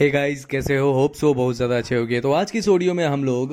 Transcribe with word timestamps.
हे 0.00 0.06
hey 0.06 0.12
guys 0.14 0.44
कैसे 0.44 0.76
हो? 0.76 0.90
Hope 0.92 1.14
so 1.14 1.32
बहुत 1.34 1.56
ज़्यादा 1.56 1.78
अच्छे 1.78 1.96
होगे। 1.96 2.20
तो 2.20 2.30
आज 2.32 2.50
की 2.50 2.58
इस 2.58 2.68
ऑडियो 2.68 2.92
में 2.94 3.04
हम 3.04 3.24
लोग 3.24 3.50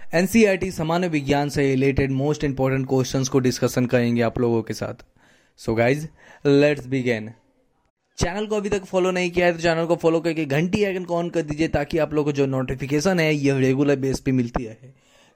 एनसीईआरटी 0.00 0.70
सामान्य 0.70 1.08
विज्ञान 1.08 1.48
से 1.48 1.62
रिलेटेड 1.62 2.10
मोस्ट 2.12 2.44
इंपॉर्टेंट 2.44 2.86
क्वेश्चंस 2.88 3.28
को 3.28 3.38
डिस्कशन 3.38 3.86
करेंगे 3.86 4.22
आप 4.22 4.38
लोगों 4.38 4.60
के 4.62 4.74
साथ। 4.74 5.04
So 5.60 5.74
guys 5.74 6.06
let's 6.46 6.86
begin 6.86 7.30
channel 8.18 8.46
को 8.46 8.56
अभी 8.56 8.68
तक 8.68 8.84
फॉलो 8.84 9.10
नहीं 9.10 9.30
किया 9.30 9.46
है 9.46 9.52
तो 9.52 9.58
चैनल 9.58 9.86
को 9.86 9.96
फॉलो 9.96 10.20
करके 10.20 10.44
घंटी 10.44 10.84
आइकन 10.84 11.04
को 11.04 11.16
ऑन 11.16 11.30
कर 11.30 11.42
दीजिए, 11.42 11.68
ताकि 11.68 11.98
आप 11.98 12.12
लोगों 12.14 12.32
को 12.32 12.36
जो 12.36 12.46
नोटिफिकेशन 12.48 13.20
है 13.20 13.34
यह 13.34 13.58
रेगुलर 13.58 13.96
बेस 13.98 14.20
पे 14.20 14.32
मिलती 14.32 14.64
रहे। 14.64 14.92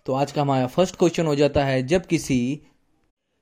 तो 0.06 0.14
आज 0.14 0.32
का 0.32 0.42
हमारा 0.42 0.66
फ़र्स्ट 0.66 0.96
क्वेश्चन 0.96 1.26
हो 1.26 1.34
जाता 1.34 1.64
है, 1.64 1.82
जब 1.82 2.06
किसी 2.06 2.60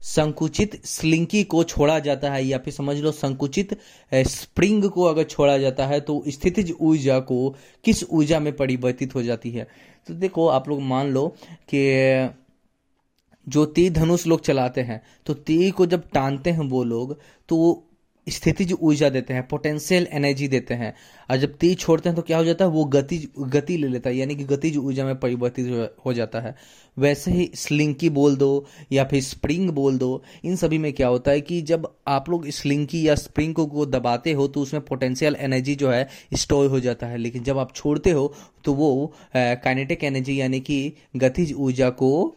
संकुचित 0.03 0.81
स्लिंकी 0.87 1.43
को 1.45 1.63
छोड़ा 1.65 1.99
जाता 1.99 2.31
है, 2.33 2.45
या 2.45 2.59
फिर 2.59 2.75
समझ 2.75 2.97
लो 2.99 3.11
संकुचित 3.13 3.77
स्प्रिंग 4.13 4.89
को 4.91 5.05
अगर 5.05 5.25
छोड़ा 5.25 5.57
जाता 5.59 5.87
है 5.87 6.01
तो 6.01 6.23
स्थितिज 6.29 6.73
ऊर्जा 6.81 7.19
को 7.21 7.49
किस 7.85 8.03
ऊर्जा 8.05 8.41
में 8.41 8.55
परिवर्तित 8.57 9.15
हो 9.15 9.23
जाती 9.23 9.51
है? 9.51 9.67
तो 10.07 10.15
देखो, 10.15 10.47
आप 10.49 10.69
लोग 10.69 10.81
मान 10.83 11.11
लो 11.11 11.27
कि, 11.69 12.35
जो 13.47 13.65
तीर 13.67 13.93
धनुष 13.93 14.27
लोग 14.27 14.41
चलाते 14.41 14.81
हैं 14.81 15.01
तो 15.27 15.35
तीर 15.37 15.71
को 15.73 15.87
जब 15.87 16.09
टानते 16.15 16.51
हैं 16.51 16.69
वो 16.69 16.83
लोग 16.85 17.17
तो 17.49 17.57
स्थितिज 18.27 18.73
ऊर्जा 18.73 19.09
देते 19.11 19.35
हैं 19.35 19.47
पोटेंशियल 19.49 20.07
एनर्जी 20.13 20.49
देते 20.49 20.75
हैं 20.75 20.95
और 21.31 21.37
जब 21.37 21.55
तेज 21.55 21.79
छोड़ते 21.79 22.09
हैं 22.09 22.17
तो 22.17 22.23
क्या 22.23 22.39
हो 22.39 22.45
जाता 22.45 22.65
है 22.65 22.71
वो 22.71 22.85
गति 22.85 23.19
गति 23.39 23.77
ले 23.77 23.89
लेता 23.89 24.11
है 24.11 24.17
यानी 24.17 24.37
कि 24.37 24.45
गतिज 24.45 24.77
ऊर्जा 24.77 25.05
में 25.05 25.19
परिवर्तित 25.21 25.97
हो 26.07 26.13
जाता 26.13 26.41
है। 26.41 26.55
वैसे 26.97 27.31
ही 27.31 27.51
स्लिंकी 27.55 28.11
बोल 28.11 28.37
दो 28.37 28.67
या 28.93 29.05
फिर 29.05 29.23
स्प्रिंग 29.23 29.71
बोल 29.71 29.99
दो 29.99 30.23
इन 30.45 30.57
सभी 30.57 30.79
में 30.79 30.93
क्या 30.93 31.09
होता 31.09 31.31
है 31.31 31.41
कि 31.41 31.61
जब 31.63 31.89
आप 32.09 32.29
लोग 32.31 32.49
स्लिंकी 32.51 33.07
या 33.09 33.15
स्प्रिंग 33.15 33.55
को, 33.55 33.67
को 33.67 33.87
दबाते 33.87 34.33
हो 34.33 34.47
तो 34.49 34.61
उसमें 34.61 34.83
पोटेंशियल 34.85 35.37
एनर्जी 35.37 35.75
जो 35.75 35.91
है 35.91 36.09
स्टोर 36.35 36.69
हो 36.71 36.81
जाता 36.81 37.07
है। 37.07 37.19
लेकिन 37.19 37.43
जब 37.43 37.59
आप 37.59 37.75
छोड़ते 37.75 38.11
हो 38.11 38.33
तो 38.65 38.75
वो 38.75 39.13
काइनेटिक 39.37 40.05
एनर्जी 40.05 40.41
यानी 40.41 40.61
कि 40.61 40.93
गतिज 41.17 41.53
ऊर्जा 41.53 41.91
को 41.91 42.37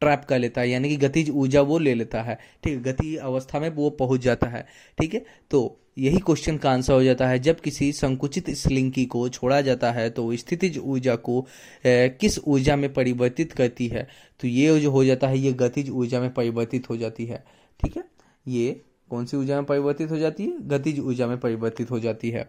ट्रैप 0.00 0.24
कर 0.24 0.38
लेता 0.38 0.60
है 0.60 0.68
यानी 0.70 0.88
कि 0.88 0.96
गतिज 0.98 1.30
ऊर्जा 1.30 1.60
वो 1.62 1.78
ले 1.78 1.94
लेता 1.94 2.22
है। 2.22 2.38
ठीक 2.64 2.72
है 2.74 2.82
गति 2.82 3.14
अवस्था 3.16 3.60
में 3.60 3.68
वो 3.70 3.90
पहुँच 3.92 4.20
जाता 4.20 4.46
है। 4.46 4.66
ठीक 4.98 5.14
है 5.14 5.24
तो 5.50 5.80
यही 5.98 6.18
क्वेश्चन 6.18 6.56
का 6.56 6.70
आंसर 6.70 6.92
हो 6.92 7.02
जाता 7.04 7.28
है। 7.28 7.38
जब 7.38 7.60
किसी 7.60 7.90
संकुचित 7.92 8.50
स्लिंकी 8.52 9.04
को 9.06 9.28
छोड़ा 9.28 9.60
जाता 9.60 9.92
है 9.92 10.08
तो 10.10 10.34
स्थितिज 10.36 10.78
ऊर्जा 10.78 11.14
को 11.18 11.46
ए, 11.86 12.16
किस 12.20 12.38
ऊर्जा 12.38 12.76
में 12.76 12.92
परिवर्तित 12.92 13.52
करती 13.52 13.86
है? 13.88 14.06
तो 14.40 14.48
ये 14.48 14.78
जो 14.80 14.90
हो 14.90 15.04
जाता 15.04 15.28
है 15.28 15.38
ये 15.38 15.52
गतिज 15.54 15.90
ऊर्जा 15.90 16.20
में 16.20 16.32
परिवर्तित 16.34 16.90
हो 16.90 16.96
जाती 16.96 17.26
है। 17.26 17.44
ठीक 17.80 17.96
है 17.96 18.04
ये 18.48 18.80
कौन 19.10 19.26
सी 19.26 19.36
ऊर्जा 19.36 19.56
में 19.56 19.64
परिवर्तित 19.64 20.10
हो 20.10 20.18
जाती 20.18 20.44
है? 20.44 20.68
गतिज 20.68 20.98
ऊर्जा 21.00 21.26
में 21.26 21.38
परिवर्तित 21.40 21.90
हो 21.90 22.00
जाती 22.00 22.30
है। 22.30 22.48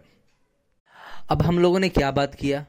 अब 1.30 1.42
हम 1.42 1.58
लोगों 1.58 1.78
ने 1.80 1.88
क्या 1.88 2.10
बात 2.10 2.34
किया? 2.34 2.66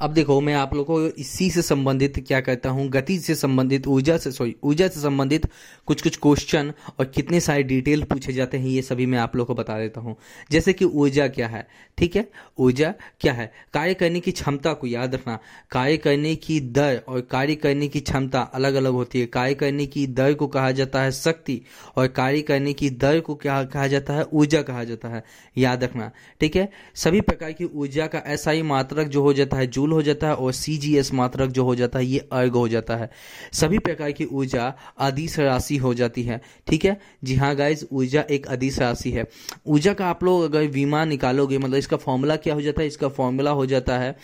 अब 0.00 0.12
देखो, 0.12 0.40
मैं 0.40 0.54
आप 0.54 0.74
लोगों 0.74 0.84
को 0.84 1.16
इसी 1.20 1.50
से 1.50 1.62
संबंधित 1.62 2.24
क्या 2.26 2.40
कहता 2.40 2.70
हूँ? 2.70 2.88
गति 2.88 3.18
से 3.18 3.34
संबंधित, 3.34 3.86
ऊर्जा 3.86 4.16
से 4.16 4.32
सॉरी 4.32 4.54
ऊर्जा 4.62 4.88
से 4.88 5.00
संबंधित 5.00 5.46
कुछ 5.86 6.02
कुछ 6.02 6.16
क्वेश्चन 6.16 6.72
और 6.98 7.04
कितने 7.04 7.40
सारे 7.40 7.62
डिटेल 7.62 8.02
पूछे 8.02 8.32
जाते 8.32 8.58
हैं, 8.58 8.66
ये 8.66 8.82
सभी 8.82 9.06
मैं 9.06 9.18
आप 9.18 9.36
लोगों 9.36 9.54
को 9.54 9.62
बता 9.62 9.78
देता 9.78 10.00
हूँ। 10.00 10.16
जैसे 10.50 10.72
कि 10.72 10.84
ऊर्जा 10.84 11.28
क्या 11.28 11.48
है? 11.48 11.66
ठीक 11.98 12.16
है? 12.16 12.28
ऊर्जा 12.58 12.94
क्या 13.20 13.32
है? 13.32 13.52
कार्य 13.74 13.94
करने 13.94 14.20
की 14.20 14.32
क्षमता 14.32 14.72
को 14.72 14.86
याद 14.86 15.14
रखना। 15.14 15.38
कार्य 15.70 15.96
करने 15.96 16.34
की 16.34 16.60
दर 16.60 17.02
और 17.08 17.20
कार्य 17.20 17.54
करने 17.54 17.88
की 17.88 18.00
क्षमता 18.00 18.40
अलग 18.40 18.74
अलग 18.74 18.92
होती 18.92 19.20
है। 19.20 19.26
कार्य 19.26 19.54
करने 19.54 19.86
की 19.86 20.06
दर 20.06 20.34
को 20.34 20.46
कहा 20.46 20.70
जाता 20.70 21.02
है 21.02 21.12
शक्ति 21.12 21.60
और 21.96 22.06
कार्य 22.06 22.42
करने 22.42 22.72
की 22.72 22.90
दर 22.90 23.20
को 23.20 23.34
क्या 23.34 23.62
कहा 23.64 23.86
जाता 23.86 24.14
है? 24.14 24.24
ऊर्जा 24.32 24.62
कहा 24.62 24.84
जाता 24.84 25.08
है। 25.08 25.24
याद 25.58 25.84
रखना। 25.84 26.10
ठीक 26.40 26.56
है? 26.56 26.68
सभी 26.94 27.20
प्रकार 27.20 27.52
की 27.52 27.64
ऊर्जा 27.64 28.06
का 28.06 28.18
ऐसा 28.18 28.50
ही 28.50 28.62
मात्रक 28.62 29.08
जो 29.08 29.22
हो 29.22 29.32
जाता 29.32 29.56
है, 29.56 29.66
जूल 29.66 29.91
हो 29.92 30.02
जाता 30.02 30.26
है 30.26 30.34
और 30.34 30.52
सी 30.52 30.76
जी 30.78 30.96
एस 30.96 31.12
मात्रक 31.14 31.50
जो 31.50 31.64
हो 31.64 31.74
जाता 31.74 31.98
है, 31.98 32.04
ये 32.04 32.18
अर्घ 32.32 32.52
हो 32.52 32.66
जाता 32.68 32.96
है। 32.96 33.10
सभी 33.52 33.78
प्रकार 33.78 34.12
की 34.12 34.24
ऊर्जा 34.24 34.72
अधिस 34.98 35.38
राशि 35.38 35.76
हो 35.76 35.94
जाती 35.94 36.22
है, 36.22 36.40
ठीक 36.68 36.84
है? 36.84 36.98
जी 37.24 37.34
हाँ 37.34 37.54
गाइज़ 37.56 37.84
ऊर्जा 37.92 38.24
एक 38.30 38.46
अधिस 38.46 38.78
राशि 38.78 39.10
है। 39.10 39.26
ऊर्जा 39.66 39.92
का 39.94 40.06
आप 40.06 40.24
लोग 40.24 40.42
अगर 40.42 40.66
विमान 40.68 41.08
निकालोगे 41.08 41.58
मतलब 41.58 41.76
इसका 41.76 41.96
फॉर्मूला 41.96 42.36
क्या 42.36 42.54
हो 42.54 42.62
जाता 42.62 42.82
है? 42.82 42.86
इसका 42.86 43.08
फॉर्मूला 43.08 43.50
हो 43.50 43.66
जाता 43.66 43.98
है 43.98 44.16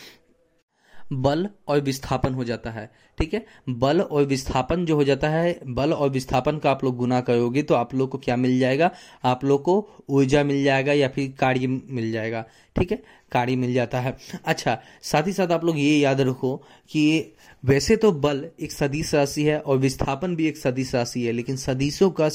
बल 1.13 1.49
और 1.69 1.81
विस्थापन 1.81 2.35
हो 2.35 2.45
जाता 2.45 2.71
है। 2.71 2.91
ठीक 3.19 3.35
है? 3.35 3.45
बल 3.69 4.01
और 4.01 4.25
विस्थापन 4.25 4.85
जो 4.87 4.97
हो 4.97 5.05
जाता 5.05 5.29
है, 5.29 5.59
बल 5.67 5.93
और 5.93 6.11
विस्थापन 6.11 6.59
का 6.59 6.71
आप 6.71 6.85
लोग 6.85 6.97
गुना 6.97 7.21
करोगे 7.21 7.63
तो 7.63 7.75
आप 7.75 7.95
लोग 7.95 8.11
को 8.11 8.19
क्या 8.19 8.37
मिल 8.37 8.59
जाएगा? 8.59 8.91
आप 9.25 9.45
लोग 9.45 9.63
को 9.63 10.05
ऊर्जा 10.11 10.45
मिल 10.45 10.63
जाएगा 10.65 10.93
या 10.93 11.09
फिर 11.09 11.33
कार्य 11.41 11.67
मिल 11.67 12.11
जाएगा, 12.13 12.45
ठीक 12.77 12.93
है? 12.93 13.03
कार्य 13.33 13.57
मिल 13.57 13.73
जाता 13.75 14.01
है। 14.01 14.17
अच्छा 14.45 14.79
साथ 15.03 15.27
ही 15.27 15.33
साथ 15.33 15.49
आप 15.53 15.65
लोग 15.65 15.79
ये 15.79 15.99
याद 15.99 16.21
रखो 16.21 16.57
कि 16.91 17.35
वैसे 17.63 17.97
तो 17.97 18.11
बल 18.15 18.45
एक 18.61 18.73
सदिश 18.73 19.15
राशि 19.15 19.43
है 19.45 19.59
और 19.61 19.79
विस्थापन 19.79 20.35
भी 20.37 20.47
एक 20.49 20.57
सदिश 20.57 20.95
राशि 20.95 21.23
है, 21.23 21.33
लेकिन 21.33 21.57
सदिशों 21.57 22.11
का 22.11 22.29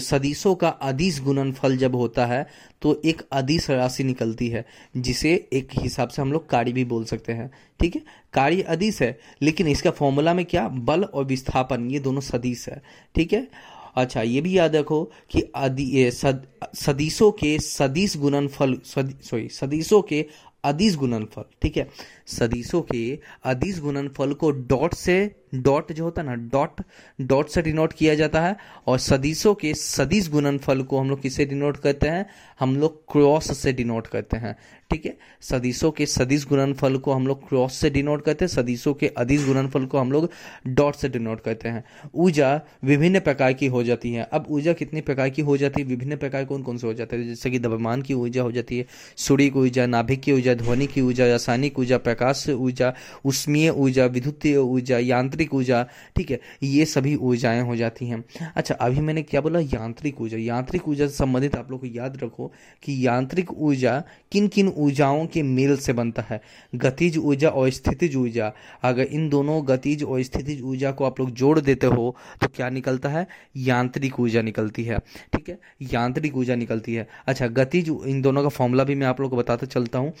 सदिशों 0.00 0.54
का 0.54 0.68
अदिश 0.68 1.20
गुणनफल 1.22 1.76
जब 1.76 1.94
होता 1.94 2.26
है 2.26 2.46
तो 2.82 3.00
एक 3.04 3.22
अदिश 3.32 3.68
राशि 3.70 4.04
निकलती 4.04 4.48
है, 4.48 4.64
जिसे 4.96 5.32
एक 5.52 5.68
हिसाब 5.72 6.08
से 6.08 6.22
हम 6.22 6.32
लोग 6.32 6.48
कार्य 6.50 6.72
भी 6.72 6.84
बोल 6.84 7.04
सकते 7.04 7.32
हैं, 7.32 7.50
ठीक 7.80 7.94
है? 7.94 8.02
कार्य 8.34 8.62
अदिश 8.62 9.00
है, 9.02 9.18
लेकिन 9.42 9.66
इसका 9.70 9.90
फॉर्मूला 9.90 10.34
में 10.34 10.44
क्या? 10.44 10.68
बल 10.68 11.04
और 11.04 11.24
विस्थापन 11.24 11.90
ये 11.90 11.98
दोनों 11.98 12.20
सदीश 12.20 12.68
है। 12.68 12.82
ठीक 13.14 13.32
है? 13.32 13.48
अच्छा 13.96 14.22
ये 14.22 14.40
भी 14.40 14.58
याद 14.58 14.76
रखो 14.76 15.02
कि 15.34 16.10
सद, 16.10 16.46
सदिशों 16.74 17.30
के 17.32 17.58
सदिश 17.58 18.16
गुणनफल 18.16 18.78
सॉरी 18.84 19.48
सदिशों 19.48 20.02
के 20.02 20.24
अदिश 20.64 20.96
गुणनफल 20.96 21.44
ठीक 21.62 21.76
है? 21.76 21.88
सदिशों 22.30 22.82
के 22.82 23.18
अदिश 23.44 23.80
गुणनफल 23.80 24.32
को 24.32 24.50
डॉट 24.50 24.94
से 24.94 25.36
डॉट 25.54 25.92
जो 25.92 26.04
होता 26.04 26.22
है 26.22 26.28
ना, 26.28 26.34
डॉट 26.34 26.80
डॉट 27.20 27.48
से 27.48 27.62
डिनोट 27.62 27.92
किया 27.92 28.14
जाता 28.14 28.40
है 28.40 28.56
और 28.86 28.98
सदिशों 28.98 29.54
के 29.54 29.74
सदिश 29.74 30.30
गुणनफल 30.30 30.82
को 30.82 30.98
हम 30.98 31.10
लोग 31.10 31.22
किससे 31.22 31.44
डिनोट 31.44 31.76
करते 31.76 32.08
हैं? 32.08 32.26
हम 32.60 32.76
लोग 32.76 33.12
क्रॉस 33.12 33.58
से 33.58 33.72
डिनोट 33.72 34.06
करते 34.06 34.36
हैं, 34.36 34.56
ठीक 34.90 35.06
है? 35.06 35.16
सदिशों 35.40 35.90
के 35.90 36.06
सदिश 36.06 36.46
गुणनफल 36.46 36.96
को 36.96 37.12
हम 37.12 37.26
लोग 37.26 37.48
क्रॉस 37.48 37.74
से 37.74 37.90
डिनोट 37.90 38.24
करते 38.24 38.44
हैं, 38.44 38.52
सदिशों 38.52 38.94
के 38.94 39.08
अदिश 39.08 39.46
गुणनफल 39.46 39.86
को 39.86 39.98
हम 39.98 40.12
लोग 40.12 40.30
डॉट 40.66 40.94
से 40.94 41.08
डिनोट 41.08 41.40
करते 41.40 41.68
हैं। 41.68 41.84
ऊर्जा 42.14 42.60
विभिन्न 42.84 43.20
प्रकार 43.20 43.52
की 43.52 43.66
हो 43.66 43.82
जाती 43.82 44.12
है। 44.12 44.28
अब 44.32 44.46
ऊर्जा 44.50 44.72
कितनी 44.72 45.00
प्रकार 45.00 45.30
की 45.30 45.42
हो 45.42 45.56
जाती 45.56 45.82
है? 45.82 45.88
विभिन्न 45.88 46.16
प्रकार 46.16 46.44
कौन 46.44 46.62
कौन 46.62 46.78
से 46.78 46.86
हो 46.86 46.94
जाते 46.94 47.16
हैं? 47.16 47.28
जैसे 47.28 47.50
कि 47.50 47.58
द्रव्यमान 47.58 48.02
की 48.02 48.14
ऊर्जा 48.14 48.42
हो 48.42 48.52
जाती 48.52 48.78
है, 48.78 48.86
सूर्य 49.16 49.50
की 49.50 49.58
ऊर्जा, 49.58 49.86
नाभिक 49.86 50.20
की 50.20 50.32
ऊर्जा, 50.32 50.54
ध्वनि 50.54 50.86
की 50.86 51.00
ऊर्जा, 51.00 51.26
रासायनिक 51.26 51.78
ऊर्जा 51.78 51.98
प्रकाश 52.20 52.48
ऊर्जा, 52.50 52.92
उष्मीय 53.24 53.70
ऊर्जा, 53.70 54.04
विद्युतीय 54.06 54.56
ऊर्जा, 54.56 54.98
यांत्रिक 55.00 55.54
ऊर्जा, 55.54 55.82
ठीक 56.16 56.30
है, 56.30 56.38
ये 56.62 56.84
सभी 56.84 57.14
ऊर्जाएँ 57.16 57.60
हो 57.62 57.76
जाती 57.76 58.06
हैं। 58.06 58.22
अच्छा 58.56 58.74
अभी 58.76 59.00
मैंने 59.00 59.22
क्या 59.22 59.40
बोला? 59.40 59.60
यांत्रिक 59.60 60.20
ऊर्जा। 60.20 60.38
यांत्रिक 60.38 60.88
ऊर्जा 60.88 61.06
से 61.06 61.14
संबंधित 61.14 61.56
आप 61.56 61.70
लोग 61.70 61.80
को 61.80 61.86
याद 61.86 62.18
रखो 62.22 62.50
कि 62.82 63.06
यांत्रिक 63.06 63.52
ऊर्जा 63.52 63.98
किन 64.32 64.48
किन 64.48 64.68
ऊर्जाओं 64.68 65.26
के 65.26 65.42
मेल 65.42 65.76
से 65.78 65.92
बनता 65.92 66.24
है? 66.30 66.40
गतिज 66.74 67.18
ऊर्जा 67.18 67.48
और 67.50 67.70
स्थितिज 67.70 68.16
ऊर्जा। 68.16 68.52
अगर 68.82 69.02
इन 69.02 69.28
दोनों 69.28 69.62
गतिज 69.68 70.02
और 70.04 70.22
स्थितिज 70.22 70.62
ऊर्जा 70.62 70.90
को 70.92 71.04
आप 71.04 71.20
लोग 71.20 71.30
जोड़ 71.32 71.58
देते 71.60 71.86
हो 71.86 72.14
तो 72.40 72.48
क्या 72.56 72.68
निकलता 72.70 73.08
है? 73.08 73.26
यांत्रिक 73.56 74.20
ऊर्जा 74.20 74.42
निकलती 74.42 74.84
है। 74.84 74.98
ठीक 75.32 75.48
है? 75.48 75.58
यांत्रिक 75.92 76.36
ऊर्जा 76.36 76.54
निकलती 76.56 76.94
है। 76.94 77.08
अच्छा 77.26 77.46
गतिज, 77.48 77.88
इन 78.06 78.22
दोनों 78.22 78.42
का 78.42 78.48
फॉर्मूला 78.50 78.84
भी 78.84 78.94
मैं 78.94 79.06
आप 79.06 79.20
लोग 79.20 79.30
को 79.30 79.36
बताता 79.36 79.66
चलता 79.66 79.98
हूँ। 79.98 80.12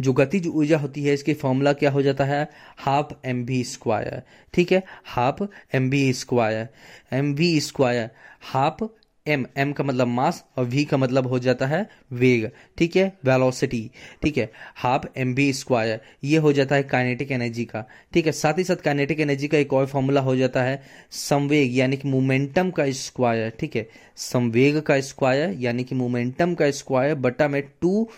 जो 0.00 0.12
गतिज 0.12 0.46
ऊर्जा 0.46 0.78
होती 0.78 1.04
है, 1.04 1.14
इसकी 1.14 1.34
फॉर्मूला 1.34 1.72
क्या 1.72 1.90
हो 1.90 2.02
जाता 2.02 2.24
है? 2.24 2.48
हाफ़ 2.78 3.14
एम 3.28 3.44
बी 3.46 3.62
स्क्वायर 3.64 4.22
ठीक 4.54 4.72
है? 4.72 4.82
Half 5.06 5.42
M 5.74 5.90
B 5.90 6.12
square 6.12 6.68
M 7.12 7.34
B 7.34 7.58
square 7.60 8.10
half 8.52 8.84
M 9.26 9.44
M 9.58 9.72
का 9.72 9.84
मतलब 9.84 10.06
मास 10.06 10.42
और 10.58 10.64
वी 10.64 10.84
का 10.84 10.96
मतलब 10.96 11.26
हो 11.26 11.38
जाता 11.38 11.66
है 11.66 11.80
वेग. 12.12 12.48
ठीक 12.78 12.94
है? 12.96 13.06
वेलोसिटी 13.24 13.90
ठीक 14.22 14.38
है? 14.38 14.50
हाफ़ 14.76 15.06
एम 15.16 15.34
बी 15.34 15.52
स्क्वायर 15.52 16.00
ये 16.24 16.38
हो 16.38 16.52
जाता 16.52 16.74
है 16.74 16.82
काइनेटिक 16.82 17.32
एनर्जी 17.32 17.64
का. 17.64 17.84
ठीक 18.12 18.26
है? 18.26 18.32
साथ 18.32 18.58
ही 18.58 18.64
साथ 18.64 18.76
काइनेटिक 18.76 19.20
एनर्जी 19.20 19.48
का 19.48 19.58
एक 19.58 19.72
और 19.72 19.86
फॉर्मूला 19.86 20.20
हो 20.20 20.36
जाता 20.36 20.62
है 20.62 20.80
संवेग 21.12 21.76
यानी 21.76 21.96
कि 21.96 22.08
मोमेंटम 22.08 22.70
का 22.70 22.90
स्क्वायर 22.92 23.52
ठीक 23.60 23.76
है? 23.76 23.86
संवेग 24.16 24.80
का 24.80 25.00
स्क्वायर 25.00 25.54
यानी 25.60 25.84
कि 25.84 25.94
मोमेंटम 25.94 26.54
का 26.54 26.70
स्क्वायर 26.70 27.14
बटा 27.16 27.48
में 27.48 27.62
टू 27.80 28.08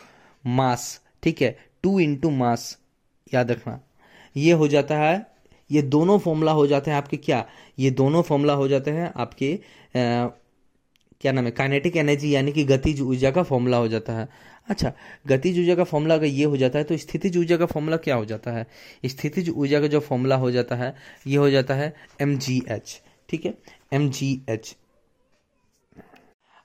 मास 0.45 1.01
ठीक 1.23 1.43
है? 1.43 1.57
टू 1.83 1.99
इंटू 2.01 2.31
मास 2.31 2.77
याद 3.35 3.51
रखना। 3.51 3.81
ये 4.37 4.53
हो 4.53 4.69
जाता 4.69 4.97
है 4.99 5.27
ये 5.71 5.83
दोनों 5.85 6.19
फॉर्मूला 6.19 6.53
हो 6.53 6.67
जाते 6.67 6.91
हैं 6.91 6.99
आपके 6.99 7.17
क्या? 7.17 7.45
ये 7.79 7.91
दोनों 7.93 8.23
फॉर्मूला 8.23 8.53
हो 8.53 8.69
जाते 8.69 8.91
हैं 8.91 9.13
आपके 9.17 9.53
आ, 9.55 10.29
क्या 11.21 11.33
नाम 11.33 11.45
है? 11.45 11.51
काइनेटिक 11.51 11.97
एनर्जी 11.97 12.35
यानी 12.35 12.53
कि 12.53 12.65
गतिज 12.65 13.01
ऊर्जा 13.01 13.31
का 13.31 13.43
फॉर्मूला 13.43 13.77
हो 13.77 13.89
जाता 13.89 14.13
है। 14.13 14.29
अच्छा 14.69 14.93
गतिज 15.27 15.59
ऊर्जा 15.59 15.75
का 15.75 15.85
फॉर्मूला 15.85 16.15
अगर 16.15 16.27
ये 16.27 16.45
हो 16.45 16.57
जाता 16.57 16.79
है 16.79 16.85
तो 16.85 16.97
स्थितिज 16.97 17.37
ऊर्जा 17.37 17.57
का 17.57 17.67
फॉर्मूला 17.67 17.97
क्या 17.97 18.15
हो 18.15 18.25
जाता 18.25 18.53
है? 18.53 18.67
स्थितिज 19.07 19.51
ऊर्जा 19.51 19.81
का 19.81 19.87
जो 19.87 20.01
फॉर्मूला 20.01 20.37
हो 20.37 20.51
जाता 20.51 20.77
है 20.77 20.95
ये 21.27 21.37
हो 21.37 21.51
जाता 21.51 21.75
है 21.75 21.95
एम 22.21 22.39
ठीक 22.39 23.45
है? 23.47 23.55
एम 23.93 24.11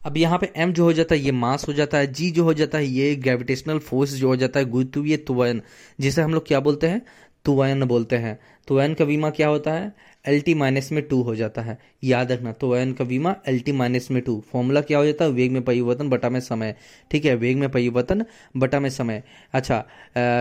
अब 0.05 0.17
यहाँ 0.17 0.37
पे 0.39 0.51
m 0.59 0.71
जो 0.71 0.83
हो 0.83 0.93
जाता 0.93 1.15
है, 1.15 1.21
ये 1.21 1.31
मास 1.31 1.67
हो 1.67 1.73
जाता 1.73 1.97
है, 1.97 2.11
g 2.13 2.31
जो 2.31 2.43
हो 2.43 2.53
जाता 2.53 2.77
है, 2.77 2.85
ये 2.85 3.15
ग्रेविटेशनल 3.17 3.79
फोर्स 3.79 4.13
जो 4.15 4.27
हो 4.27 4.35
जाता 4.35 4.59
है 4.59 4.65
गुरुत्वीय 4.65 5.17
त्वरण 5.19 5.61
जिसे 5.99 6.21
हम 6.21 6.33
लोग 6.33 6.47
क्या 6.47 6.59
बोलते 6.59 6.87
हैं? 6.87 7.01
त्वरण 7.45 7.85
बोलते 7.85 8.15
हैं। 8.15 8.37
त्वरण 8.67 8.93
का 8.93 9.05
विमा 9.05 9.29
क्या 9.29 9.47
होता 9.47 9.73
है? 9.73 9.91
एल 10.25 10.39
टी 10.41 10.53
माइनस 10.53 10.91
में 10.91 11.01
टू 11.07 11.21
हो 11.21 11.35
जाता 11.35 11.61
है। 11.61 11.77
याद 12.03 12.31
रखना 12.31 12.51
तो 12.51 12.57
त्वरण 12.59 12.91
का 12.93 13.03
विमा 13.05 13.35
एल 13.47 13.59
टी 13.59 13.71
माइनस 13.71 14.09
में 14.11 14.21
टू 14.23 14.39
फॉर्मूला 14.51 14.81
क्या 14.81 14.97
हो 14.97 15.05
जाता 15.05 15.25
है? 15.25 15.31
वेग 15.31 15.51
में 15.51 15.61
परिवर्तन, 15.63 16.09
बटा 16.09 16.29
में 16.29 16.39
समय। 16.39 16.75
ठीक 17.11 17.25
है, 17.25 17.35
वेग 17.35 17.57
में 17.57 17.69
परिवर्तन, 17.71 18.25
बटा 18.57 18.79
में 18.79 18.89
समय। 18.89 19.23
अच्छा 19.53 19.83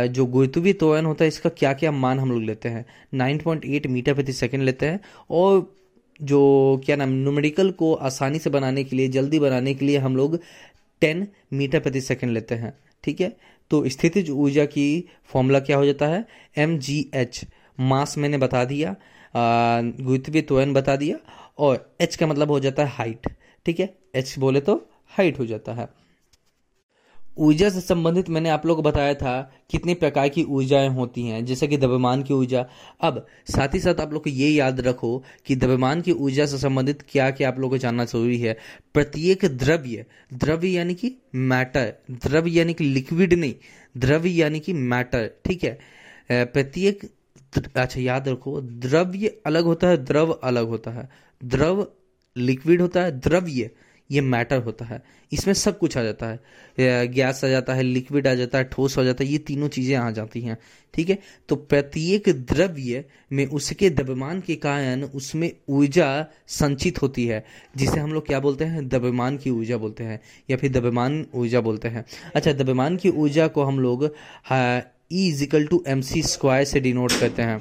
जो 0.08 0.26
गुरुत्वीय 0.26 0.72
त्वरण 0.72 1.06
होता 1.06 1.24
है, 1.24 1.28
इसका 1.28 1.50
क्या 1.50 1.72
क्या 1.72 1.92
मान 1.92 2.18
हम 2.18 2.32
लोग 2.32 2.42
लेते 2.42 2.68
हैं? 2.68 2.84
नाइन 3.14 3.38
पॉइंट 3.38 3.64
एट 3.64 3.86
मीटर 3.86 4.14
प्रति 4.14 4.32
सेकेंड 4.32 4.62
लेते 4.62 4.86
हैं। 4.86 5.00
और 5.30 5.72
जो 6.20 6.82
क्या 6.86 6.96
नाम 6.96 7.10
न्यूमेरिकल 7.12 7.70
को 7.72 7.92
आसानी 7.94 8.38
से 8.38 8.50
बनाने 8.50 8.84
के 8.84 8.96
लिए, 8.96 9.08
जल्दी 9.08 9.38
बनाने 9.38 9.74
के 9.74 9.84
लिए 9.84 9.98
हम 9.98 10.16
लोग 10.16 10.38
टेन 11.02 11.26
मीटर 11.52 11.80
प्रति 11.80 12.00
सेकेंड 12.00 12.32
लेते 12.32 12.54
हैं, 12.54 12.72
ठीक 13.04 13.20
है? 13.20 13.36
तो 13.70 13.88
स्थितिज 13.88 14.30
ऊर्जा 14.30 14.64
की 14.66 15.04
फॉर्मूला 15.24 15.60
क्या 15.60 15.76
हो 15.76 15.86
जाता 15.86 16.06
है? 16.06 16.24
एम 16.56 16.78
जी 16.78 16.98
एच 17.14 17.44
मास 17.80 18.16
मैंने 18.18 18.38
बता 18.38 18.64
दिया 18.64 18.94
गुरुत्वीय 19.36 20.42
त्वरण 20.42 20.72
बता 20.72 20.96
दिया, 20.96 21.16
और 21.58 21.94
एच 22.00 22.16
का 22.16 22.26
मतलब 22.26 22.50
हो 22.50 22.60
जाता 22.60 22.84
है 22.84 22.90
हाइट 22.90 23.28
ठीक 23.66 23.80
है? 23.80 23.94
एच 24.14 24.34
बोले 24.38 24.60
तो 24.60 24.74
हाइट 25.16 25.38
हो 25.38 25.46
जाता 25.46 25.72
है। 25.72 25.88
ऊर्जा 27.36 27.68
से 27.70 27.80
संबंधित 27.80 28.28
मैंने 28.30 28.48
आप 28.48 28.66
लोग 28.66 28.76
को 28.76 28.82
बताया 28.82 29.14
था 29.14 29.40
कितने 29.70 29.94
प्रकार 29.94 30.28
की 30.28 30.42
ऊर्जाएँ 30.44 30.88
होती 30.88 31.22
हैं, 31.22 31.44
जैसे 31.46 31.66
कि 31.68 31.76
द्रव्यमान 31.76 32.22
की 32.22 32.34
ऊर्जा। 32.34 32.64
अब 33.00 33.26
साथ 33.46 33.74
ही 33.74 33.80
साथ 33.80 34.00
आप 34.00 34.12
लोग 34.12 34.22
को 34.24 34.30
ये 34.30 34.48
याद 34.48 34.80
रखो 34.80 35.22
कि 35.46 35.56
द्रव्यमान 35.56 36.00
की 36.00 36.12
ऊर्जा 36.12 36.46
से 36.46 36.58
संबंधित 36.58 37.02
क्या 37.08 37.30
क्या 37.30 37.48
आप 37.48 37.58
लोग 37.58 37.70
को 37.70 37.78
जानना 37.78 38.04
ज़रूरी 38.04 38.38
है। 38.40 38.56
प्रत्येक 38.94 39.44
द्रव्य 39.56 40.04
द्रव्य 40.34 40.68
यानी 40.68 40.94
कि 40.94 41.14
मैटर, 41.34 41.92
द्रव्य 42.10 42.50
यानी 42.50 42.74
कि 42.74 42.84
लिक्विड 42.84 43.34
नहीं, 43.34 43.54
द्रव्य 43.94 44.30
यानी 44.30 44.60
कि 44.60 44.72
मैटर, 44.72 45.30
ठीक 45.44 45.64
है? 45.64 45.78
प्रत्येक 46.30 47.08
अच्छा 47.76 48.00
याद 48.00 48.28
रखो, 48.28 48.60
द्रव्य 48.60 49.36
अलग 49.46 49.64
होता 49.64 49.88
है, 49.88 50.04
द्रव 50.04 50.30
अलग 50.32 50.68
होता 50.68 50.90
है। 50.90 51.08
द्रव 51.40 51.86
लिक्विड 52.36 52.80
होता 52.80 53.02
है, 53.02 53.18
द्रव्य 53.20 53.70
ये 54.10 54.20
मैटर 54.20 54.58
होता 54.58 54.84
है। 54.84 55.02
इसमें 55.32 55.52
सब 55.54 55.78
कुछ 55.78 55.96
आ 55.98 56.02
जाता 56.02 56.26
है। 56.26 57.06
गैस 57.08 57.44
आ 57.44 57.48
जाता 57.48 57.74
है 57.74 57.82
लिक्विड 57.82 58.26
आ 58.26 58.34
जाता 58.34 58.58
है, 58.58 58.64
ठोस 58.64 58.96
हो 58.96 59.04
जाता 59.04 59.24
है, 59.24 59.30
ये 59.30 59.38
तीनों 59.40 59.68
चीज़ें 59.68 59.96
आ 59.96 60.10
जाती 60.10 60.40
हैं, 60.40 60.56
ठीक 60.94 61.08
है? 61.08 61.18
तो 61.48 61.56
प्रत्येक 61.56 62.28
द्रव्य 62.44 63.04
में 63.32 63.46
उसके 63.48 63.90
द्रव्यमान 63.90 64.40
के 64.40 64.56
कारण 64.56 65.02
उसमें 65.04 65.50
ऊर्जा 65.68 66.26
संचित 66.48 67.02
होती 67.02 67.26
है। 67.26 67.44
जिसे 67.76 68.00
हम 68.00 68.12
लोग 68.12 68.26
क्या 68.26 68.40
बोलते 68.40 68.64
हैं? 68.64 68.88
द्रव्यमान 68.88 69.36
की 69.36 69.50
ऊर्जा 69.50 69.76
बोलते 69.76 70.04
हैं, 70.04 70.20
या 70.50 70.56
फिर 70.56 70.72
द्रव्यमान 70.72 71.24
ऊर्जा 71.34 71.60
बोलते 71.60 71.88
हैं। 71.88 72.04
अच्छा 72.34 72.52
द्रव्यमान 72.52 72.96
की 72.96 73.08
ऊर्जा 73.10 73.46
को 73.48 73.62
हम 73.62 73.80
लोग 73.80 74.04
equal 75.12 75.66
to 75.66 75.82
M 75.88 76.00
C 76.00 76.22
square 76.24 76.64
से 76.64 76.80
डिनोट 76.80 77.12
करते 77.12 77.42
हैं। 77.42 77.60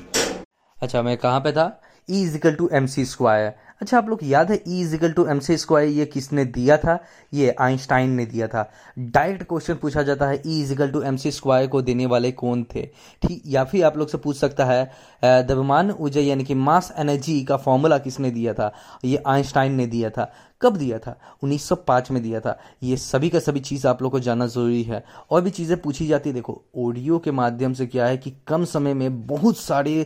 अच्छा 0.77 1.01
मैं 1.01 1.17
कहाँ 1.17 1.39
पे 1.39 1.51
था? 1.51 1.81
E 2.09 2.21
equal 2.21 2.53
to 2.53 2.69
M 2.73 2.85
C 2.85 3.05
square 3.05 3.53
अच्छा 3.83 3.97
आप 3.97 4.09
लोग 4.09 4.19
याद 4.23 4.51
है 4.51 4.55
E 4.67 4.79
equal 4.81 5.11
to 5.11 5.25
M 5.29 5.39
C 5.39 5.55
square 5.57 5.87
ये 5.89 6.05
किसने 6.05 6.43
दिया 6.47 6.75
था? 6.77 6.97
ये 7.33 7.55
आइंस्टाइन 7.61 8.09
ने 8.09 8.25
दिया 8.25 8.47
था। 8.47 8.61
डायरेक्ट 8.99 9.43
क्वेश्चन 9.49 9.75
पूछा 9.81 10.03
जाता 10.03 10.27
है 10.27 10.41
E 10.47 10.61
equal 10.61 10.91
to 10.91 11.01
M 11.01 11.15
C 11.17 11.31
square 11.31 11.67
को 11.67 11.81
देने 11.81 12.05
वाले 12.05 12.31
कौन 12.31 12.63
थे? 12.75 12.85
ठीक, 13.21 13.41
या 13.45 13.63
फिर 13.63 13.83
आप 13.85 13.97
लोग 13.97 14.09
से 14.09 14.17
पूछ 14.17 14.37
सकता 14.37 14.65
है 14.65 14.83
द्रव्यमान 15.23 15.91
ऊर्जा 15.91 16.21
यानी 16.21 16.43
कि 16.43 16.55
मास 16.55 16.93
एनर्जी 16.97 17.43
का 17.43 17.57
फॉर्मूला 17.57 17.97
किसने 17.97 18.31
दिया 18.31 18.53
था? 18.53 18.73
ये 19.05 19.23
आइंस्टाइन 19.27 19.73
ने 19.73 19.87
दिया 19.87 20.09
था। 20.09 20.31
कब 20.61 20.77
दिया 20.77 20.97
था? 20.99 21.19
1905 21.43 22.11
में 22.11 22.21
दिया 22.23 22.39
था। 22.39 22.57
ये 22.83 22.97
सभी 22.97 23.29
का 23.29 23.39
सभी 23.39 23.59
चीज़ 23.59 23.87
आप 23.87 24.01
लोग 24.01 24.11
को 24.11 24.19
जानना 24.19 24.47
ज़रूरी 24.47 24.83
है। 24.83 25.03
और 25.31 25.41
भी 25.41 25.49
चीज़ें 25.51 25.79
पूछी 25.81 26.07
जाती 26.07 26.29
है। 26.29 26.33
देखो 26.33 26.61
ऑडियो 26.77 27.19
के 27.19 27.31
माध्यम 27.33 27.73
से 27.73 27.85
क्या 27.87 28.05
है 28.05 28.17
कि 28.17 28.33
कम 28.47 28.65
समय 28.65 28.93
में 28.93 29.25
बहुत 29.27 29.57
सारे 29.57 30.05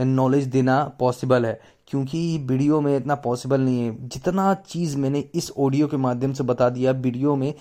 नॉलेज 0.00 0.46
देना 0.46 0.82
पॉसिबल 0.98 1.46
है। 1.46 1.60
क्योंकि 1.88 2.38
वीडियो 2.48 2.80
में 2.80 2.96
इतना 2.96 3.14
पॉसिबल 3.14 3.60
नहीं 3.60 3.82
है। 3.82 4.08
जितना 4.08 4.52
चीज़ 4.68 4.96
मैंने 4.98 5.24
इस 5.34 5.50
ऑडियो 5.58 5.86
के 5.88 5.96
माध्यम 5.96 6.32
से 6.32 6.44
बता 6.44 6.68
दिया 6.70 6.92
वीडियो 6.92 7.36
में 7.36 7.52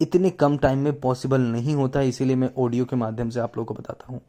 इतने 0.00 0.30
कम 0.30 0.56
टाइम 0.58 0.78
में 0.78 1.00
पॉसिबल 1.00 1.40
नहीं 1.40 1.74
होता 1.74 2.00
है 2.00 2.08
इसीलिए 2.08 2.36
मैं 2.36 2.50
ऑडियो 2.58 2.84
के 2.84 2.96
माध्यम 2.96 3.30
से 3.30 3.40
आप 3.40 3.56
लोग 3.58 3.66
को 3.66 3.74
बताता 3.74 4.12
हूँ। 4.12 4.20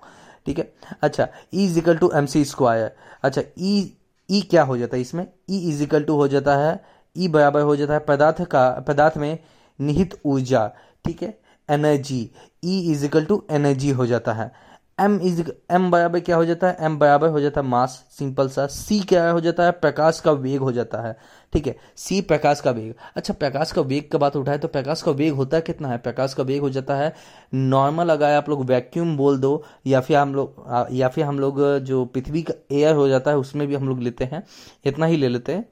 ठीक 0.45 0.59
है? 0.59 0.71
अच्छा 1.01 1.27
E 1.53 1.65
equal 1.65 1.97
to 1.97 2.11
M 2.15 2.25
C 2.25 2.43
square 2.45 2.91
अच्छा 3.23 3.41
ई 3.41 3.81
e, 3.81 3.87
ई 4.29 4.41
e 4.41 4.49
क्या 4.49 4.63
हो 4.63 4.77
जाता 4.77 4.95
है 4.95 5.01
इसमें? 5.01 5.25
ई 5.49 5.57
इजिकल 5.69 6.03
टू 6.03 6.15
हो 6.15 6.27
जाता 6.27 6.55
है 6.57 6.79
ई 7.15 7.27
बराबर 7.27 7.61
हो 7.61 7.75
जाता 7.75 7.93
है 7.93 7.99
पदार्थ 8.07 8.41
का 8.43 8.69
पदार्थ 8.87 9.17
में 9.17 9.37
निहित 9.79 10.19
ऊर्जा। 10.25 10.67
ठीक 11.05 11.21
है? 11.23 11.37
Energy 11.69 12.29
E 12.65 12.79
equal 12.91 13.25
to 13.25 13.43
energy 13.51 13.89
हो 13.91 14.05
जाता 14.05 14.33
है। 14.33 14.51
एम 14.99 15.19
इज़ 15.21 15.41
एम 15.71 15.89
बराबर 15.91 16.19
क्या 16.19 16.35
हो 16.35 16.45
जाता 16.45 16.67
है? 16.67 16.77
एम 16.81 16.97
बराबर 16.99 17.29
हो 17.29 17.39
जाता 17.39 17.61
है 17.61 17.67
मास, 17.67 17.91
सिंपल 18.11 18.47
सा। 18.49 18.65
सी 18.67 18.99
क्या 19.01 19.29
हो 19.29 19.39
जाता 19.41 19.65
है? 19.65 19.71
प्रकाश 19.73 20.19
का 20.19 20.31
वेग 20.33 20.61
हो 20.61 20.71
जाता 20.71 21.01
है। 21.01 21.15
ठीक 21.53 21.67
है? 21.67 21.75
सी 21.95 22.19
प्रकाश 22.21 22.61
का 22.61 22.71
वेग। 22.71 22.93
अच्छा 23.15 23.33
प्रकाश 23.33 23.71
का 23.71 23.81
वेग 23.81 24.09
का 24.11 24.17
बात 24.17 24.35
उठाए 24.35 24.57
तो 24.57 24.67
प्रकाश 24.67 25.01
का 25.01 25.11
वेग 25.11 25.33
होता 25.33 25.57
है 25.57 25.61
कितना 25.61 25.87
है? 25.87 25.97
प्रकाश 25.97 26.33
का 26.33 26.43
वेग 26.43 26.61
हो 26.61 26.69
जाता 26.69 26.95
है 26.95 27.13
नॉर्मल 27.53 28.09
अगर 28.09 28.31
आप 28.31 28.49
लोग 28.49 28.65
वैक्यूम 28.65 29.15
बोल 29.17 29.37
दो, 29.39 29.63
या 29.87 30.01
फिर 30.01 30.17
हम 30.17 30.35
लोग 30.35 30.87
या 30.91 31.07
फिर 31.07 31.25
हम 31.25 31.39
लोग 31.39 31.61
जो 31.79 32.03
पृथ्वी 32.05 32.41
का 32.41 32.53
एयर 32.71 32.95
हो 32.95 33.07
जाता 33.07 33.31
है, 33.31 33.37
उसमें 33.37 33.67
भी 33.67 33.75
हम 33.75 33.87
लोग 33.89 34.01
लेते 34.01 34.25
हैं। 34.25 34.43
इतना 34.85 35.05
ही 35.05 35.17
ले 35.17 35.27
लेते 35.27 35.53
हैं। 35.53 35.65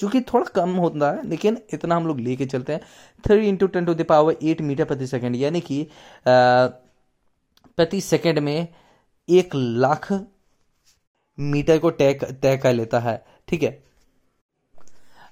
चूँकि 0.00 0.20
थोड़ा 0.22 0.44
कम 0.54 0.70
होता 0.76 1.10
है, 1.10 1.28
लेकिन 1.28 1.58
इतना 1.74 1.96
हम 1.96 2.06
लोग 2.06 2.18
लेके 2.20 2.46
चलते 2.46 2.72
हैं। 2.72 2.80
Three 3.24 3.48
into 3.48 3.66
ten 3.66 3.84
to 3.84 3.94
the 3.94 4.04
power 4.04 4.36
eight 4.42 4.60
meter 4.62 4.84
प्रति 4.84 5.06
सेकेंड 5.06 5.36
यानी 5.36 5.60
कि 5.60 5.82
प्रति 7.78 8.00
सेकेंड 8.00 8.38
में 8.38 8.68
एक 9.28 9.54
लाख 9.54 10.12
मीटर 11.38 11.78
को 11.78 11.90
तय 11.90 12.12
तय 12.42 12.56
कर 12.56 12.72
लेता 12.74 12.98
है, 13.00 13.24
ठीक 13.48 13.62
है? 13.62 13.78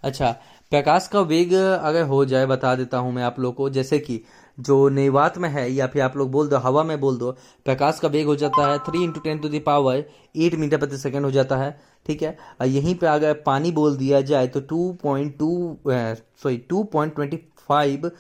अच्छा 0.02 0.31
प्रकाश 0.73 1.06
का 1.08 1.20
वेग 1.20 1.52
अगर 1.55 2.02
हो 2.02 2.25
जाए, 2.25 2.46
बता 2.46 2.75
देता 2.75 2.99
हूँ 2.99 3.12
मैं 3.12 3.23
आप 3.23 3.38
लोग 3.41 3.55
को, 3.55 3.69
जैसे 3.70 3.99
कि 3.99 4.20
जो 4.58 4.88
नेवात 4.88 5.38
में 5.38 5.49
है, 5.49 5.70
या 5.73 5.87
फिर 5.87 6.02
आप 6.02 6.17
लोग 6.17 6.31
बोल 6.31 6.49
दो, 6.49 6.56
हवा 6.56 6.82
में 6.85 6.99
बोल 7.00 7.17
दो, 7.19 7.31
प्रकाश 7.64 7.99
का 8.00 8.08
वेग 8.08 8.26
हो 8.26 8.37
जाता 8.37 8.67
है 8.70 8.79
three 8.79 9.02
into 9.05 9.20
ten 9.20 9.38
to 9.38 9.49
the power 9.49 10.05
eight 10.37 10.55
meter 10.55 10.79
प्रति 10.79 10.99
सेकेंड 10.99 11.25
हो 11.25 11.31
जाता 11.31 11.56
है, 11.56 11.70
ठीक 12.06 12.23
है? 12.23 12.37
और 12.61 12.67
यहीं 12.67 12.94
पे 12.94 13.06
अगर 13.06 13.32
पानी 13.47 13.70
बोल 13.73 13.97
दिया 13.97 14.20
जाए 14.23 14.47
तो 14.49 14.61
two 14.61 14.93
point 15.02 15.37
two 15.38 15.79
sorry 15.88 16.56
two 16.69 16.82
point 16.93 17.14
twenty 17.14 17.37
five 17.69 18.11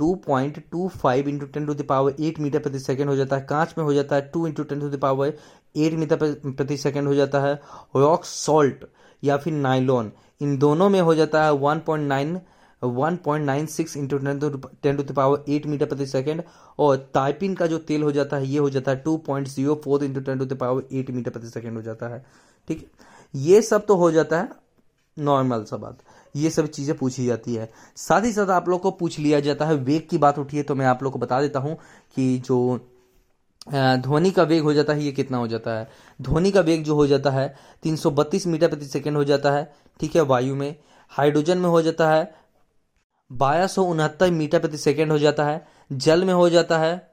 two 0.00 0.14
point 0.26 0.62
two 0.72 0.88
five 0.96 1.28
into 1.28 1.46
ten 1.46 1.66
to 1.66 1.74
the power 1.76 2.14
eight 2.20 2.38
meter 2.40 2.58
प्रति 2.58 2.78
सेकेंड 2.80 3.08
हो 3.10 3.16
जाता 3.16 3.36
है। 3.36 3.46
कांच 3.46 3.74
में 3.78 3.84
हो 3.84 3.92
जाता 3.94 4.16
है 4.16 4.30
two 4.32 4.46
into 4.46 4.62
ten 4.64 4.80
to 4.80 4.88
the power 4.90 5.32
eight 5.76 5.94
meter 5.94 6.16
प्रति 6.46 6.76
सेकेंड 6.78 7.08
हो 7.08 7.14
जाता 7.14 7.40
है। 7.40 7.54
रॉक 7.96 8.24
सॉल्ट 8.26 8.84
या 9.22 9.36
फिर 9.36 9.52
नाइलॉन 9.54 10.12
इन 10.40 10.56
दोनों 10.58 10.88
में 10.88 11.00
हो 11.00 11.14
जाता 11.14 11.44
है 11.44 11.52
one 11.54 11.80
point 11.86 12.08
nine 12.08 12.40
one 12.82 13.16
point 13.24 13.44
nine 13.46 13.66
six 13.68 13.96
into 13.96 14.18
ten 14.18 14.96
to 14.96 15.02
the power 15.04 15.44
eight 15.52 15.66
meter 15.66 15.86
प्रति 15.86 16.06
सेकेंड 16.06 16.42
और 16.78 16.96
ताइपिन 17.14 17.54
का 17.54 17.66
जो 17.66 17.78
तेल 17.80 18.02
हो 18.02 18.12
जाता 18.12 18.36
है, 18.36 18.46
ये 18.46 18.58
हो 18.58 18.70
जाता 18.70 18.90
है 18.90 18.96
two 18.98 19.16
point 19.26 19.48
zero 19.48 19.80
four 19.84 20.04
into 20.04 20.20
ten 20.20 20.38
to 20.38 20.44
the power 20.46 20.82
eight 20.92 21.10
meter 21.10 21.30
प्रति 21.30 21.48
सेकेंड 21.48 21.76
हो 21.76 21.82
जाता 21.82 22.08
है। 22.08 22.24
ठीक 22.68 22.90
ये 23.34 23.60
सब 23.62 23.86
तो 23.86 23.96
हो 23.96 24.10
जाता 24.12 24.40
है 24.40 24.48
नॉर्मल 25.16 25.64
सा 25.64 25.76
बात। 25.76 25.98
ये 26.34 26.50
सब 26.50 26.66
चीज़ें 26.66 26.96
पूछी 26.98 27.26
जाती 27.26 27.54
है 27.54 27.70
साथ 27.96 28.24
ही 28.24 28.32
साथ 28.32 28.50
आप 28.50 28.68
लोग 28.68 28.80
को 28.80 28.90
पूछ 28.90 29.18
लिया 29.18 29.40
जाता 29.40 29.64
है 29.64 29.74
वेग 29.74 30.08
की 30.08 30.18
बात 30.18 30.38
उठी 30.38 30.56
है 30.56 30.62
तो 30.62 30.74
मैं 30.74 30.86
आप 30.86 31.02
लोग 31.02 31.12
को 31.12 31.18
बता 31.18 31.40
देता 31.40 31.58
हूँ 31.58 31.76
कि 32.16 32.36
जो 32.38 32.58
ध्वनि 33.72 34.30
का 34.30 34.42
वेग 34.42 34.62
हो 34.62 34.72
जाता 34.72 34.92
है 34.92 35.04
ये 35.04 35.12
कितना 35.12 35.38
हो 35.38 35.48
जाता 35.48 35.78
है 35.78 35.88
ध्वनि 36.20 36.50
का 36.50 36.60
वेग 36.60 36.84
जो 36.84 36.94
हो 36.94 37.06
जाता 37.06 37.30
है 37.30 37.54
332 37.86 38.46
मीटर 38.46 38.68
प्रति 38.68 38.86
सेकेंड 38.86 39.16
हो 39.16 39.24
जाता 39.24 39.50
है 39.50 39.72
ठीक 40.00 40.16
है 40.16 40.22
वायु 40.22 40.54
में 40.54 40.74
हाइड्रोजन 41.12 41.58
में 41.58 41.68
हो 41.68 41.82
जाता 41.82 42.10
है 42.10 42.34
बारह 43.30 44.30
मीटर 44.30 44.58
प्रति 44.58 44.78
सेकेंड 44.78 45.12
हो 45.12 45.18
जाता 45.18 45.44
है 45.44 45.66
जल 45.92 46.24
में 46.24 46.34
हो 46.34 46.48
जाता 46.50 46.78
है 46.78 47.10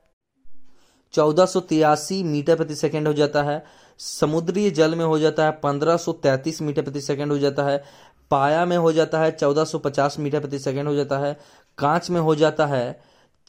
चौदह 1.13 2.23
मीटर 2.23 2.55
प्रति 2.55 2.75
सेकेंड 2.75 3.07
हो 3.07 3.13
जाता 3.13 3.43
है 3.43 3.63
समुद्री 3.99 4.69
जल 4.71 4.95
में 4.95 5.05
हो 5.05 5.19
जाता 5.19 5.45
है 5.45 5.51
पंद्रह 5.51 5.97
सौ 5.97 6.11
तैतीस 6.13 6.61
मीटर 6.61 6.81
प्रति 6.81 7.01
सेकेंड 7.01 7.31
हो 7.31 7.37
जाता 7.37 7.63
है 7.63 7.83
पाया 8.31 8.65
में 8.65 8.77
हो 8.77 8.91
जाता 8.91 9.19
है 9.19 9.31
1450 9.33 10.19
मीटर 10.19 10.39
प्रति 10.39 10.59
सेकंड 10.59 10.87
हो 10.87 10.95
जाता 10.95 11.17
है, 11.17 11.37
कांच 11.77 12.09
में 12.09 12.19
हो 12.21 12.35
जाता 12.35 12.65
है, 12.65 12.99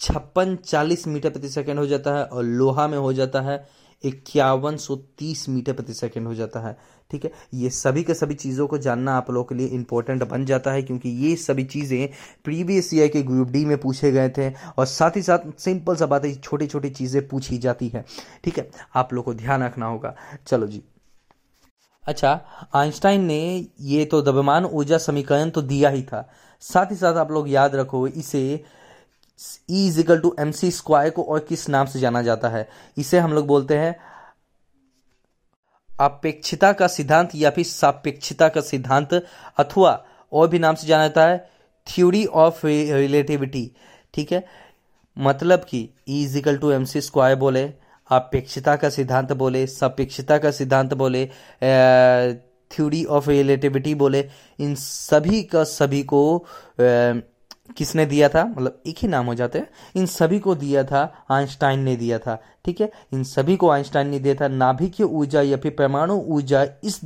छप्पन 0.00 0.56
चालीस 0.56 1.06
मीटर 1.08 1.30
प्रति 1.30 1.49
सेकंड 1.49 1.78
हो 1.78 1.87
जाता 1.87 2.16
है 2.16 2.25
और 2.25 2.44
लोहा 2.44 2.87
में 2.88 2.99
हो 2.99 3.12
जाता 3.12 3.40
है, 3.40 3.64
इक्यावन 4.04 4.76
सौ 4.76 4.97
तीस 5.18 5.49
मीटर 5.49 5.73
प्रति 5.73 5.94
सेकंड 5.94 6.26
हो 6.26 6.35
जाता 6.35 6.61
है। 6.61 6.76
ठीक 7.11 7.25
है? 7.25 7.30
ये 7.54 7.70
सभी 7.70 8.02
के 8.02 8.14
सभी 8.14 8.35
चीज़ों 8.35 8.66
को 8.66 8.78
जानना 8.78 9.16
आप 9.16 9.30
लोगों 9.30 9.44
के 9.44 9.54
लिए 9.54 9.66
इंपॉर्टेंट 9.68 10.23
बन 10.25 10.44
जाता 10.44 10.73
है, 10.73 10.82
क्योंकि 10.82 11.08
ये 11.08 11.35
सभी 11.37 11.64
चीज़ें 11.64 12.08
प्रीवियस 12.44 12.92
ईयर 12.94 13.08
के 13.08 13.23
ग्रुप 13.23 13.49
डी 13.49 13.64
में 13.64 13.76
पूछे 13.78 14.11
गए 14.12 14.28
थे 14.28 14.50
और 14.50 14.87
साथ 14.87 15.16
ही 15.16 15.23
साथ 15.23 15.50
सिंपल 15.61 15.97
सा 15.97 16.06
बात 16.06 16.25
है 16.25 16.35
छोटी 16.35 16.66
छोटी 16.66 16.90
चीज़ें 16.90 17.26
पूछी 17.28 17.58
जाती 17.58 17.88
है। 17.88 18.04
ठीक 18.44 18.58
है? 18.58 18.68
आप 18.94 19.12
लोग 19.12 19.25
को 19.25 19.35
ध्यान 19.35 19.62
रखना 19.62 19.87
होगा। 19.87 20.14
चलो 20.47 20.66
जी। 20.66 20.82
अच्छा 22.08 22.30
आइंस्टाइन 22.74 23.24
ने 23.24 23.66
ये 23.80 24.04
तो 24.04 24.20
द्रव्यमान 24.22 24.64
ऊर्जा 24.64 24.98
समीकरण 24.98 25.50
तो 25.50 25.62
दिया 25.62 25.88
ही 25.88 26.02
था। 26.02 26.28
साथ 26.62 26.90
ही 26.90 26.96
साथ 26.96 27.16
आप 27.16 27.30
लोग 27.32 27.48
याद 27.50 27.74
रखो, 27.76 28.06
इसे 28.06 28.64
E 29.70 30.02
to 30.02 30.34
M 30.40 30.50
C 30.50 30.70
square 30.70 31.10
को 31.10 31.22
और 31.22 31.40
किस 31.48 31.68
नाम 31.68 31.86
से 31.86 32.00
जाना 32.00 32.22
जाता 32.22 32.48
है? 32.48 32.68
इसे 32.98 33.18
हम 33.18 33.32
लोग 33.32 33.46
बोलते 33.46 33.78
हैं 33.78 33.94
अपेक्षिता 35.90 36.72
का 36.72 36.86
सिद्धांत 36.86 37.30
या 37.34 37.50
फिर 37.50 37.64
सापेक्षिता 37.64 38.48
का 38.48 38.60
सिद्धांत, 38.60 39.14
अथवा 39.58 39.92
और 40.32 40.48
भी 40.48 40.58
नाम 40.58 40.74
से 40.74 40.86
जाना 40.86 41.06
जाता 41.08 41.26
है 41.26 41.38
थ्योरी 41.86 42.24
ऑफ़ 42.26 42.64
रिलेटिविटी 42.66 43.70
ठीक 44.14 44.32
है? 44.32 44.44
मतलब 45.16 45.64
कि 45.64 45.88
E 46.08 46.22
equal 46.24 46.56
to 46.56 46.70
M 46.70 46.84
C 46.84 47.00
square 47.00 47.36
बोले। 47.36 47.64
अपेक्षिता 48.10 48.76
का 48.76 48.88
सिद्धांत 48.90 49.32
बोले, 49.32 49.66
सापेक्षिता 49.66 50.38
का 50.38 50.50
सिद्धांत 50.50 50.94
बोले 50.94 51.24
थ्योरी 52.70 53.04
ऑफ़ 53.04 53.28
रिलेटिविटी 53.30 53.94
बोले, 53.94 54.24
इन 54.58 54.74
सभी 54.74 55.42
का 55.42 55.62
सभी 55.64 56.02
को 56.04 56.46
किसने 57.76 58.04
दिया 58.06 58.28
था? 58.28 58.44
मतलब 58.44 58.82
एक 58.86 58.96
ही 58.98 59.08
नाम 59.08 59.26
हो 59.26 59.34
जाते 59.34 59.58
हैं। 59.58 59.68
इन 59.96 60.06
सभी 60.06 60.38
को 60.38 60.54
दिया 60.54 60.84
था, 60.84 61.26
आइंस्टाइन 61.30 61.80
ने 61.80 61.96
दिया 61.96 62.18
था, 62.18 62.40
ठीक 62.64 62.80
है? 62.80 62.90
इन 63.12 63.24
सभी 63.24 63.56
को 63.56 63.70
आइंस्टाइन 63.70 64.08
ने 64.08 64.18
दिया 64.18 64.34
था, 64.34 64.48
नाभिकीय 64.48 65.06
ऊर्जा 65.06 65.42
या 65.42 65.56
फिर 65.56 65.74
परमाणु 65.78 66.14
ऊर्जा 66.16 66.66
इस 66.84 67.00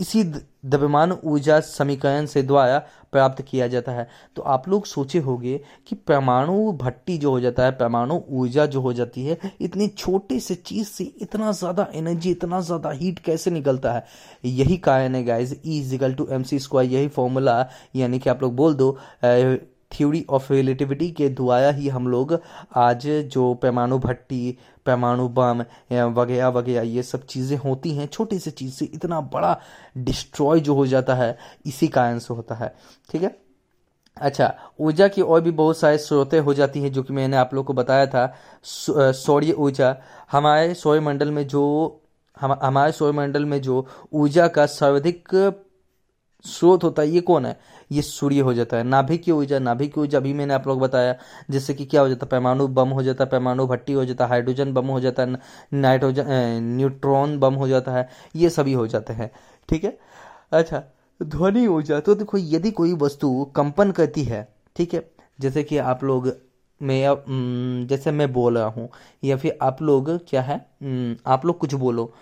इसी 0.00 0.22
द्रव्यमान 0.24 1.12
ऊर्जा 1.14 1.58
समीकरण 1.60 2.26
से 2.26 2.42
द्वारा 2.42 2.78
प्राप्त 3.12 3.42
किया 3.42 3.66
जाता 3.68 3.92
है। 3.92 4.06
तो 4.36 4.42
आप 4.42 4.68
लोग 4.68 4.86
सोचे 4.86 5.18
होंगे 5.18 5.60
कि 5.88 5.96
परमाणु 5.98 6.72
भट्टी 6.72 7.16
जो 7.18 7.30
हो 7.30 7.40
जाता 7.40 7.64
है, 7.64 7.72
परमाणु 7.72 8.20
ऊर्जा 8.30 8.66
जो 8.66 8.80
हो 8.80 8.92
जाती 8.92 9.24
है, 9.26 9.38
इतनी 9.60 9.88
छोटे 9.88 10.38
से 10.40 10.54
चीज़ 10.56 10.88
से 10.88 11.04
इतना 11.22 11.52
ज़्यादा 11.52 11.86
एनर्जी 11.94 12.30
इतना 12.30 12.60
ज़्यादा 12.60 12.90
हीट 12.92 13.18
कैसे 13.18 13.50
निकलता 13.50 13.92
है? 13.92 14.04
यही 14.44 14.76
कारण 14.78 15.14
है 15.14 15.24
guys 15.24 15.54
E 15.56 15.78
equal 15.78 16.14
to 16.14 16.26
M 16.30 16.42
C 16.42 16.58
square 16.58 16.90
यही 16.90 17.08
फॉर्मूला 17.10 17.64
यानी 17.96 18.18
कि 18.18 18.30
आप 18.30 18.42
लोग 18.42 18.56
बोल 18.56 18.74
दो 18.74 18.90
थ्योरी 19.96 20.26
ऑफ़ 20.30 20.52
रिलेटिविटी 20.52 21.10
के 21.10 21.28
द्वारा 21.28 21.70
ही 21.70 21.88
हम 21.88 22.08
लोग 22.08 22.40
आज 22.76 23.06
जो 23.06 23.54
पैमाणु 23.54 23.98
भट्टी 23.98 24.58
पैमाणु 24.86 25.28
बम 25.28 25.60
वगैरह 25.92 26.48
वगैरह, 26.48 26.82
ये 26.82 27.02
सब 27.02 27.26
चीज़ें 27.26 27.56
होती 27.56 27.94
हैं, 27.94 28.06
छोटी 28.06 28.38
सी 28.38 28.50
चीज़ 28.50 28.72
से 28.72 28.84
इतना 28.84 29.20
बड़ा 29.20 29.60
डिस्ट्रॉय 29.96 30.60
जो 30.60 30.74
हो 30.74 30.86
जाता 30.86 31.14
है, 31.14 31.38
इसी 31.66 31.88
कारण 31.88 32.18
से 32.18 32.34
होता 32.34 32.54
है। 32.54 32.74
ठीक 33.10 33.22
है? 33.22 33.36
अच्छा 34.16 34.54
ऊर्जा 34.80 35.08
की 35.08 35.22
और 35.22 35.40
भी 35.40 35.50
बहुत 35.50 35.78
सारे 35.78 35.98
स्रोतें 35.98 36.40
हो 36.40 36.54
जाती 36.54 36.80
हैं, 36.80 36.92
जो 36.92 37.02
कि 37.02 37.12
मैंने 37.12 37.36
आप 37.36 37.54
लोग 37.54 37.66
को 37.66 37.72
बताया 37.72 38.06
था। 38.06 38.34
सौर्य 39.12 39.52
ऊर्जा, 39.52 39.96
हमारे 40.32 40.74
सौरमंडल 40.74 41.30
में 41.30 41.46
जो, 41.46 42.00
हम, 42.40 42.58
हमारे 42.62 42.92
सौरमंडल 42.92 43.44
में 43.44 43.60
जो 43.62 43.86
ऊर्जा 44.12 44.48
का 44.48 44.66
सर्वाधिक 44.66 45.28
स्रोत 46.44 46.84
होता 46.84 47.02
है, 47.02 47.08
ये 47.08 47.20
कौन 47.20 47.46
है? 47.46 47.58
ये 47.92 48.02
सूर्य 48.02 48.40
हो 48.40 48.52
जाता 48.54 48.76
है। 48.76 48.82
नाभिक 48.84 49.22
की 49.22 49.32
ऊर्जा 49.32 49.58
नाभिक 49.58 49.92
की 49.94 50.00
ऊर्जा, 50.00 50.18
अभी 50.18 50.32
मैंने 50.32 50.54
आप 50.54 50.66
लोग 50.68 50.80
बताया 50.80 51.14
जैसे 51.50 51.74
कि 51.74 51.84
क्या 51.84 52.00
हो 52.00 52.08
जाता 52.08 52.26
है? 52.26 52.30
परमाणु 52.30 52.66
बम 52.68 52.88
हो 52.88 53.02
जाता 53.02 53.24
है, 53.24 53.30
परमाणु 53.30 53.66
भट्टी 53.66 53.92
हो 53.92 54.04
जाता 54.04 54.24
है, 54.24 54.30
हाइड्रोजन 54.30 54.72
बम 54.72 54.86
हो 54.86 55.00
जाता 55.00 55.22
है, 55.22 55.38
नाइट्रोजन 55.74 56.26
न्यूट्रॉन 56.76 57.38
बम 57.38 57.54
हो 57.54 57.68
जाता 57.68 57.92
है, 57.92 58.08
ये 58.36 58.50
सभी 58.50 58.72
हो 58.72 58.86
जाते 58.86 59.12
हैं। 59.12 59.30
ठीक 59.68 59.84
है? 59.84 59.98
अच्छा 60.52 60.82
ध्वनि 61.20 61.66
ऊर्जा 61.66 62.00
तो 62.00 62.14
देखो, 62.14 62.38
यदि 62.38 62.70
कोई 62.70 62.92
वस्तु 62.94 63.44
कंपन 63.56 63.90
करती 63.92 64.22
है, 64.24 64.48
ठीक 64.76 64.94
है, 64.94 65.08
जैसे 65.38 65.62
कि 65.62 65.78
आप 65.78 66.04
लोग, 66.04 66.32
मैं 66.80 67.86
जैसे 67.86 68.10
मैं 68.10 68.32
बोल 68.32 68.58
रहा 68.58 68.66
हूँ, 68.66 68.88
या 69.24 69.36
फिर 69.36 69.58
आप 69.62 69.82
लोग, 69.82 70.10
क्या 70.28 70.42
है 70.42 70.56
आप 71.26 71.42
लोग 71.44 71.58
कुछ 71.58 71.74
बोलो, 71.74 72.12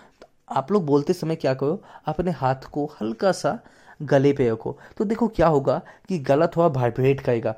आप 0.50 0.72
लोग 0.72 0.84
बोलते 0.86 1.12
समय 1.12 1.36
क्या 1.36 1.54
करो, 1.54 1.82
अपने 2.06 2.30
हाथ 2.30 2.64
को 2.72 2.84
हल्का 3.00 3.32
सा 3.32 3.58
गले 4.02 4.32
पे 4.32 4.50
रखो। 4.50 4.78
तो 4.96 5.04
देखो 5.04 5.28
क्या 5.28 5.46
होगा 5.46 5.82
कि 6.08 6.18
गला 6.18 6.46
थोड़ा 6.46 6.80
वाइब्रेट 6.80 7.20
करेगा। 7.20 7.54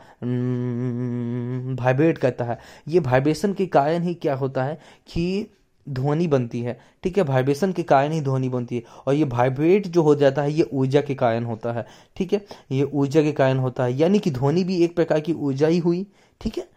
वाइब्रेट 1.82 2.18
करता 2.18 2.44
है। 2.44 2.58
ये 2.88 3.00
वाइब्रेशन 3.00 3.52
के 3.52 3.66
कारण 3.66 4.02
ही 4.02 4.14
क्या 4.14 4.34
होता 4.34 4.64
है 4.64 4.74
कि 5.06 5.46
ध्वनि 5.88 6.26
बनती 6.26 6.60
है। 6.60 6.80
ठीक 7.02 7.18
है? 7.18 7.24
वाइब्रेशन 7.24 7.72
के 7.72 7.82
कारण 7.82 8.12
ही 8.12 8.20
ध्वनि 8.20 8.48
बनती 8.48 8.76
है। 8.76 8.82
और 9.06 9.14
ये 9.14 9.24
वाइब्रेट 9.24 9.86
जो 9.86 10.02
हो 10.02 10.14
जाता 10.14 10.42
है, 10.42 10.52
ये 10.52 10.68
ऊर्जा 10.72 11.00
के 11.00 11.14
कारण 11.14 11.44
होता 11.44 11.72
है। 11.72 11.86
ठीक 12.16 12.32
है? 12.32 12.46
ये 12.72 12.82
ऊर्जा 12.82 13.22
के 13.22 13.32
कारण 13.32 13.58
होता 13.58 13.84
है। 13.84 13.96
यानी 13.96 14.18
कि 14.18 14.30
ध्वनि 14.30 14.64
भी 14.64 14.84
एक 14.84 14.96
प्रकार 14.96 15.20
की 15.20 15.32
ऊर्जा 15.32 15.66
ही 15.66 15.78
हुई। 15.78 16.06
ठीक 16.40 16.58
है? 16.58 16.68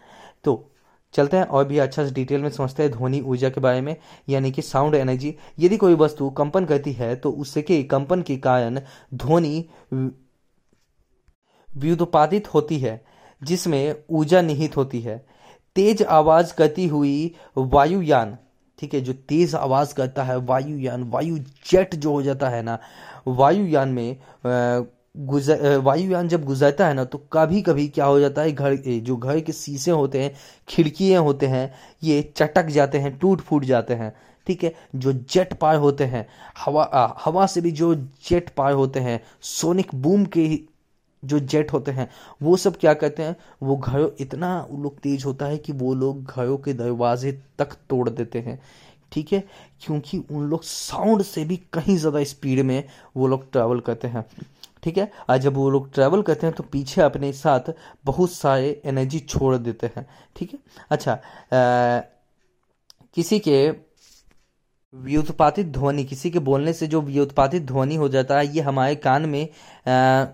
तो 0.44 0.72
चलते 1.18 1.38
हैं 1.38 1.46
और 1.46 1.66
भी 1.66 1.78
अच्छा 1.80 2.06
से 2.06 2.14
डिटेल 2.14 2.42
में 2.42 2.50
समझते 2.52 2.84
हैं 2.84 2.92
ध्वनि, 2.92 3.20
ऊर्जा 3.22 3.50
के 3.50 3.62
बारे 3.62 3.82
में, 3.82 3.96
यानी 4.30 4.52
कि 4.52 4.62
साउंड 4.64 4.96
एनर्जी 4.96 5.36
यदि 5.60 5.78
कोई 5.78 5.96
वस्तु 5.96 6.30
कंपन 6.32 6.66
करती 6.66 6.92
है 6.94 7.16
तो 7.16 7.32
उससे 7.34 7.62
के 7.62 7.82
कंपन 7.86 8.22
के 8.22 8.38
कारण 8.40 8.80
ध्वनि 9.14 9.66
व्युत्पादित 11.70 12.54
होती 12.54 12.78
है, 12.80 13.02
जिसमें 13.42 14.04
ऊर्जा 14.10 14.42
निहित 14.42 14.78
होती 14.78 15.02
है। 15.02 15.18
तेज 15.76 16.02
आवाज़ 16.04 16.54
करती 16.54 16.88
हुई 16.88 17.36
वायुयान, 17.58 18.38
ठीक 18.80 18.94
है, 18.94 19.02
जो 19.02 19.14
तेज 19.14 19.56
आवाज़ 19.56 19.94
करता 19.96 20.24
है, 20.24 20.38
वायुयान, 20.38 21.04
वायु 21.06 21.38
जेट 21.70 21.96
जो 21.96 22.12
हो 22.12 22.22
जाता 22.22 22.50
है 22.50 22.62
ना, 22.64 22.78
वायुयान 23.28 23.90
में 23.90 24.18
गुजर 25.18 25.78
वायुयान 25.78 26.28
जब 26.28 26.44
गुजरता 26.46 26.88
है 26.88 26.94
ना 26.94 27.04
तो 27.06 27.18
कभी 27.34 27.62
कभी 27.62 27.88
क्या 27.88 28.06
हो 28.06 28.20
जाता 28.20 28.42
है 28.42 28.52
घर 28.52 28.76
जो 28.76 29.16
घर 29.18 29.40
के 29.40 29.52
शीशे 29.52 29.92
होते 29.92 30.22
हैं 30.24 30.36
खिड़कियाँ 30.68 31.22
होते 31.24 31.48
हैं 31.48 31.74
ये 32.04 32.22
चटक 32.38 32.68
जाते 32.68 32.98
हैं 32.98 33.18
टूट 33.20 33.42
फूट 33.42 33.64
जाते 33.66 33.94
हैं 33.94 34.14
ठीक 34.48 34.64
है? 34.64 34.74
जो 34.96 35.14
जेट 35.14 35.54
पार 35.54 35.76
होते 35.76 36.04
हैं 36.04 36.26
हवा 36.66 36.84
आ, 36.84 37.08
हवा 37.26 37.46
से 37.46 37.62
भी 37.62 37.72
जो 37.72 37.94
जेट 37.96 38.50
पार 38.50 38.74
होते 38.74 39.00
हैं 39.00 39.20
सोनिक 39.42 39.96
बूम 39.96 40.26
के 40.26 40.48
जो 41.24 41.40
जेट 41.40 41.74
होते 41.74 41.92
हैं 41.92 42.10
वो 42.44 42.56
सब 42.58 42.78
क्या 42.78 42.94
कहते 42.94 43.24
हैं 43.24 43.36
वो 43.64 43.76
घर 43.78 44.12
इतना 44.20 44.68
लोग 44.74 45.00
तेज 45.00 45.26
होता 45.26 45.46
है 45.46 45.58
कि 45.58 45.74
वो 45.74 45.94
लोग 45.96 46.24
घरों 46.26 46.58
के 46.58 46.74
दरवाजे 46.74 47.32
तक 47.60 47.74
तोड़ 47.90 48.10
देते 48.10 48.40
हैं 48.40 48.60
ठीक 49.12 49.34
है? 49.34 49.44
क्योंकि 49.82 50.18
उन 50.32 50.44
लोग 50.50 50.64
साउंड 50.64 51.22
से 51.24 51.44
भी 51.46 51.58
कहीं 51.74 51.98
ज़्यादा 51.98 52.24
स्पीड 52.24 52.60
में 52.66 52.84
वो 53.18 53.28
लोग 53.28 53.52
ट्रैवल 53.52 53.80
करते 53.80 54.08
हैं। 54.08 54.26
ठीक 54.88 54.98
है? 54.98 55.10
आज 55.30 55.42
जब 55.42 55.56
वो 55.56 55.70
लोग 55.70 55.94
ट्रैवल 55.94 56.22
करते 56.22 56.48
हैं 56.48 56.56
तो 56.56 56.64
पीछे 56.64 57.02
अपने 57.02 57.32
साथ 57.34 57.72
बहुत 58.06 58.32
सारे 58.32 58.70
एनर्जी 58.86 59.20
छोड़ 59.20 59.56
देते 59.58 59.88
हैं 59.96 60.06
ठीक 60.36 60.54
है? 60.54 60.60
अच्छा 60.90 61.14
आ, 61.14 62.02
किसी 63.16 63.40
के 63.40 63.58
व्युत्पादित 64.94 65.68
ध्वनि 65.68 66.04
किसी 66.04 66.30
के 66.32 66.40
बोलने 66.40 66.74
से 66.74 66.88
जो 66.88 67.02
व्युत्पादित 67.02 67.64
ध्वनि 67.64 67.96
हो 67.96 68.08
जाता 68.10 68.38
है 68.38 68.48
ये 68.56 68.62
हमारे 68.62 68.96
कान 68.96 69.26
में 69.26 69.44
आ, 69.44 70.26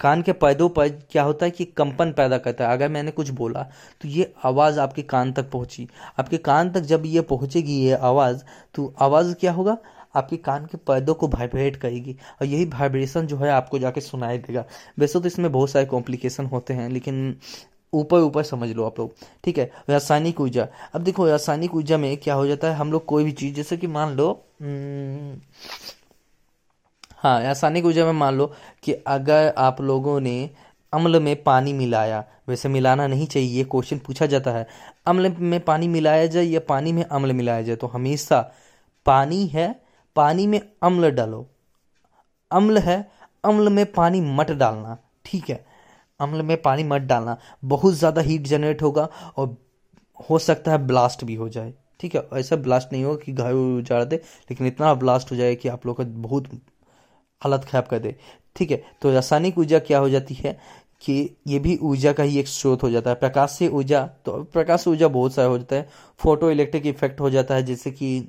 कान 0.00 0.22
के 0.22 0.32
पैदों 0.34 0.68
पर 0.68 0.88
क्या 1.10 1.22
होता 1.22 1.46
है 1.46 1.50
कि 1.50 1.64
कंपन 1.78 2.12
पैदा 2.12 2.38
करता 2.38 2.68
है। 2.68 2.72
अगर 2.72 2.88
मैंने 2.88 3.10
कुछ 3.10 3.28
बोला 3.30 3.62
तो 4.02 4.08
ये 4.08 4.32
आवाज़ 4.44 4.78
आपके 4.80 5.02
कान 5.02 5.32
तक 5.32 5.50
पहुँची। 5.50 5.88
आपके 6.18 6.38
कान 6.38 6.70
तक 6.72 6.80
जब 6.92 7.02
ये 7.06 7.20
पहुंचेगी 7.20 7.78
ये 7.80 7.94
आवाज़ 8.02 8.44
तो 8.74 8.92
आवाज़ 9.00 9.34
क्या 9.34 9.52
होगा? 9.52 9.76
आपके 10.16 10.36
कान 10.36 10.66
के 10.66 10.78
पर्दों 10.86 11.14
को 11.14 11.28
वाइब्रेट 11.28 11.76
करेगी 11.76 12.16
और 12.40 12.46
यही 12.46 12.64
वाइब्रेशन 12.64 13.26
जो 13.26 13.36
है 13.38 13.50
आपको 13.50 13.78
जाके 13.78 14.00
सुनाई 14.00 14.38
देगा। 14.38 14.64
वैसे 14.98 15.20
तो 15.20 15.26
इसमें 15.26 15.50
बहुत 15.52 15.70
सारे 15.70 15.86
कॉम्प्लिकेशन 15.86 16.46
होते 16.46 16.74
हैं 16.74 16.88
लेकिन 16.90 17.36
ऊपर 17.92 18.20
ऊपर 18.20 18.42
समझ 18.42 18.68
लो 18.70 18.84
आप 18.84 18.98
लोग 19.00 19.14
ठीक 19.44 19.58
है? 19.58 19.70
रासायनिक 19.90 20.40
ऊर्जा। 20.40 20.66
अब 20.94 21.02
देखो 21.02 21.26
रासायनिक 21.28 21.74
ऊर्जा 21.74 21.98
में 21.98 22.16
क्या 22.16 22.34
हो 22.34 22.46
जाता 22.46 22.68
है 22.68 22.74
हम 22.74 22.92
लोग 22.92 23.04
कोई 23.06 23.24
भी 23.24 23.32
चीज़ 23.32 23.54
जैसे 23.54 23.76
कि 23.76 23.86
मान 23.86 24.14
लो 24.16 24.30
हम्म, 24.62 25.40
हाँ 27.18 27.40
रासायनिक 27.42 27.84
ऊर्जा 27.84 28.04
में 28.04 28.12
मान 28.12 28.34
लो 28.34 28.46
कि 28.82 28.92
अगर 29.06 29.52
आप 29.58 29.80
लोगों 29.80 30.20
ने 30.20 30.50
अम्ल 30.92 31.20
में 31.20 31.42
पानी 31.42 31.72
मिलाया 31.72 32.24
वैसे 32.48 32.68
मिलाना 32.68 33.06
नहीं 33.06 33.26
चाहिए 33.26 33.48
ये 33.48 33.64
क्वेश्चन 33.64 33.98
पूछा 33.98 34.26
जाता 34.26 34.50
है 34.50 34.66
अम्ल 35.06 35.34
में 35.38 35.60
पानी 35.60 35.88
मिलाया 35.88 36.26
जाए 36.26 36.44
या 36.44 36.60
पानी 36.68 36.92
में 36.92 37.02
अम्ल 37.04 37.32
मिलाया 37.32 37.62
जाए 37.62 37.76
तो 37.76 37.86
हमेशा 37.86 38.40
पानी 39.06 39.46
है 39.46 39.83
पानी 40.16 40.46
में 40.46 40.60
अम्ल 40.82 41.10
डालो। 41.10 41.46
अम्ल 42.50 42.78
है, 42.78 42.96
अम्ल 43.44 43.68
में 43.68 43.84
पानी 43.92 44.20
मत 44.20 44.50
डालना, 44.52 44.96
ठीक 45.24 45.50
है? 45.50 45.64
अम्ल 46.20 46.42
में 46.42 46.60
पानी 46.62 46.84
मत 46.84 47.02
डालना। 47.02 47.36
बहुत 47.64 47.94
ज़्यादा 47.94 48.22
हीट 48.22 48.42
जनरेट 48.42 48.82
होगा 48.82 49.08
और 49.36 49.56
हो 50.30 50.38
सकता 50.38 50.72
है 50.72 50.78
ब्लास्ट 50.86 51.24
भी 51.24 51.34
हो 51.34 51.48
जाए, 51.48 51.72
ठीक 52.00 52.14
है? 52.16 52.28
ऐसा 52.34 52.56
ब्लास्ट 52.56 52.92
नहीं 52.92 53.04
होगा 53.04 53.24
कि 53.24 53.32
घर 53.32 53.52
उजाड़ 53.52 54.02
दे, 54.04 54.16
लेकिन 54.50 54.66
इतना 54.66 54.94
ब्लास्ट 54.94 55.30
हो 55.32 55.36
जाए 55.36 55.54
कि 55.54 55.68
आप 55.68 55.86
लोग 55.86 55.96
का 55.96 56.04
बहुत 56.04 56.48
हालत 57.42 57.64
खराब 57.64 57.86
कर 57.86 57.98
दे, 57.98 58.16
ठीक 58.56 58.70
है? 58.70 58.82
तो 59.02 59.12
रासायनिक 59.12 59.58
ऊर्जा 59.58 59.78
क्या 59.78 59.98
हो 59.98 60.08
जाती 60.08 60.34
है? 60.34 60.58
कि 61.04 61.14
ये 61.46 61.58
भी 61.58 61.76
ऊर्जा 61.82 62.12
का 62.12 62.22
ही 62.22 62.38
एक 62.40 62.48
स्रोत 62.48 62.82
हो 62.82 62.90
जाता 62.90 63.10
है। 63.10 63.16
प्रकाश 63.16 63.50
से 63.50 63.68
ऊर्जा 63.70 64.02
तो 64.26 64.32
प्रकाश 64.44 64.84
से 64.84 64.90
ऊर्जा 64.90 65.08
बहुत 65.08 65.34
सारा 65.34 65.48
हो 65.48 65.58
जाता 65.58 65.76
है। 65.76 65.88
फ़ोटो 66.20 66.50
इलेक्ट्रिक 66.50 66.86
इफ़ेक्ट 66.86 67.20
हो 67.20 67.30
जाता 67.30 67.54
है, 67.54 67.62
जैसे 67.62 67.90
कि 67.90 68.26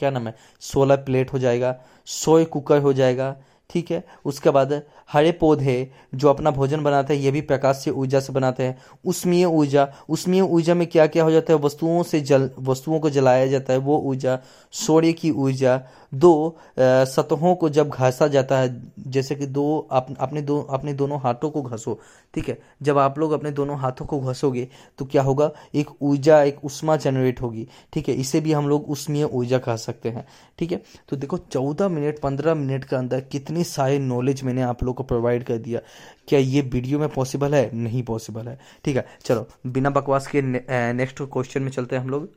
क्या 0.00 0.10
नाम 0.10 0.26
है? 0.28 0.34
सोलर 0.62 0.96
प्लेट 0.96 1.32
हो 1.32 1.38
जाएगा 1.38 1.76
सोय 2.06 2.44
कुकर 2.46 2.80
हो 2.80 2.92
जाएगा, 2.92 3.34
ठीक 3.70 3.90
है? 3.90 4.04
उसके 4.24 4.50
बाद 4.50 4.72
हरे 5.12 5.32
पौधे 5.32 5.90
जो 6.14 6.28
अपना 6.28 6.50
भोजन 6.50 6.82
बनाते 6.82 7.14
हैं 7.14 7.20
ये 7.20 7.30
भी 7.30 7.40
प्रकाश 7.40 7.76
से 7.76 7.90
ऊर्जा 7.90 8.20
से 8.20 8.32
बनाते 8.32 8.62
हैं। 8.62 8.78
उष्मीय 9.04 9.44
ऊर्जा 9.44 9.88
उष्मीय 10.08 10.40
ऊर्जा 10.40 10.74
में 10.74 10.86
क्या 10.86 11.06
क्या 11.06 11.24
हो 11.24 11.30
जाता 11.30 11.52
है? 11.52 11.58
वस्तुओं 11.58 12.02
से 12.02 12.20
जल 12.20 12.50
वस्तुओं 12.58 12.98
को 13.00 13.10
जलाया 13.10 13.46
जाता 13.46 13.72
है 13.72 13.78
वो 13.78 13.98
ऊर्जा 13.98 14.38
सूर्य 14.72 15.12
की 15.12 15.30
ऊर्जा 15.30 15.80
दो 16.14 16.56
सतहों 16.78 17.54
को 17.54 17.68
जब 17.68 17.88
घसा 17.88 18.26
जाता 18.26 18.58
है 18.58 18.92
जैसे 19.08 19.34
कि 19.34 19.46
दो 19.46 19.88
आप, 19.92 20.06
अपने 20.20 20.42
दो 20.42 20.60
अपने 20.60 20.92
दोनों 20.94 21.20
हाथों 21.20 21.50
को 21.50 21.62
घसो 21.62 21.98
ठीक 22.34 22.48
है? 22.48 22.58
जब 22.82 22.98
आप 22.98 23.18
लोग 23.18 23.32
अपने 23.32 23.50
दोनों 23.50 23.78
हाथों 23.78 24.06
को 24.06 24.20
घसोगे 24.20 24.68
तो 24.98 25.04
क्या 25.04 25.22
होगा? 25.22 25.50
एक 25.74 25.90
ऊर्जा 26.02 26.42
एक 26.42 26.64
उष्मा 26.64 26.96
जनरेट 26.96 27.42
होगी 27.42 27.68
ठीक 27.92 28.08
है? 28.08 28.14
इसे 28.14 28.40
भी 28.40 28.52
हम 28.52 28.68
लोग 28.68 28.90
उष्मीय 28.90 29.24
ऊर्जा 29.24 29.58
कह 29.58 29.76
सकते 29.76 30.08
हैं 30.08 30.26
ठीक 30.58 30.72
है? 30.72 30.82
तो 31.08 31.16
देखो 31.16 31.38
चौदह 31.38 31.88
मिनट 31.88 32.18
पंद्रह 32.18 32.54
मिनट 32.54 32.84
के 32.84 32.96
अंदर 32.96 33.20
कितनी 33.32 33.64
सारे 33.64 33.98
नॉलेज 33.98 34.42
मैंने 34.42 34.62
आप 34.62 34.84
लोग 34.84 34.95
को 34.96 35.02
प्रोवाइड 35.02 35.44
कर 35.44 35.58
दिया। 35.58 35.80
क्या 36.28 36.38
ये 36.38 36.60
वीडियो 36.62 36.98
में 36.98 37.08
पॉसिबल 37.08 37.54
है? 37.54 37.70
नहीं 37.74 38.02
पॉसिबल 38.02 38.48
है। 38.48 38.58
ठीक 38.84 38.96
है, 38.96 39.06
चलो, 39.24 39.46
बिना 39.66 39.90
बकवास 39.90 40.26
के 40.26 40.42
नेक्स्ट 40.42 41.22
क्वेश्चन 41.22 41.62
में 41.62 41.70
चलते 41.70 41.96
हैं 41.96 42.02
हम 42.02 42.10
लोग। 42.10 42.28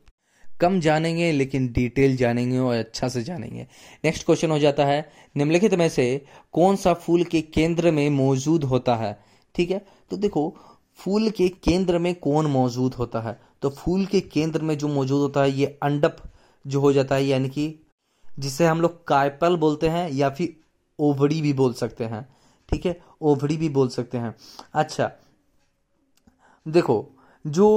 कम 0.45 0.79
जानेंगे, 0.79 1.31
लेकिन 1.31 1.67
डिटेल 1.67 2.15
जानेंगे 2.17 2.57
और 2.57 2.75
अच्छा 2.75 3.07
से 3.09 3.23
जानेंगे। 3.23 3.67
नेक्स्ट 4.05 4.25
क्वेश्चन 4.25 4.51
हो 4.51 4.59
जाता 4.59 4.85
है, 4.85 5.09
निम्नलिखित 5.37 5.73
में 5.73 5.87
से 5.89 6.25
कौन 6.53 6.75
सा 6.75 6.93
फूल 6.95 7.23
के 7.23 7.41
केंद्र 7.43 7.91
में 7.91 8.09
मौजूद 8.09 8.63
होता 8.63 8.95
है? 8.95 9.17
ठीक 9.55 9.71
है 9.71 9.85
तो 10.11 10.17
देखो, 10.17 10.55
फूल 10.99 11.29
के 11.29 11.47
केंद्र 11.63 11.99
में 11.99 12.13
कौन 12.15 12.47
मौजूद 12.47 12.93
होता 12.93 13.19
है? 13.21 13.39
तो 13.61 13.69
फूल 13.69 14.05
के 14.05 14.19
केंद्र 14.21 14.61
में 14.61 14.77
जो 14.77 14.87
मौजूद 14.87 15.21
होता 15.21 15.41
है, 15.41 15.51
ये 15.51 15.77
अंडप 15.83 16.17
जो 16.65 16.79
हो 16.79 16.91
जाता 16.93 17.15
है, 17.15 17.25
यानी 17.25 17.49
कि 17.49 17.75
जिसे 18.39 18.65
हम 18.65 18.81
लोग 18.81 19.07
कायपल 19.07 19.55
बोलते 19.55 19.87
हैं 19.89 20.09
या 20.09 20.29
फिर 20.29 20.55
ओवड़ी 20.99 21.41
भी 21.41 21.53
बोल 21.53 21.73
सकते 21.73 22.03
हैं। 22.03 22.27
ठीक 22.69 22.85
है? 22.85 22.99
ओवड़ी 23.21 23.57
भी 23.57 23.69
बोल 23.69 23.89
सकते 23.89 24.17
हैं। 24.17 24.35
अच्छा 24.73 25.11
देखो, 26.65 27.11
जो 27.47 27.67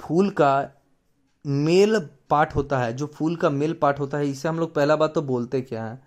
फूल 0.00 0.30
का 0.30 0.70
मेल 1.46 1.98
पार्ट 2.30 2.54
होता 2.54 2.78
है, 2.78 2.92
जो 2.92 3.06
फूल 3.06 3.36
का 3.36 3.50
मेल 3.50 3.72
पार्ट 3.72 4.00
होता 4.00 4.18
है, 4.18 4.30
इसे 4.30 4.48
हम 4.48 4.58
लोग 4.58 4.74
पहला 4.74 4.96
बात 4.96 5.14
तो 5.14 5.22
बोलते 5.22 5.60
क्या 5.60 5.84
है? 5.84 6.02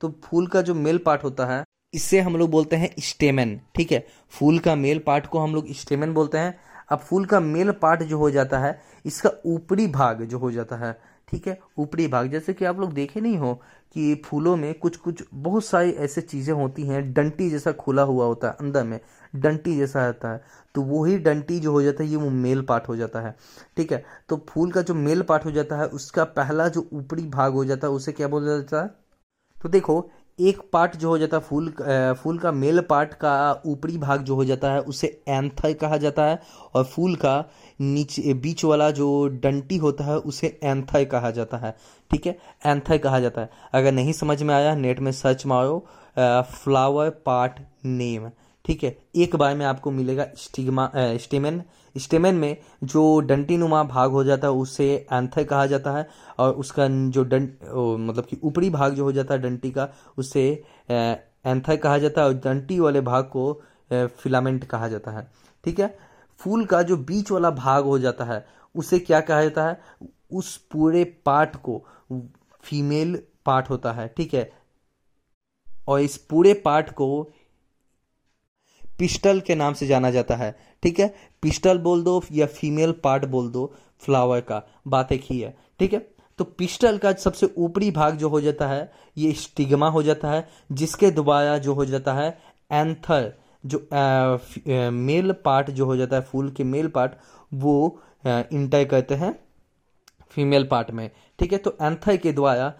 तो 0.00 0.20
फूल 0.24 0.46
का 0.46 0.62
जो 0.62 0.74
मेल 0.74 0.98
पार्ट 0.98 1.24
होता 1.24 1.46
है, 1.46 1.64
इसे 1.94 2.20
हम 2.20 2.36
लोग 2.36 2.50
बोलते 2.50 2.76
हैं 2.76 2.94
स्टेमन, 2.98 3.60
ठीक 3.74 3.92
है? 3.92 4.06
फूल 4.30 4.58
का 4.58 4.74
मेल 4.74 4.98
पार्ट 4.98 5.26
को 5.26 5.38
हम 5.38 5.54
लोग 5.54 5.72
स्टेमन 5.72 6.14
बोलते 6.14 6.38
हैं। 6.38 6.58
अब 6.88 6.98
फूल 6.98 7.24
का 7.24 7.40
मेल 7.40 7.70
पार्ट 7.70 8.02
जो 8.02 8.18
हो 8.18 8.30
जाता 8.30 8.58
है, 8.58 8.80
इसका 9.06 9.30
ऊपरी 9.46 9.86
भाग 9.86 10.22
जो 10.22 10.38
हो 10.38 10.50
जाता 10.50 10.76
है, 10.76 11.00
ठीक 11.28 11.48
है? 11.48 11.58
ऊपरी 11.78 12.08
भाग, 12.08 12.30
जैसे 12.30 12.52
कि 12.54 12.64
आप 12.64 12.80
लोग 12.80 12.92
देखे 12.92 13.20
नहीं 13.20 13.36
हो 13.36 13.60
कि 13.94 14.14
फूलों 14.24 14.56
में 14.56 14.72
कुछ 14.74 14.96
कुछ 14.96 15.22
बहुत 15.34 15.64
सारी 15.64 15.90
ऐसे 15.90 16.20
चीज़ें 16.20 16.52
होती 16.54 16.82
हैं, 16.82 17.12
डंटी 17.12 17.48
जैसा 17.50 17.72
खुला 17.74 18.02
हुआ 18.02 18.26
होता 18.26 18.48
है 18.48 18.56
अंदर 18.60 18.84
में, 18.84 18.98
डंटी 19.34 19.76
जैसा 19.76 20.04
रहता 20.06 20.32
है 20.32 20.42
तो 20.74 20.82
वही 20.82 21.18
डंटी 21.18 21.58
जो 21.60 21.72
हो 21.72 21.82
जाता 21.82 22.02
है, 22.02 22.08
ये 22.10 22.16
वो 22.16 22.30
मेल 22.30 22.62
पार्ट 22.62 22.88
हो 22.88 22.96
जाता 22.96 23.20
है, 23.20 23.34
ठीक 23.76 23.92
है? 23.92 24.02
तो 24.28 24.44
फूल 24.48 24.72
का 24.72 24.82
जो 24.82 24.94
मेल 24.94 25.22
पार्ट 25.22 25.44
हो 25.44 25.50
जाता 25.50 25.76
है, 25.76 25.86
उसका 25.86 26.24
पहला 26.24 26.68
जो 26.68 26.88
ऊपरी 26.92 27.26
भाग 27.28 27.52
हो 27.52 27.64
जाता 27.64 27.86
है, 27.86 27.92
उसे 27.92 28.12
क्या 28.12 28.28
बोला 28.28 28.56
जाता 28.58 28.82
है? 28.82 28.88
तो 29.56 29.68
देखो, 29.68 30.10
एक 30.38 30.60
पार्ट 30.72 30.96
जो 30.96 31.08
हो 31.08 31.18
जाता 31.18 31.36
है 31.36 31.42
फूल 31.42 31.68
फूल 32.22 32.38
का 32.38 32.52
मेल 32.52 32.80
पार्ट 32.80 33.12
का 33.14 33.62
ऊपरी 33.66 33.98
भाग 33.98 34.22
जो 34.22 34.34
हो 34.34 34.44
जाता 34.44 34.72
है, 34.72 34.80
उसे 34.80 35.06
एंथर 35.28 35.72
कहा 35.74 35.96
जाता 35.96 36.24
है, 36.24 36.40
और 36.74 36.84
फूल 36.84 37.14
का 37.16 37.38
नीचे, 37.84 38.34
बीच 38.34 38.64
वाला 38.64 38.90
जो 38.90 39.26
डंटी 39.42 39.76
होता 39.76 40.04
है, 40.04 40.16
उसे 40.16 40.58
एंथर 40.62 41.04
कहा 41.06 41.30
जाता 41.30 41.56
है। 41.56 41.74
ठीक 42.10 42.26
है? 42.26 42.38
एंथर 42.66 42.98
कहा 42.98 43.20
जाता 43.20 43.40
है। 43.40 43.50
अगर 43.74 43.92
नहीं 43.92 44.12
समझ 44.12 44.42
में 44.42 44.54
आया 44.54 44.74
नेट 44.76 45.00
में 45.00 45.12
सर्च 45.12 45.46
मारो 45.46 45.78
फ्लावर 46.18 47.10
पार्ट 47.26 47.60
नेम 47.84 48.30
ठीक 48.64 48.84
है? 48.84 48.96
एक 49.16 49.34
बार 49.36 49.54
में 49.56 49.64
आपको 49.66 49.90
मिलेगा 49.90 50.26
स्टिग्मा 50.36 50.90
स्टेमेन 50.96 51.62
स्टेमेन 51.96 52.34
में 52.34 52.56
जो 52.84 53.02
डंटी 53.20 53.56
नुमा 53.56 53.82
भाग 53.84 54.10
हो 54.10 54.22
जाता 54.24 54.48
है, 54.48 54.52
उसे 54.52 54.86
एंथर 55.12 55.44
कहा 55.44 55.66
जाता 55.66 55.92
है। 55.92 56.06
और 56.38 56.52
उसका 56.54 56.86
जो 56.88 57.24
डंट 57.24 57.58
मतलब 58.00 58.24
कि 58.24 58.38
ऊपरी 58.44 58.70
भाग 58.70 58.94
जो 58.94 59.04
हो 59.04 59.12
जाता 59.12 59.34
है 59.34 59.40
डंटी 59.40 59.70
का, 59.70 59.88
उसे 60.18 60.46
एंथर 60.90 61.76
कहा 61.76 61.98
जाता 61.98 62.20
है। 62.20 62.26
और 62.28 62.34
डंटी 62.34 62.78
वाले 62.80 63.00
भाग 63.00 63.24
को 63.36 63.52
फिलामेंट 63.92 64.64
कहा 64.64 64.88
जाता 64.88 65.10
है। 65.10 65.26
ठीक 65.64 65.80
है? 65.80 65.96
फूल 66.44 66.64
का 66.64 66.82
जो 66.82 66.96
बीच 66.96 67.30
वाला 67.30 67.50
भाग 67.50 67.84
हो 67.84 67.98
जाता 67.98 68.24
है, 68.24 68.46
उसे 68.76 68.98
क्या 68.98 69.20
कहा 69.20 69.42
जाता 69.42 69.68
है? 69.68 69.80
उस 70.32 70.56
पूरे 70.56 71.04
पार्ट 71.04 71.56
को 71.56 71.86
फीमेल 72.62 73.22
पार्ट 73.46 73.70
होता 73.70 73.92
है, 73.92 74.08
ठीक 74.08 74.34
है? 74.34 74.52
और 75.88 76.00
इस 76.00 76.16
पूरे 76.16 76.54
पार्ट 76.54 76.90
को 76.90 77.30
पिस्टल 78.98 79.40
के 79.40 79.54
नाम 79.54 79.74
से 79.74 79.86
जाना 79.86 80.10
जाता 80.10 80.36
है, 80.36 80.58
ठीक 80.82 81.00
है? 81.00 81.14
पिस्टल 81.42 81.78
बोल 81.78 82.02
दो 82.02 82.24
या 82.32 82.46
फीमेल 82.46 82.92
पार्ट 82.92 83.24
बोल 83.24 83.48
दो, 83.48 83.74
फ्लावर 83.98 84.40
का, 84.40 84.62
बात 84.86 85.12
एक 85.12 85.22
ही 85.24 85.40
है, 85.40 85.56
ठीक 85.78 85.92
है? 85.92 86.10
तो 86.38 86.44
पिस्टल 86.44 86.98
का 86.98 87.12
सबसे 87.12 87.54
ऊपरी 87.58 87.90
भाग 87.90 88.16
जो 88.16 88.28
हो 88.28 88.40
जाता 88.40 88.68
है, 88.68 88.92
ये 89.16 89.32
स्टिग्मा 89.32 89.88
हो 89.88 90.02
जाता 90.02 90.30
है, 90.30 90.48
जिसके 90.72 91.10
द्वारा 91.10 91.58
जो 91.58 91.74
हो 91.74 91.84
जाता 91.84 92.14
है, 92.14 92.38
एंथर 92.70 93.43
जो 93.64 93.78
आ, 93.78 94.90
मेल 94.90 95.32
पार्ट 95.44 95.70
जो 95.70 95.84
हो 95.86 95.96
जाता 95.96 96.16
है 96.16 96.22
फूल 96.22 96.50
के 96.50 96.64
मेल 96.64 96.88
पार्ट 96.88 97.12
वो 97.54 98.00
इंटर 98.26 98.84
करते 98.84 99.14
हैं 99.14 99.34
फीमेल 100.30 100.64
पार्ट 100.64 100.90
में। 100.90 101.10
ठीक 101.38 101.52
है 101.52 101.58
तो 101.58 101.76
एंथर 101.82 102.16
के 102.16 102.32
द्वारा 102.32 102.72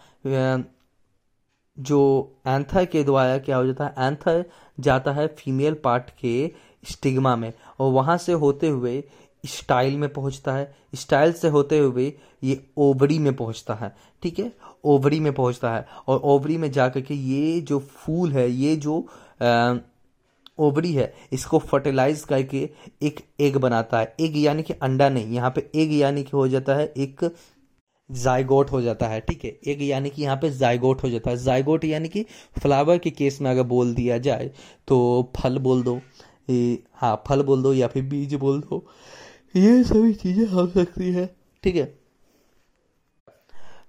जो 1.77 2.01
एंथर 2.47 2.85
के 2.85 3.03
द्वारा 3.05 3.39
क्या 3.39 3.57
हो 3.57 3.67
जाता 3.67 3.85
है 3.87 4.07
एंथर 4.07 4.45
जाता 4.79 5.13
है 5.13 5.27
फीमेल 5.39 5.75
पार्ट 5.85 6.11
के 6.21 6.51
स्टिग्मा 6.85 7.35
में 7.37 7.53
और 7.81 7.93
वहाँ 7.93 8.17
से 8.19 8.33
होते 8.35 8.69
हुए 8.69 9.03
स्टाइल 9.45 9.97
में 9.99 10.09
पहुँचता 10.13 10.53
है। 10.53 10.75
स्टाइल 10.95 11.33
से 11.33 11.49
होते 11.49 11.79
हुए 11.79 12.13
ये 12.43 12.61
ओवरी 12.77 13.19
में 13.19 13.35
पहुँचता 13.37 13.75
है। 13.75 13.95
ठीक 14.23 14.39
है 14.39 14.53
ओवरी 14.85 15.21
में 15.21 15.33
पहुँचता 15.33 15.75
है 15.75 15.87
और 16.07 16.21
ओवरी 16.25 16.57
में 16.59 16.71
जाकर 16.73 17.01
के 17.01 17.15
ये 17.15 17.61
जो 17.61 17.79
फूल 17.79 18.33
है 18.33 18.49
ये 18.51 18.77
जो 18.77 18.99
ओवरी 20.59 20.93
है। 20.93 21.13
इसको 21.33 21.59
फर्टिलाइज 21.61 22.25
करके 22.25 22.69
एक 23.03 23.21
एग 23.41 23.57
बनाता 23.59 23.99
है। 24.01 24.15
एग 24.21 24.37
यानी 24.37 24.63
कि 24.63 24.75
अंडा 24.83 25.09
नहीं 25.09 25.35
यहाँ 25.35 25.51
पे 25.51 25.71
एग 25.75 25.93
यानी 25.93 26.23
कि 26.23 26.31
हो 26.35 26.47
जाता 26.49 26.75
है 26.75 26.93
एक 26.99 27.31
जायगोट 28.11 28.71
हो 28.73 28.81
जाता 28.83 29.07
है 29.09 29.21
ठीक 29.21 29.45
है? 29.45 29.51
एक 29.67 29.81
यानी 29.83 30.11
कि 30.11 30.23
यहाँ 30.23 30.37
पे 30.37 30.51
जायगोट 30.53 31.03
हो 31.03 31.11
जाता 31.11 31.31
है। 31.31 31.37
जायगोट 31.39 31.85
यानी 31.85 32.09
कि 32.09 32.25
फ्लावर 32.59 32.99
के 32.99 33.11
केस 33.13 33.41
में 33.41 33.51
अगर 33.51 33.63
बोल 33.69 33.95
दिया 33.95 34.19
जाए 34.21 34.51
तो 34.89 35.33
फल 35.37 35.59
बोल 35.59 35.83
दो 35.83 36.01
हाँ 36.95 37.23
फल 37.29 37.43
बोल 37.43 37.63
दो 37.63 37.73
या 37.75 37.87
फिर 37.89 38.03
बीज 38.05 38.35
बोल 38.37 38.61
दो 38.61 38.85
ये 39.57 39.83
सभी 39.85 40.13
चीज़ें 40.15 40.47
हो 40.49 40.67
सकती 40.69 41.13
है 41.13 41.27
ठीक 41.65 41.77
है? 41.77 41.85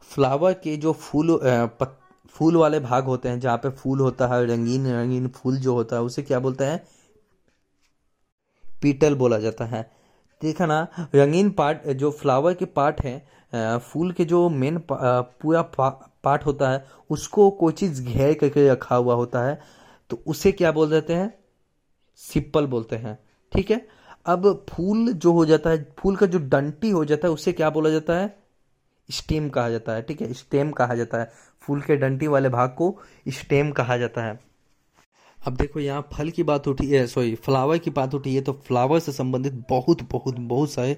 फ्लावर 0.06 0.54
के 0.54 0.76
जो 0.78 0.92
फूल 0.94 1.40
पत, 1.44 1.98
फूल 2.30 2.56
वाले 2.56 2.80
भाग 2.80 3.04
होते 3.06 3.30
हैं 3.30 3.40
जहाँ 3.40 3.58
पे 3.58 3.70
फूल 3.72 4.00
होता 4.00 4.28
है, 4.28 4.46
रंगीन 4.46 4.88
रंगीन 4.88 5.28
फूल 5.28 5.58
जो 5.58 5.74
होता 5.74 5.96
है, 5.96 6.02
उसे 6.02 6.22
क्या 6.22 6.40
बोलते 6.40 6.66
हैं? 6.66 6.84
पीटल 8.82 9.16
बोला 9.16 9.38
जाता 9.40 9.66
है। 9.66 9.90
देखा 10.42 10.66
ना, 10.66 10.88
रंगीन 11.16 11.50
पार्ट, 11.52 11.88
जो 11.88 12.12
फ्लावर 12.12 12.54
के 12.54 12.66
पार्ट 12.68 13.02
हैं 13.02 13.78
फूल 13.80 14.12
के 14.12 14.26
जो 14.26 14.48
मेन 14.50 14.82
पूरा 14.92 15.62
पार्ट 15.80 16.46
होता 16.46 16.70
है, 16.70 16.86
उसको 17.10 17.50
कोई 17.52 17.74
चीज़ 17.74 18.04
घेर 18.04 18.34
करके 18.34 18.68
रखा 18.70 18.96
हुआ 18.96 19.14
होता 19.16 19.44
है 19.44 19.60
तो 20.10 20.22
उसे 20.28 20.52
क्या 20.52 20.72
बोल 20.72 20.90
देते 20.90 21.14
हैं? 21.14 21.34
सिप्पल 22.20 22.66
बोलते 22.68 22.96
हैं। 22.96 23.18
ठीक 23.52 23.72
है? 23.72 23.88
अब 24.26 24.66
फूल 24.70 25.12
जो 25.14 25.32
हो 25.32 25.46
जाता 25.46 25.70
है, 25.70 25.84
फूल 25.98 26.16
का 26.16 26.26
जो 26.26 26.40
डंटी 26.40 26.90
हो 26.90 27.04
जाता 27.06 27.28
है, 27.28 27.34
उसे 27.34 27.54
क्या 27.54 27.70
बोला 27.70 27.90
जाता 27.90 28.14
है? 28.14 28.36
स्टेम 29.10 29.50
कहा 29.50 29.70
जाता 29.70 29.94
है। 29.94 30.02
ठीक 30.02 30.22
है? 30.22 30.32
स्टेम 30.34 30.72
कहा 30.72 30.96
जाता 30.96 31.18
है। 31.18 31.32
फूल 31.66 31.82
के 31.82 31.96
डंटी 31.96 32.28
वाले 32.28 32.50
भाग 32.50 32.70
को 32.70 32.96
स्टेम 33.28 33.72
कहा 33.72 33.98
जाता 33.98 34.26
है। 34.26 34.40
अब 35.40 35.56
देखो 35.56 35.80
यहाँ 35.80 36.08
फल 36.14 36.30
की 36.30 36.44
बात 36.44 36.68
उठी 36.68 36.88
है 36.88 37.06
सॉरी 37.08 37.36
फ्लावर 37.36 37.78
की 37.78 37.90
बात 37.92 38.16
उठी 38.16 38.36
है 38.36 38.42
तो 38.42 38.54
फ्लावर 38.68 39.00
से 39.00 39.12
संबंधित 39.12 39.54
बहुत 39.70 40.02
बहुत 40.12 40.40
बहुत 40.40 40.72
सारे 40.72 40.98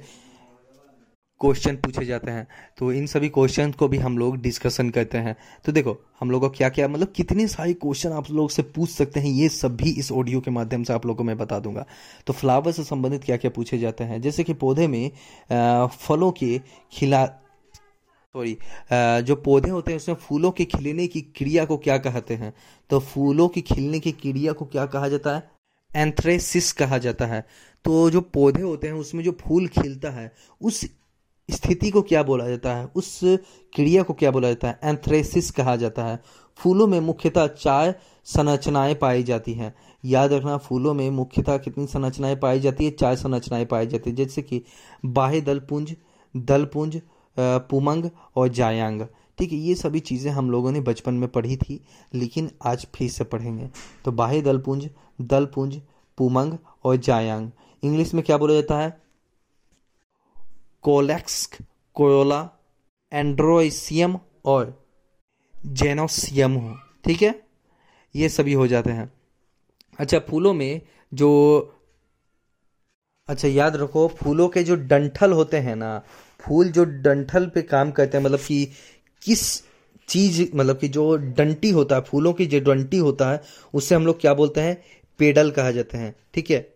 क्वेश्चन 1.41 1.75
पूछे 1.75 2.05
जाते 2.05 2.31
हैं। 2.31 2.47
तो 2.77 2.91
इन 2.91 3.05
सभी 3.07 3.27
क्वेश्चन 3.29 3.71
को 3.71 3.87
भी 3.87 3.97
हम 3.97 4.17
लोग 4.17 4.37
डिस्कशन 4.37 4.89
करते 4.89 5.17
हैं। 5.17 5.35
तो 5.65 5.71
देखो, 5.71 5.95
हम 6.19 6.31
लोग 6.31 6.41
को 6.41 6.49
क्या 6.49 6.69
क्या 6.69 6.87
मतलब 6.87 7.11
कितने 7.15 7.47
सारे 7.47 7.73
क्वेश्चन 7.73 8.11
आप 8.11 8.31
लोग 8.31 8.49
से 8.49 8.61
पूछ 8.65 8.89
सकते 8.89 9.19
हैं, 9.19 9.29
ये 9.29 9.49
सब 9.49 9.75
भी 9.75 9.91
इस 9.91 10.11
ऑडियो 10.11 10.39
के 10.41 10.51
माध्यम 10.51 10.83
से 10.83 10.93
आप 10.93 11.05
लोगों 11.05 11.17
को 11.17 11.23
मैं 11.23 11.37
बता 11.37 11.59
दूँगा। 11.59 11.85
तो 12.27 12.33
फ्लावर 12.33 12.71
से 12.71 12.83
संबंधित 12.83 13.23
क्या 13.23 13.37
क्या 13.37 13.51
पूछे 13.51 13.77
जाते 13.77 14.03
हैं? 14.03 14.21
जैसे 14.21 14.43
कि 14.43 14.53
पौधे 14.55 14.87
में 14.87 15.11
फलों 15.87 16.31
के 16.31 16.59
खिला 16.91 17.25
सॉरी 18.35 18.57
जो 19.23 19.35
पौधे 19.35 19.69
होते 19.69 19.91
हैं, 19.91 19.97
उसमें 19.97 20.15
फूलों 20.15 20.51
के 20.51 20.65
खिलने 20.65 21.07
की 21.07 21.21
क्रिया 21.37 21.65
को 21.65 21.77
क्या 21.77 21.97
कहते 21.97 22.33
हैं? 22.33 22.53
तो 22.89 22.99
फूलों 22.99 23.47
की 23.47 23.61
खिलने 23.61 23.99
की 23.99 24.11
क्रिया 24.11 24.53
को 24.53 24.65
क्या 24.65 24.85
कहा 24.85 25.07
जाता 25.07 25.35
है? 25.35 25.49
एंथ्रेसिस 25.91 26.71
कहा 26.73 26.97
जाता 26.97 27.25
है। 27.25 27.45
तो 27.85 28.09
जो 28.09 28.21
पौधे 28.21 28.61
होते 28.61 28.87
हैं, 28.87 28.93
उसमें 28.95 29.23
जो 29.23 29.31
फूल 29.41 29.67
खिलता 29.67 30.09
है, 30.09 30.31
उस 30.61 30.85
स्थिति 31.49 31.89
को 31.91 32.01
क्या 32.01 32.23
बोला 32.23 32.47
जाता 32.47 32.75
है? 32.75 32.85
उस 32.95 33.19
क्रिया 33.75 34.03
को 34.03 34.13
क्या 34.13 34.31
बोला 34.31 34.47
जाता 34.47 34.67
है? 34.67 34.79
एंथ्रेसिस 34.83 35.51
कहा 35.51 35.75
जाता 35.75 36.05
है। 36.05 36.19
फूलों 36.59 36.87
में 36.87 36.99
मुख्यतः 36.99 37.47
चार 37.47 37.93
संरचनाएँ 38.25 38.95
पाई 38.95 39.23
जाती 39.23 39.53
हैं। 39.53 39.73
याद 40.03 40.33
रखना, 40.33 40.57
फूलों 40.57 40.93
में 40.93 41.09
मुख्यतः 41.11 41.57
कितनी 41.57 41.87
संरचनाएँ 41.87 42.35
पाई 42.35 42.59
जाती 42.59 42.85
है? 42.85 42.91
चार 42.91 43.15
संरचनाएँ 43.15 43.65
पाई 43.65 43.87
जाती 43.87 44.09
है। 44.09 44.15
जैसे 44.15 44.41
कि 44.41 44.63
बाह्य 45.05 45.41
दलपुंज 45.41 45.95
दलपुंज 46.35 47.01
पुमंग 47.37 48.09
और 48.35 48.47
जायांग। 48.49 49.01
ठीक 49.37 49.51
है, 49.51 49.57
ये 49.57 49.75
सभी 49.75 49.99
चीज़ें 49.99 50.31
हम 50.31 50.49
लोगों 50.51 50.71
ने 50.71 50.79
बचपन 50.81 51.13
में 51.13 51.27
पढ़ी 51.29 51.57
थी, 51.57 51.79
लेकिन 52.13 52.49
आज 52.65 52.85
फिर 52.95 53.09
से 53.09 53.23
पढ़ेंगे। 53.23 53.69
तो 54.05 54.11
बाह्य 54.11 54.41
दलपुंज 54.41 54.89
दलपुंज, 55.21 55.81
पुमंग 56.17 56.57
और 56.85 56.95
जायांग। 56.97 57.49
इंग्लिश 57.83 58.13
में 58.13 58.23
क्या 58.23 58.37
बोला 58.37 58.53
जाता 58.53 58.77
है? 58.77 58.97
कोलेक्स 60.83 61.49
कोयोला, 61.95 62.49
एंड्रोइसियम 63.11 64.17
और 64.45 64.73
जेनोसियम 65.55 66.53
हो। 66.53 66.75
ठीक 67.05 67.21
है, 67.21 67.33
ये 68.15 68.29
सभी 68.29 68.53
हो 68.53 68.67
जाते 68.67 68.91
हैं। 68.91 69.11
अच्छा 69.99 70.19
फूलों 70.19 70.53
में 70.53 70.81
जो 71.11 71.29
अच्छा 73.29 73.47
याद 73.47 73.75
रखो, 73.75 74.07
फूलों 74.09 74.47
के 74.49 74.63
जो 74.63 74.75
डंठल 74.75 75.31
होते 75.31 75.57
हैं 75.57 75.75
ना 75.75 76.01
फूल 76.47 76.71
जो 76.71 76.83
डंठल 76.83 77.45
पे 77.45 77.61
काम 77.61 77.91
करते 77.91 78.17
हैं 78.17 78.23
मतलब 78.25 78.39
कि 78.39 78.65
किस 79.23 79.61
चीज़ 80.09 80.55
मतलब 80.55 80.77
कि 80.77 80.87
जो 80.87 81.15
डंटी 81.15 81.69
होता 81.69 81.95
है, 81.95 82.01
फूलों 82.01 82.33
की 82.33 82.45
जो 82.45 82.59
डंटी 82.59 82.97
होता 82.97 83.29
है 83.31 83.41
उससे 83.73 83.95
हम 83.95 84.05
लोग 84.05 84.19
क्या 84.21 84.33
बोलते 84.33 84.61
हैं? 84.61 84.81
पेडल 85.19 85.51
कहा 85.51 85.71
जाते 85.71 85.97
हैं। 85.97 86.15
ठीक 86.33 86.51
है? 86.51 86.73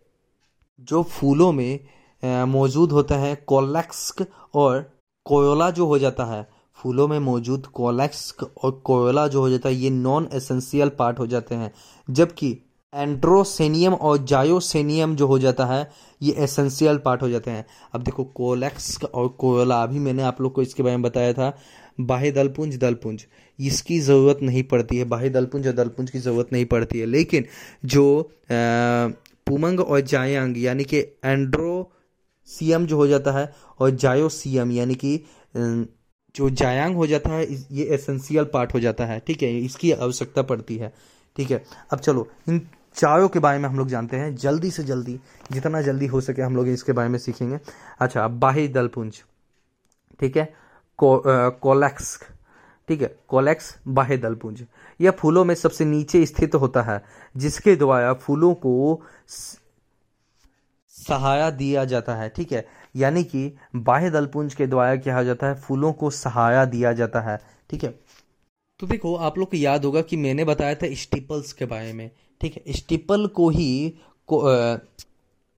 जो 0.80 1.02
फूलों 1.02 1.52
में 1.52 1.80
मौजूद 2.24 2.92
होता 2.92 3.16
है 3.16 3.34
कोलेक्स 3.46 4.14
और 4.54 4.90
कोयोला 5.24 5.70
जो 5.70 5.86
हो 5.86 5.98
जाता 5.98 6.24
है, 6.24 6.46
फूलों 6.74 7.08
में 7.08 7.18
मौजूद 7.18 7.66
कोलेक्स 7.66 8.34
और 8.62 8.70
कोयोला 8.84 9.26
जो 9.28 9.40
हो 9.40 9.50
जाता 9.50 9.68
है, 9.68 9.74
ये 9.74 9.90
नॉन 9.90 10.28
एसेंशियल 10.32 10.88
पार्ट 10.88 11.18
हो 11.18 11.26
जाते 11.26 11.54
हैं। 11.54 11.72
जबकि 12.10 12.58
एंड्रोसेनियम 12.94 13.94
और 13.94 14.24
जायोसेनियम 14.24 15.14
जो 15.16 15.26
हो 15.26 15.38
जाता 15.38 15.66
है, 15.66 15.90
ये 16.20 16.32
एसेंशियल 16.34 16.98
पार्ट 16.98 17.22
हो 17.22 17.28
जाते 17.28 17.50
हैं। 17.50 17.64
अब 17.94 18.02
देखो, 18.02 18.24
कोलेक्स 18.24 19.04
और 19.04 19.28
कोयला 19.38 19.82
अभी 19.82 19.98
मैंने 19.98 20.22
आप 20.22 20.40
लोग 20.40 20.52
को 20.54 20.62
इसके 20.62 20.82
बारे 20.82 20.96
में 20.96 21.02
बताया 21.02 21.32
था, 21.32 21.56
बाह्य 22.00 22.30
दलपुंज 22.32 22.76
दलपुंज। 22.76 23.24
इसकी 23.58 23.98
ज़रूरत 24.00 24.38
नहीं 24.42 24.62
पड़ती 24.62 24.96
है, 24.96 25.04
बाह्य 25.04 25.30
दलपुंज 25.30 25.66
और 25.66 25.72
दलपुंज 25.72 26.10
की 26.10 26.18
ज़रूरत 26.18 26.52
नहीं 26.52 26.64
पड़ती 26.66 26.98
है। 26.98 27.06
लेकिन 27.06 27.44
जो 27.84 28.30
पुमंग 28.50 29.80
और 29.80 30.00
जायांग, 30.00 30.58
यानी 30.58 30.84
कि 30.84 30.98
एंड्रोसियम 31.24 32.86
जो 32.86 32.96
हो 32.96 33.06
जाता 33.06 33.32
है, 33.32 33.52
और 33.80 33.90
जायोसियम, 33.90 34.70
यानी 34.70 34.94
कि 34.94 35.18
जो 36.34 36.50
जायांग 36.50 36.96
हो 36.96 37.06
जाता 37.06 37.30
है, 37.30 37.46
ये 37.72 37.84
एसेंशियल 37.94 38.44
पार्ट 38.44 38.74
हो 38.74 38.80
जाता 38.80 39.06
है। 39.06 39.18
ठीक 39.26 39.42
है, 39.42 39.58
इसकी 39.58 39.92
आवश्यकता 39.92 40.42
पड़ती 40.42 40.76
है। 40.76 40.92
ठीक 41.36 41.50
है, 41.50 41.62
अब 41.92 41.98
चलो, 41.98 42.26
इन 42.48 42.60
चायों 42.96 43.28
के 43.28 43.38
बारे 43.38 43.58
में 43.58 43.68
हम 43.68 43.78
लोग 43.78 43.88
जानते 43.88 44.16
हैं, 44.16 44.34
जल्दी 44.36 44.70
से 44.70 44.82
जल्दी, 44.84 45.18
जितना 45.52 45.80
जल्दी 45.82 46.06
हो 46.06 46.20
सके 46.20 46.42
हम 46.42 46.56
लोग 46.56 46.68
इसके 46.68 46.92
बारे 46.92 47.08
में 47.08 47.18
सीखेंगे। 47.18 47.58
अच्छा 48.00 48.26
बाही 48.28 48.68
दलपुंज, 48.68 49.22
ठीक 50.20 50.36
है? 50.36 50.52
कोलेक्स, 50.98 52.18
ठीक 52.88 53.02
है? 53.02 53.14
कोलेक्स 53.28 53.74
बाह्य 53.88 54.16
दलपुंज। 54.18 54.64
यह 55.00 55.10
फूलों 55.10 55.44
में 55.44 55.54
सबसे 55.54 55.84
नीचे 55.84 56.24
स्थित 56.26 56.54
होता 56.54 56.82
है, 56.82 57.02
जिसके 57.36 57.76
द्वारा 57.76 58.12
फूलों 58.14 58.54
को 58.56 59.02
सहाया 60.94 61.50
दिया 61.52 61.84
जाता 61.84 62.14
है, 62.14 62.28
ठीक 62.28 62.52
है? 62.52 62.66
यानी 62.96 63.24
कि 63.24 63.52
बाह्य 63.76 64.10
दलपुंज 64.10 64.54
के 64.54 64.66
द्वारा 64.66 64.96
क्या 64.96 65.22
जाता 65.24 65.46
है, 65.46 65.54
फूलों 65.56 65.92
को 65.92 66.10
सहाया 66.10 66.64
दिया 66.66 66.92
जाता 66.92 67.20
है, 67.20 67.38
ठीक 67.70 67.84
है? 67.84 67.94
तो 68.80 68.86
देखो, 68.86 69.14
आप 69.16 69.38
लोग 69.38 69.50
को 69.50 69.56
याद 69.56 69.84
होगा 69.84 70.00
कि 70.02 70.16
मैंने 70.16 70.44
बताया 70.44 70.74
था 70.74 70.94
स्टिपल्स 70.94 71.52
के 71.52 71.64
बारे 71.66 71.92
में। 71.92 72.10
ठीक 72.42 72.56
है 72.56 72.72
स्टिपल 72.72 73.26
को 73.36 73.48
ही 73.50 73.68
को, 74.28 74.40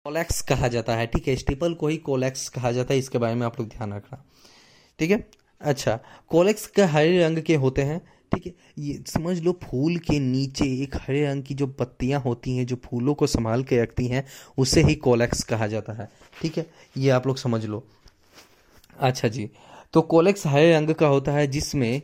कोलेक्स 0.07 0.41
कहा 0.43 0.69
जाता 0.69 0.97
है 0.97 1.07
ठीक 1.07 1.29
है 1.29 1.37
स्टिपल 1.37 1.75
को 1.75 1.89
ही 1.89 1.97
कोलेक्स 2.07 2.49
कहा 2.49 2.73
जाता 2.73 2.95
है 2.95 2.99
इसके 2.99 3.19
बारे 3.19 3.35
में 3.35 3.47
आप 3.47 3.61
लोग 3.61 3.69
ध्यान 3.69 3.93
रखना 3.93 4.25
ठीक 4.99 5.11
है? 5.11 5.27
अच्छा 5.61 5.99
कोलेक्स 6.29 6.67
का 6.67 6.87
हरे 6.87 7.23
रंग 7.25 7.39
के 7.43 7.55
होते 7.55 7.83
हैं 7.83 8.01
ठीक 8.33 8.47
है 8.47 8.53
ये 8.79 9.03
समझ 9.07 9.39
लो 9.43 9.53
फूल 9.63 9.97
के 10.07 10.19
नीचे 10.19 10.65
एक 10.83 10.97
हरे 10.97 11.25
रंग 11.27 11.43
की 11.43 11.55
जो 11.55 11.67
पत्तियाँ 11.81 12.21
होती 12.21 12.57
हैं 12.57 12.67
जो 12.67 12.77
फूलों 12.85 13.15
को 13.15 13.27
संभाल 13.27 13.63
के 13.65 13.81
रखती 13.83 14.07
हैं 14.07 14.25
उसे 14.59 14.83
ही 14.83 14.95
कोलेक्स 15.07 15.43
कहा 15.45 15.67
जाता 15.67 15.93
है 15.93 16.09
ठीक 16.43 16.59
है? 16.59 16.67
ये 16.97 17.11
आप 17.11 17.27
लोग 17.27 17.37
समझ 17.37 17.65
लो। 17.65 17.83
अच्छा 18.99 19.29
जी 19.29 19.49
तो 19.93 20.03
कोलेक्स 20.03 20.47
हरे 20.47 20.73
रंग 20.75 20.91
का 20.95 21.07
होता 21.07 21.33
है 21.33 21.47
जिसमें 21.47 22.03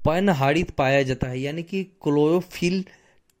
पर्णहारित 0.00 0.70
पाया 0.70 1.02
जाता 1.02 1.28
है 1.28 1.40
यानी 1.40 1.62
कि 1.62 1.82
क्लोरोफिल 2.02 2.84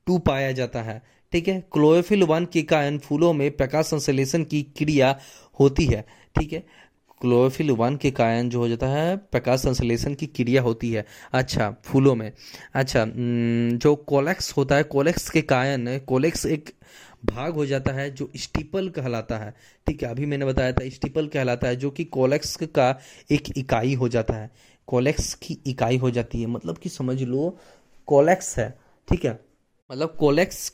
टू 0.08 0.18
पाया 0.18 0.52
जाता 0.52 0.82
है। 0.82 1.02
ठीक 1.32 1.48
है? 1.48 1.60
क्लोरोफिल 1.72 2.22
वन 2.22 2.44
के 2.44 2.62
कारण 2.62 2.98
फूलों 2.98 3.32
में 3.32 3.50
प्रकाश 3.56 3.86
संश्लेषण 3.86 4.44
की 4.44 4.62
क्रिया 4.62 5.18
होती 5.60 5.84
है। 5.84 6.04
ठीक 6.40 6.52
है? 6.52 6.66
क्लोरोफिल 7.20 7.70
वन 7.70 7.96
के 7.96 8.10
कारण 8.10 8.48
जो 8.48 8.58
हो 8.58 8.68
जाता 8.68 8.86
है, 8.86 9.16
प्रकाश 9.16 9.60
संश्लेषण 9.60 10.14
की 10.14 10.26
क्रिया 10.26 10.62
होती 10.62 10.92
है। 10.92 11.04
अच्छा 11.32 11.74
फूलों 11.84 12.14
में। 12.14 12.32
अच्छा 12.74 13.04
जो 13.76 13.94
कोलेक्स 13.96 14.52
होता 14.56 14.76
है, 14.76 14.82
कोलेक्स 14.82 15.30
के 15.30 15.42
कारण 15.42 15.98
कोलेक्स 15.98 16.46
एक 16.46 16.70
भाग 17.24 17.54
हो 17.54 17.66
जाता 17.66 17.92
है 17.92 18.10
जो 18.10 18.30
स्टीपल 18.36 18.88
कहलाता 18.88 19.38
है। 19.38 19.54
ठीक 19.86 20.02
है? 20.02 20.10
अभी 20.10 20.26
मैंने 20.26 20.44
बताया 20.44 20.72
था, 20.72 20.88
स्टीपल 20.88 21.26
कहलाता 21.26 21.68
है 21.68 21.76
जो 21.76 21.90
कि 21.90 22.04
कोलेक्स 22.04 22.56
का 22.56 22.98
एक 23.30 23.58
इकाई 23.58 23.94
हो 23.94 24.08
जाता 24.08 24.34
है। 24.34 24.50
कोलेक्स 24.86 25.34
की 25.34 25.58
इकाई 25.66 25.96
हो 25.96 26.10
जाती 26.10 26.40
है। 26.40 26.46
मतलब 26.46 26.78
कि 26.78 26.88
समझ 26.88 27.22
लो, 27.22 27.58
कोलेक्स 28.06 28.58
है। 28.58 28.78
ठीक 29.10 29.24
है? 29.24 29.47
मतलब 29.90 30.16
कोलेक्स 30.18 30.70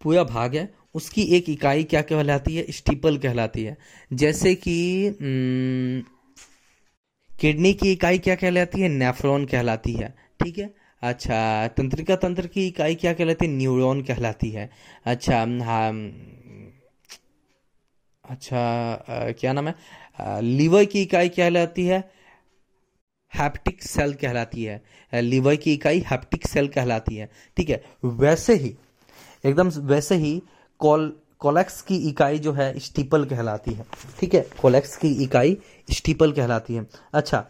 पूरा 0.00 0.22
भाग 0.24 0.54
है 0.56 0.68
उसकी 0.94 1.22
एक 1.36 1.48
इकाई 1.48 1.84
क्या 1.84 2.00
कहलाती 2.02 2.54
है? 2.56 2.64
स्टीपल 2.70 3.16
कहलाती 3.18 3.64
है। 3.64 3.76
जैसे 4.12 4.54
कि 4.54 4.76
किडनी 7.40 7.72
की 7.74 7.92
इकाई 7.92 8.18
क्या 8.18 8.34
कहलाती 8.34 8.80
है? 8.80 8.88
नेफ्रॉन 8.88 9.44
कहलाती 9.46 9.92
है। 9.92 10.14
ठीक 10.42 10.58
है? 10.58 10.74
अच्छा 11.02 11.68
तंत्रिका 11.76 12.16
तंत्र 12.16 12.46
की 12.46 12.66
इकाई 12.68 12.94
क्या 12.94 13.12
कहलाती 13.12 13.46
है? 13.46 13.52
न्यूरॉन 13.52 14.02
कहलाती 14.02 14.50
है। 14.50 14.70
अच्छा 15.04 15.38
हाँ 15.64 15.92
अच्छा 18.24 18.58
आ, 18.58 19.30
क्या 19.32 19.52
नाम 19.52 19.68
है? 19.68 19.74
लीवर 20.42 20.84
की 20.84 21.02
इकाई 21.02 21.28
क्या 21.28 21.48
कहलाती 21.48 21.84
है? 21.86 22.00
हैप्टिक 23.32 23.82
सेल 23.82 24.12
कहलाती 24.14 24.64
है 24.64 24.82
लीवर 25.12 25.56
की 25.56 25.72
इकाई 25.74 26.04
हैप्टिक 26.06 26.46
सेल 26.46 26.68
कहलाती 26.68 27.16
है। 27.16 27.28
ठीक 27.56 27.70
है 27.70 27.82
वैसे 28.04 28.54
ही 28.54 28.74
एकदम 29.44 29.68
वैसे 29.68 30.14
ही 30.16 30.40
कॉल 30.80 31.12
कोलेक्स 31.40 31.80
की 31.82 31.96
इकाई 32.08 32.38
जो 32.38 32.52
है 32.52 32.78
स्टीपल 32.78 33.24
कहलाती 33.24 33.72
है। 33.72 33.84
ठीक 34.20 34.34
है 34.34 34.46
कोलेक्स 34.60 34.96
की 34.96 35.12
इकाई 35.24 35.56
स्टीपल 35.88 36.32
कहलाती 36.32 36.74
है। 36.74 36.86
अच्छा 37.14 37.44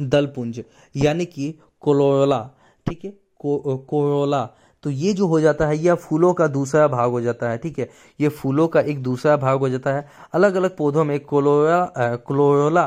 दलपुंज 0.00 0.62
यानी 0.94 1.24
कि 1.26 1.54
कोलोला। 1.82 2.40
ठीक 2.86 3.04
है 3.04 3.10
को, 3.10 3.76
कोरोला। 3.78 4.44
तो 4.84 4.90
ये 4.90 5.12
जो 5.12 5.26
हो 5.26 5.40
जाता 5.40 5.66
है 5.66 5.76
यह 5.78 5.94
फूलों 5.96 6.32
का 6.34 6.46
दूसरा 6.48 6.86
भाग 6.88 7.10
हो 7.10 7.20
जाता 7.20 7.50
है। 7.50 7.58
ठीक 7.58 7.78
है 7.78 7.88
ये 8.20 8.28
फूलों 8.30 8.66
का 8.68 8.80
एक 8.82 9.02
दूसरा 9.02 9.36
भाग 9.36 9.58
हो 9.58 9.68
जाता 9.68 9.94
है। 9.94 10.06
अलग 10.34 10.54
अलग 10.54 10.76
पौधों 10.76 11.04
में 11.04 11.18
कोलोरा 11.20 12.16
क्लोरोला 12.26 12.84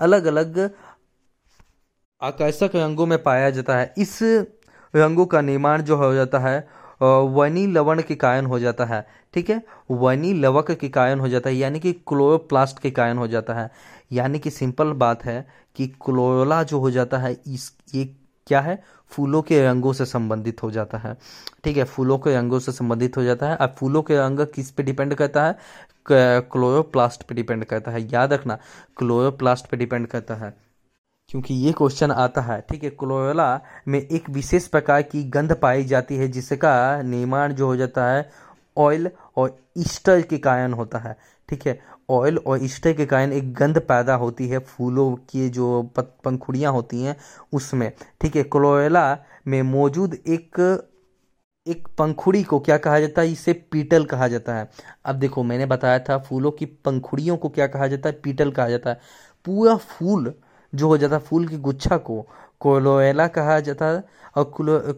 अलग 0.00 0.24
अलग 0.26 0.58
आकर्षक 2.22 2.70
रंगों 2.74 3.06
में 3.06 3.22
पाया 3.22 3.50
जाता 3.50 3.76
है। 3.78 3.94
इस 3.98 4.18
रंगों 4.96 5.26
का 5.26 5.40
निर्माण 5.40 5.82
जो 5.82 5.96
हो 5.96 6.12
जाता 6.14 6.38
है 6.38 6.68
वनी 7.02 7.66
लवण 7.66 8.02
के 8.02 8.14
कारण 8.14 8.46
हो 8.46 8.58
जाता 8.58 8.84
है। 8.84 9.06
ठीक 9.34 9.50
है? 9.50 9.62
वनी 9.90 10.32
लवक 10.34 10.70
के 10.70 10.88
कारण 10.88 11.20
हो 11.20 11.28
जाता 11.28 11.50
है, 11.50 11.56
यानी 11.56 11.80
कि 11.80 11.92
क्लोरोप्लास्ट 11.92 12.78
के 12.78 12.90
कारण 12.90 13.18
हो 13.18 13.26
जाता 13.28 13.54
है। 13.54 13.70
यानी 14.12 14.38
कि 14.38 14.50
सिंपल 14.50 14.92
बात 14.92 15.24
है 15.24 15.46
कि 15.76 15.86
क्लोरोला 15.86 16.62
जो 16.62 16.78
हो 16.78 16.90
जाता 16.90 17.18
है, 17.18 17.32
इस, 17.46 17.72
ये 17.94 18.04
क्या 18.46 18.60
है? 18.60 18.82
फूलों 19.08 19.42
के 19.42 19.62
रंगों 19.64 19.92
से 19.92 20.04
संबंधित 20.06 20.62
हो 20.62 20.70
जाता 20.70 20.98
है। 20.98 21.16
ठीक 21.64 21.76
है? 21.76 21.84
फूलों 21.84 22.18
के 22.18 22.36
रंगों 22.36 22.58
से 22.58 22.72
संबंधित 22.72 23.16
हो 23.16 23.22
जाता 23.22 23.48
है। 23.48 23.56
अब 23.56 23.74
फूलों 23.78 24.02
के 24.02 24.16
रंग 24.16 24.40
किस 24.54 24.70
पे 24.70 24.82
डिपेंड 24.82 25.14
करता 25.14 25.44
है? 25.44 25.58
क्लोरोप्लास्ट 26.10 27.22
पे 27.22 27.34
डिपेंड 27.34 27.64
करता 27.64 27.90
है। 27.90 28.08
याद 28.12 28.32
रखना, 28.32 28.58
क्लोरोप्लास्ट 28.96 29.66
पे 29.66 29.76
डिपेंड 29.76 30.06
करता 30.06 30.34
है। 30.34 30.69
क्योंकि 31.30 31.54
ये 31.54 31.72
क्वेश्चन 31.72 32.10
आता 32.10 32.40
है, 32.40 32.60
ठीक 32.70 32.84
है? 32.84 32.90
क्लोरोला 32.90 33.60
में 33.88 33.98
एक 34.00 34.30
विशेष 34.30 34.66
प्रकार 34.66 35.02
की 35.02 35.22
गंध 35.24 35.52
पाई 35.52 35.84
जाती 35.84 36.16
है, 36.16 36.28
जिसका 36.28 37.02
निर्माण 37.02 37.52
जो 37.52 37.66
हो 37.66 37.76
जाता 37.76 38.10
है 38.10 38.30
ऑयल 38.76 39.10
और 39.36 39.58
ईस्टर 39.78 40.22
के 40.22 40.38
कारण 40.38 40.72
होता 40.72 40.98
है, 40.98 41.16
ठीक 41.48 41.66
है? 41.66 41.80
ऑयल 42.10 42.38
और 42.38 42.64
ईस्टर 42.64 42.92
के 42.92 43.06
कारण 43.06 43.32
एक 43.32 43.54
गंध 43.54 43.78
पैदा 43.78 44.14
होती 44.14 44.48
है, 44.48 44.58
फूलों 44.58 45.14
की 45.14 45.48
जो 45.48 45.82
पंखुड़ियाँ 45.98 46.72
होती 46.72 47.02
हैं, 47.02 47.16
उसमें, 47.52 47.92
ठीक 48.20 48.36
है? 48.36 48.42
क्लोरेला 48.42 49.18
में 49.46 49.62
मौजूद 49.62 50.14
एक 50.14 50.86
एक 51.66 51.88
पंखुड़ी 51.98 52.42
को 52.42 52.58
क्या 52.60 52.76
कहा 52.78 53.00
जाता 53.00 53.22
है? 53.22 53.32
इसे 53.32 53.52
पीटल 53.52 54.04
कहा 54.04 54.28
जाता 54.28 54.54
है। 54.54 54.70
अब 55.04 55.16
देखो, 55.16 55.42
मैंने 55.42 55.66
बताया 55.66 55.98
था, 55.98 56.18
फूलों 56.18 56.50
की 56.50 56.64
पंखुड़ियों 56.66 57.36
को 57.36 57.48
क्या 57.48 57.66
कहा 57.66 57.86
जाता 57.86 58.08
है? 58.08 58.20
पीटल 58.24 58.50
कहा 58.50 58.68
जाता 58.68 58.90
है। 58.90 59.00
पूरा 59.44 59.76
फूल 59.76 60.34
जो 60.74 60.88
हो 60.88 60.98
जाता 60.98 61.18
फूल 61.18 61.46
की 61.48 61.56
गुच्छा 61.58 61.96
को, 61.96 62.26
कोलोएला 62.60 63.26
कहा 63.28 63.58
जाता, 63.60 63.90
और 64.36 64.44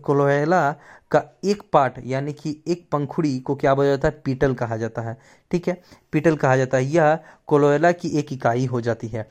कोलोएला 0.05 0.71
का 1.11 1.23
एक 1.45 1.63
पार्ट, 1.73 1.95
यानी 2.05 2.33
कि 2.33 2.63
एक 2.69 2.87
पंखुड़ी 2.93 3.39
को 3.41 3.55
क्या 3.55 3.75
बोला 3.75 3.89
जाता 3.89 4.09
है? 4.09 4.21
पीटल 4.25 4.55
कहा 4.55 4.77
जाता 4.77 5.03
है। 5.03 5.17
ठीक 5.51 5.69
है? 5.69 5.83
पीटल 6.13 6.37
कहा 6.37 6.57
जाता 6.57 6.77
है। 6.77 6.85
यह 6.85 7.19
कोलोएला 7.47 7.93
की 7.93 8.09
एक 8.19 8.33
इकाई 8.33 8.67
हो 8.67 8.81
जाती 8.81 9.09
है। 9.09 9.29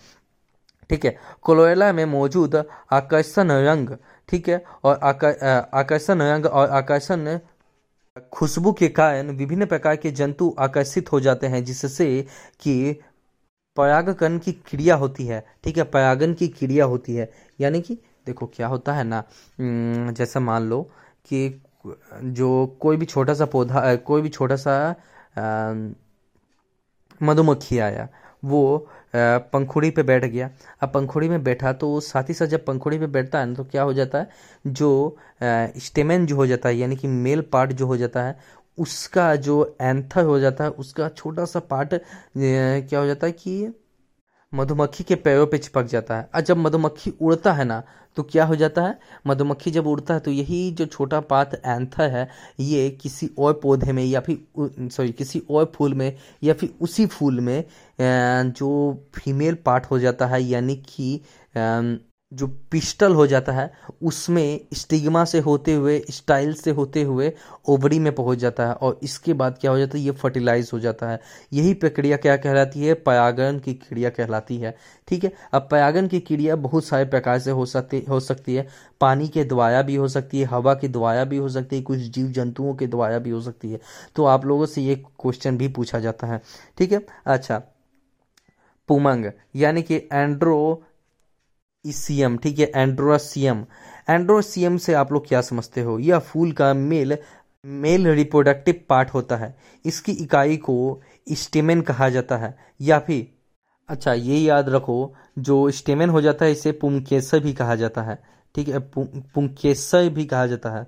ठीक 0.90 1.06
है? 1.06 1.16
कोलोरेला 1.42 1.92
में 1.94 2.06
मौजूद 2.06 2.56
आकर्षण 2.92 3.52
रंग, 3.52 3.90
ठीक 4.30 4.50
है? 4.50 4.64
और 4.84 5.00
आकर्षण 5.74 6.22
रंग 6.22 6.46
और 6.46 6.70
आकर्षण 6.70 7.40
खुशबू 8.34 8.72
के 8.72 8.88
कारण 8.88 9.30
विभिन्न 9.32 9.66
प्रकार 9.66 9.96
के 9.96 10.12
जंतु 10.12 10.56
आकर्षित 10.60 11.12
हो 11.12 11.20
जाते 11.20 11.48
हैं, 11.48 11.64
जिससे 11.64 12.26
कि 12.60 13.00
परागकण 13.78 14.38
की 14.40 14.52
क्रिया 14.70 14.96
होती 14.96 15.26
है, 15.26 15.44
ठीक 15.64 15.78
है 15.78 15.84
परागन 15.86 16.34
की 16.34 16.48
क्रिया 16.50 16.86
होती 16.86 17.16
है। 17.16 17.30
यानी 17.60 17.82
कि 17.82 17.98
देखो 18.26 18.46
क्या 18.48 18.68
होता 18.68 18.94
है 18.94 19.04
ना 19.04 19.24
जैसा 19.60 20.40
मान 20.40 20.64
लो 20.64 20.82
कि 21.26 21.62
जो 22.24 22.66
कोई 22.82 22.98
भी 22.98 23.06
छोटा 23.06 23.34
सा 23.34 23.46
पौधा 23.46 23.96
कोई 23.98 24.22
भी 24.22 24.30
छोटा 24.30 24.56
सा 24.56 24.96
मधुमक्खी 27.22 27.78
आया, 27.80 28.08
वो 28.44 28.88
पंखुड़ी 29.16 29.90
पे 29.92 30.04
बैठ 30.04 30.26
गया। 30.26 30.50
अब 30.82 30.92
पंखुड़ी 30.94 31.30
में 31.30 31.44
बैठा 31.44 31.74
तो 31.74 32.00
साथ 32.00 32.30
ही 32.30 32.34
साथ 32.34 32.48
जब 32.48 32.66
पंखुड़ी 32.66 33.00
पे 33.00 33.08
बैठता 33.08 33.40
है 33.40 33.46
ना 33.46 33.54
तो 33.56 33.64
क्या 33.64 33.84
हो 33.84 33.94
जाता 33.94 34.18
है? 34.18 34.30
जो 34.68 35.18
स्टेमेन 35.78 36.26
जो 36.26 36.36
हो 36.36 36.48
जाता 36.48 36.70
है, 36.70 36.76
यानी 36.78 36.96
कि 36.96 37.08
मेल 37.08 37.42
पार्ट 37.54 37.72
जो 37.72 37.88
हो 37.88 37.98
जाता 37.98 38.24
है 38.24 38.38
उसका 38.78 39.36
जो 39.38 39.76
एंथर 39.82 40.24
हो 40.26 40.40
जाता 40.40 40.64
है, 40.64 40.70
उसका 40.72 41.10
छोटा 41.10 41.46
सा 41.46 41.60
पार्ट 41.62 41.94
क्या 42.38 43.00
हो 43.00 43.06
जाता 43.08 43.28
है 43.28 43.32
कि 43.34 43.74
मधुमक्खी 44.54 45.04
के 45.04 45.16
पैरों 45.16 45.46
पे 45.48 45.58
चिपक 45.58 45.86
जाता 45.86 46.18
है। 46.18 46.30
और 46.36 46.42
जब 46.42 46.58
मधुमक्खी 46.58 47.14
उड़ता 47.22 47.52
है 47.54 47.66
ना 47.66 47.84
तो 48.18 48.24
क्या 48.24 48.46
हो 48.46 48.56
जाता 48.56 48.82
है? 48.82 48.98
मधुमक्खी 49.28 49.72
जब 49.72 49.88
उड़ता 49.88 50.14
है 50.14 50.20
तो 50.20 50.32
यही 50.32 50.72
जो 50.72 50.86
छोटा 50.86 51.20
पात 51.22 51.54
एंथर 51.56 52.10
है, 52.10 52.28
ये 52.60 52.90
किसी 52.92 53.30
और 53.40 53.54
पौधे 53.64 53.92
में 53.92 54.04
या 54.04 54.20
फिर 54.22 54.90
सॉरी 54.90 55.12
किसी 55.12 55.42
और 55.52 55.72
फूल 55.76 55.94
में 55.94 56.18
या 56.44 56.54
फिर 56.54 56.74
उसी 56.82 57.06
फूल 57.06 57.40
में 57.40 57.64
जो 58.00 58.72
फीमेल 59.16 59.56
पार्ट 59.66 59.86
हो 59.86 60.00
जाता 60.00 60.28
है, 60.28 60.42
यानी 60.44 60.76
कि 60.88 61.16
जो 62.34 62.48
पिस्टल 62.48 63.14
हो 63.14 63.28
जाता 63.28 63.52
है, 63.52 63.74
उसमें 64.04 64.60
स्टिग्मा 64.74 65.26
से 65.26 65.40
होते 65.40 65.74
हुए, 65.74 66.06
स्टाइल 66.10 66.54
से 66.54 66.72
होते 66.72 67.04
हुए 67.04 67.34
ओवरी 67.68 68.00
में 68.00 68.16
पहुँच 68.16 68.38
जाता 68.38 68.68
है 68.68 68.74
और 68.74 69.00
इसके 69.04 69.34
बाद 69.34 69.58
क्या 69.62 69.72
हो 69.72 69.78
जाता 69.78 69.98
है, 69.98 70.04
ये 70.04 70.12
फर्टिलाइज 70.12 70.70
हो 70.74 70.80
जाता 70.80 71.10
है। 71.10 71.20
यही 71.54 71.74
प्रक्रिया 71.74 72.18
क्या 72.18 72.38
कहलाती 72.38 72.80
है? 72.80 72.94
पयागन 72.94 73.60
की 73.60 73.74
क्रिया 73.74 74.10
कहलाती 74.10 74.58
है। 74.58 74.78
ठीक 75.08 75.24
है? 75.24 75.34
अब 75.54 75.68
पयागन 75.72 76.08
की 76.08 76.20
क्रिया 76.20 76.56
बहुत 76.56 76.86
सारे 76.86 77.06
प्रकार 77.06 77.40
से 77.40 77.52
हो 77.52 77.66
सकती 77.66 78.06
हो 78.10 78.20
सकती 78.20 78.56
है। 78.56 78.68
पानी 79.02 79.28
के 79.28 79.44
द्वारा 79.44 79.82
भी 79.82 79.96
हो 79.96 80.08
सकती 80.08 80.40
है, 80.40 80.46
हवा 80.46 80.74
के 80.74 80.88
द्वारा 80.88 81.24
भी 81.24 81.38
हो 81.38 81.50
सकती 81.50 81.76
है, 81.76 81.82
कुछ 81.82 82.00
जीव 82.00 82.28
जंतुओं 82.28 82.76
के 82.76 82.88
द्वारा 82.88 83.20
भी 83.20 83.30
हो 83.30 83.42
सकती 83.42 83.72
है। 83.72 83.80
तो 84.16 84.26
आप 84.26 84.46
लोगों 84.46 84.66
से 84.66 84.82
ये 84.82 84.96
क्वेश्चन 84.96 85.58
भी 85.58 85.68
पूछा 85.68 86.00
जाता 86.00 86.28
है। 86.28 86.42
ठीक 86.78 86.92
है? 86.92 87.06
अच्छा। 87.26 87.62
पुमंग, 88.88 89.26
यानी 89.56 89.82
कि 89.82 89.96
एंड्रो 90.14 90.84
इसियम 91.86 92.38
ठीक 92.38 92.60
है? 92.60 92.72
एंड्रोसियम 92.76 93.66
एंड्रोसियम 94.10 94.78
से 94.78 94.94
आप 94.94 95.12
लोग 95.12 95.28
क्या 95.28 95.42
समझते 95.42 95.82
हो? 95.82 96.00
यह 96.00 96.20
फूल 96.20 96.52
का 96.52 96.74
मेल 96.74 97.18
मेल 97.66 98.08
रिप्रोडक्टिव 98.08 98.76
पार्ट 98.90 99.10
होता 99.10 99.36
है। 99.38 99.58
इसकी 99.86 100.12
इकाई 100.12 100.58
को 100.58 101.02
स्टेमेन 101.32 101.82
कहा 101.82 102.10
जाता 102.10 102.38
है। 102.38 102.58
या 102.82 103.00
फिर 103.00 103.28
अच्छा 103.90 104.14
ये 104.14 104.38
याद 104.38 104.70
रखो, 104.70 105.16
जो 105.40 105.72
स्टेमेन 105.72 106.10
हो 106.10 106.22
जाता 106.22 106.46
है, 106.46 106.52
इसे 106.52 106.72
पुंकेसर 106.72 107.40
भी 107.40 107.54
कहा 107.54 107.76
जाता 107.76 108.02
है। 108.02 108.24
ठीक 108.56 108.68
है? 108.68 108.80
पुंकेसर 109.34 110.10
भी 110.10 110.26
कहा 110.26 110.48
जाता 110.48 110.70
है। 110.70 110.88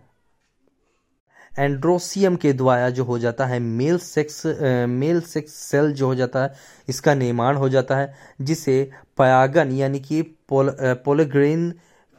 एंड्रोसियम 1.59 2.35
के 2.35 2.51
द्वारा 2.53 2.89
जो 2.89 3.03
हो 3.03 3.17
जाता 3.19 3.45
है 3.45 3.59
male 3.59 3.97
sex 3.99 4.45
male 4.89 5.19
sex 5.21 5.53
cell 5.55 5.91
जो 5.93 6.07
हो 6.07 6.15
जाता 6.15 6.43
है 6.43 6.53
इसका 6.89 7.13
निर्माण 7.15 7.55
हो 7.57 7.69
जाता 7.69 7.97
है 7.97 8.13
जिसे 8.41 8.89
पयागन 9.17 9.71
यानी 9.71 9.99
कि 9.99 10.21
पोल, 10.49 10.75
पोलोग्रेन 11.05 11.69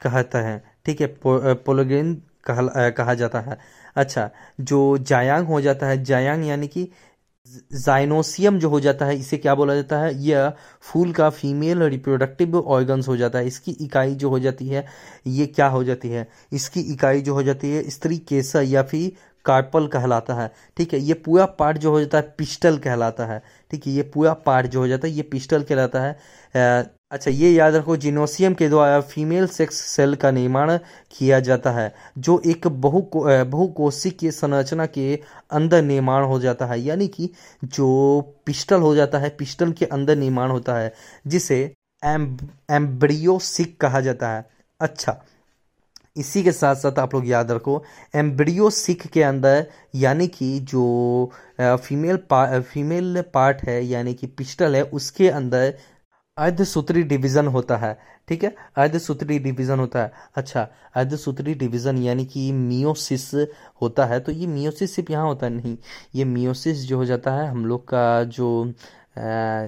कहता 0.00 0.40
है। 0.40 0.62
ठीक 0.86 1.00
है 1.00 1.06
पो, 1.06 1.54
पोलोग्रेन 1.56 2.14
कहा, 2.44 2.88
कहा 2.90 3.14
जाता 3.14 3.40
है। 3.40 3.58
अच्छा 3.96 4.30
जो 4.60 4.96
जायांग 5.00 5.46
हो 5.46 5.60
जाता 5.60 5.86
है 5.86 6.02
जायांग 6.04 6.46
यानी 6.46 6.68
कि 6.68 6.88
जाइनोसियम 7.72 8.58
जो 8.58 8.68
हो 8.68 8.80
जाता 8.80 9.06
है, 9.06 9.16
इसे 9.16 9.36
क्या 9.36 9.54
बोला 9.54 9.74
जाता 9.74 9.98
है? 9.98 10.14
यह 10.24 10.52
फूल 10.82 11.12
का 11.12 11.28
फीमेल 11.30 11.82
रिप्रोडक्टिव 11.82 12.58
ऑर्गन्स 12.58 13.08
हो 13.08 13.16
जाता 13.16 13.38
है। 13.38 13.46
इसकी 13.46 13.72
इकाई 13.80 14.14
जो 14.14 14.28
हो 14.30 14.38
जाती 14.38 14.68
है, 14.68 14.84
ये 15.26 15.46
क्या 15.46 15.66
हो 15.66 15.84
जाती 15.84 16.08
है? 16.08 16.28
इसकी 16.52 16.80
इकाई 16.80 17.20
जो 17.20 17.34
हो 17.34 17.42
जाती 17.42 17.70
है, 17.70 17.90
स्त्री 17.90 18.18
केसर 18.18 18.62
या 18.62 18.82
फिर 18.82 19.12
कार्पल 19.44 19.86
कहलाता 19.86 20.34
है। 20.34 20.50
ठीक 20.76 20.94
है, 20.94 21.00
ये 21.00 21.14
पूरा 21.14 21.46
पार्ट 21.46 21.78
जो 21.78 21.90
हो 21.90 22.00
जाता 22.00 22.18
है 22.18 22.34
पिस्टल 22.38 22.78
कहलाता 22.78 23.26
है। 23.26 23.42
ठीक 23.70 23.86
है, 23.86 23.92
ये 23.92 24.02
पूरा 24.02 24.32
पार्ट 24.34 24.66
जो 24.66 24.80
हो 24.80 24.88
जाता 24.88 25.08
है, 25.08 25.14
ये 25.14 25.22
पिस्टल 25.22 25.62
कहलाता 25.62 26.00
है। 26.00 26.12
अच्छा 27.14 27.30
ये 27.30 27.50
याद 27.52 27.74
रखो 27.74 27.96
जिनोसियम 27.96 28.54
के 28.54 28.68
द्वारा 28.68 29.00
फीमेल 29.00 29.46
सेक्स 29.46 29.76
सेल 29.86 30.14
का 30.22 30.30
निर्माण 30.30 30.76
किया 31.18 31.38
जाता 31.40 31.70
है 31.70 31.92
जो 32.18 32.40
एक 32.46 32.66
बहु 32.86 33.00
बहुकोशिकीय 33.16 34.30
संरचना 34.30 34.86
के 34.86 35.06
अंदर 35.58 35.82
निर्माण 35.82 36.24
हो 36.24 36.38
जाता 36.40 36.66
है 36.66 36.80
यानी 36.80 37.08
कि 37.08 37.30
जो 37.64 37.88
पिस्टल 38.46 38.80
हो 38.80 38.94
जाता 38.94 39.18
है 39.18 39.28
पिस्टल 39.38 39.72
के 39.72 39.84
अंदर 39.98 40.16
निर्माण 40.16 40.50
होता 40.50 40.76
है 40.78 40.92
जिसे 41.26 41.60
एम 42.02 42.26
एम्ब्रियोसिक 42.72 43.80
कहा 43.80 44.00
जाता 44.00 44.28
है। 44.28 44.44
अच्छा 44.80 45.20
इसी 46.16 46.42
के 46.42 46.52
साथ 46.52 46.74
साथ 46.76 46.98
आप 46.98 47.14
लोग 47.14 47.26
याद 47.28 47.50
रखो 47.52 47.82
एम्ब्रियो 48.16 48.68
सिक 48.70 49.02
के 49.12 49.22
अंदर 49.22 49.66
यानी 49.94 50.26
कि 50.28 50.58
जो 50.72 50.84
फीमेल 51.60 52.16
पा, 52.30 52.60
फीमेल 52.60 53.22
पार्ट 53.34 53.62
है 53.68 53.84
यानी 53.86 54.14
कि 54.14 54.26
पिस्टल 54.26 54.76
है 54.76 54.82
उसके 54.98 55.28
अंदर 55.30 55.74
अर्धसूत्री 56.36 57.02
डिवीज़न 57.02 57.46
होता 57.46 57.76
है 57.76 57.92
ठीक 58.28 58.44
है? 58.44 58.54
अर्धसूत्री 58.76 59.38
डिवीज़न 59.38 59.78
होता 59.80 60.02
है। 60.02 60.12
अच्छा 60.36 60.62
अर्धसूत्री 60.96 61.54
डिवीज़न 61.54 61.98
यानी 61.98 62.24
कि 62.26 62.50
मियोसिस 62.52 63.30
होता 63.82 64.04
है 64.06 64.18
तो 64.20 64.32
ये 64.32 64.46
मियोसिस 64.46 64.94
सिर्फ़ 64.96 65.12
यहाँ 65.12 65.26
होता 65.26 65.46
है 65.46 65.52
नहीं 65.52 65.76
ये 66.14 66.24
मियोसिस 66.24 66.84
जो 66.86 66.96
हो 66.98 67.04
जाता 67.04 67.32
है 67.34 67.46
हम 67.48 67.64
लोग 67.66 67.86
का 67.88 68.22
जो 68.26 68.48
आ, 69.18 69.66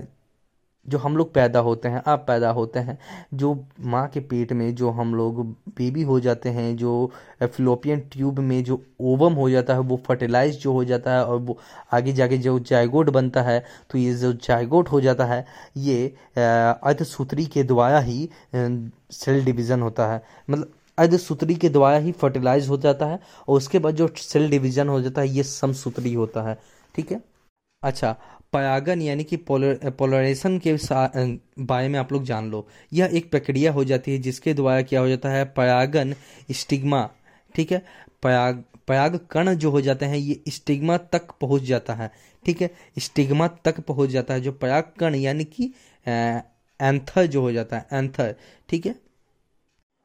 जो 0.88 0.98
हम 0.98 1.16
लोग 1.16 1.32
पैदा 1.34 1.60
होते 1.60 1.88
हैं, 1.88 2.02
आप 2.06 2.24
पैदा 2.26 2.50
होते 2.50 2.78
हैं, 2.78 2.98
जो 3.34 3.54
माँ 3.82 4.06
के 4.08 4.20
पेट 4.22 4.52
में 4.52 4.74
जो 4.74 4.90
हम 4.90 5.14
लोग 5.14 5.44
बेबी 5.76 6.02
हो 6.02 6.18
जाते 6.20 6.48
हैं, 6.48 6.76
जो 6.76 7.10
फिलोपियन 7.42 8.00
ट्यूब 8.12 8.38
में 8.40 8.62
जो 8.64 8.80
ओवम 9.02 9.34
हो 9.34 9.48
जाता 9.50 9.74
है, 9.74 9.80
वो 9.80 10.00
फर्टिलाइज 10.06 10.58
जो 10.60 10.72
हो 10.72 10.84
जाता 10.84 11.12
है 11.12 11.24
और 11.24 11.38
वो 11.38 11.58
आगे 11.92 12.12
जाके 12.12 12.38
जो 12.38 12.58
जायगोट 12.60 13.10
बनता 13.10 13.42
है 13.42 13.62
तो 13.90 13.98
ये 13.98 14.14
जो 14.14 14.32
जायगोट 14.32 14.88
हो 14.88 15.00
जाता 15.00 15.24
है, 15.24 15.44
ये 15.76 16.06
अर्धसूत्री 16.36 17.46
के 17.46 17.62
द्वारा 17.64 18.00
ही 18.00 18.28
सेल 18.54 19.44
डिवीज़न 19.44 19.82
होता 19.82 20.06
है। 20.06 20.22
मतलब 20.50 20.72
अर्धसूत्री 20.98 21.54
के 21.54 21.68
द्वारा 21.68 21.96
ही 21.96 22.12
फर्टिलाइज 22.12 22.68
हो 22.68 22.76
जाता 22.78 23.06
है 23.06 23.18
और 23.48 23.56
उसके 23.56 23.78
बाद 23.78 23.94
जो 23.94 24.08
सेल 24.18 24.48
डिवीज़न 24.50 24.88
हो 24.88 25.00
जाता 25.00 25.20
है, 25.20 25.28
ये 25.28 25.42
समसूत्री 25.42 26.12
होता 26.14 26.42
है। 26.42 26.58
ठीक 26.94 27.12
है? 27.12 27.20
अच्छा 27.82 28.14
परागन 28.52 29.02
यानी 29.02 29.24
कि 29.24 29.36
पोलराइजेशन 29.36 30.58
के 30.66 30.76
बारे 31.60 31.88
में 31.88 31.98
आप 31.98 32.12
लोग 32.12 32.24
जान 32.24 32.50
लो। 32.50 32.66
यह 32.92 33.10
एक 33.12 33.30
प्रक्रिया 33.30 33.72
हो 33.72 33.84
जाती 33.84 34.12
है 34.12 34.18
जिसके 34.18 34.54
द्वारा 34.54 34.82
क्या 34.82 35.00
हो 35.00 35.08
जाता 35.08 35.30
है? 35.30 35.44
परागन 35.46 36.14
स्टिग्मा, 36.50 37.08
ठीक 37.54 37.72
है? 37.72 37.82
पराग 38.22 38.62
पराग 38.88 39.18
कण 39.30 39.54
जो 39.54 39.70
हो 39.70 39.80
जाते 39.80 40.06
हैं, 40.06 40.16
ये 40.16 40.42
स्टिग्मा 40.48 40.96
तक 40.96 41.30
पहुँच 41.40 41.62
जाता 41.62 41.94
है, 41.94 42.10
ठीक 42.44 42.60
है? 42.62 42.70
स्टिग्मा 42.98 43.48
तक 43.64 43.80
पहुँच 43.80 44.10
जाता 44.10 44.34
है, 44.34 44.40
जो 44.40 44.52
पराग 44.52 44.92
कण 44.98 45.14
यानी 45.14 45.44
कि 45.46 45.72
एंथर 46.06 47.26
जो 47.26 47.40
हो 47.40 47.52
जाता 47.52 47.76
है, 47.76 47.86
एंथर, 47.92 48.34
ठीक 48.68 48.86
है? 48.86 48.94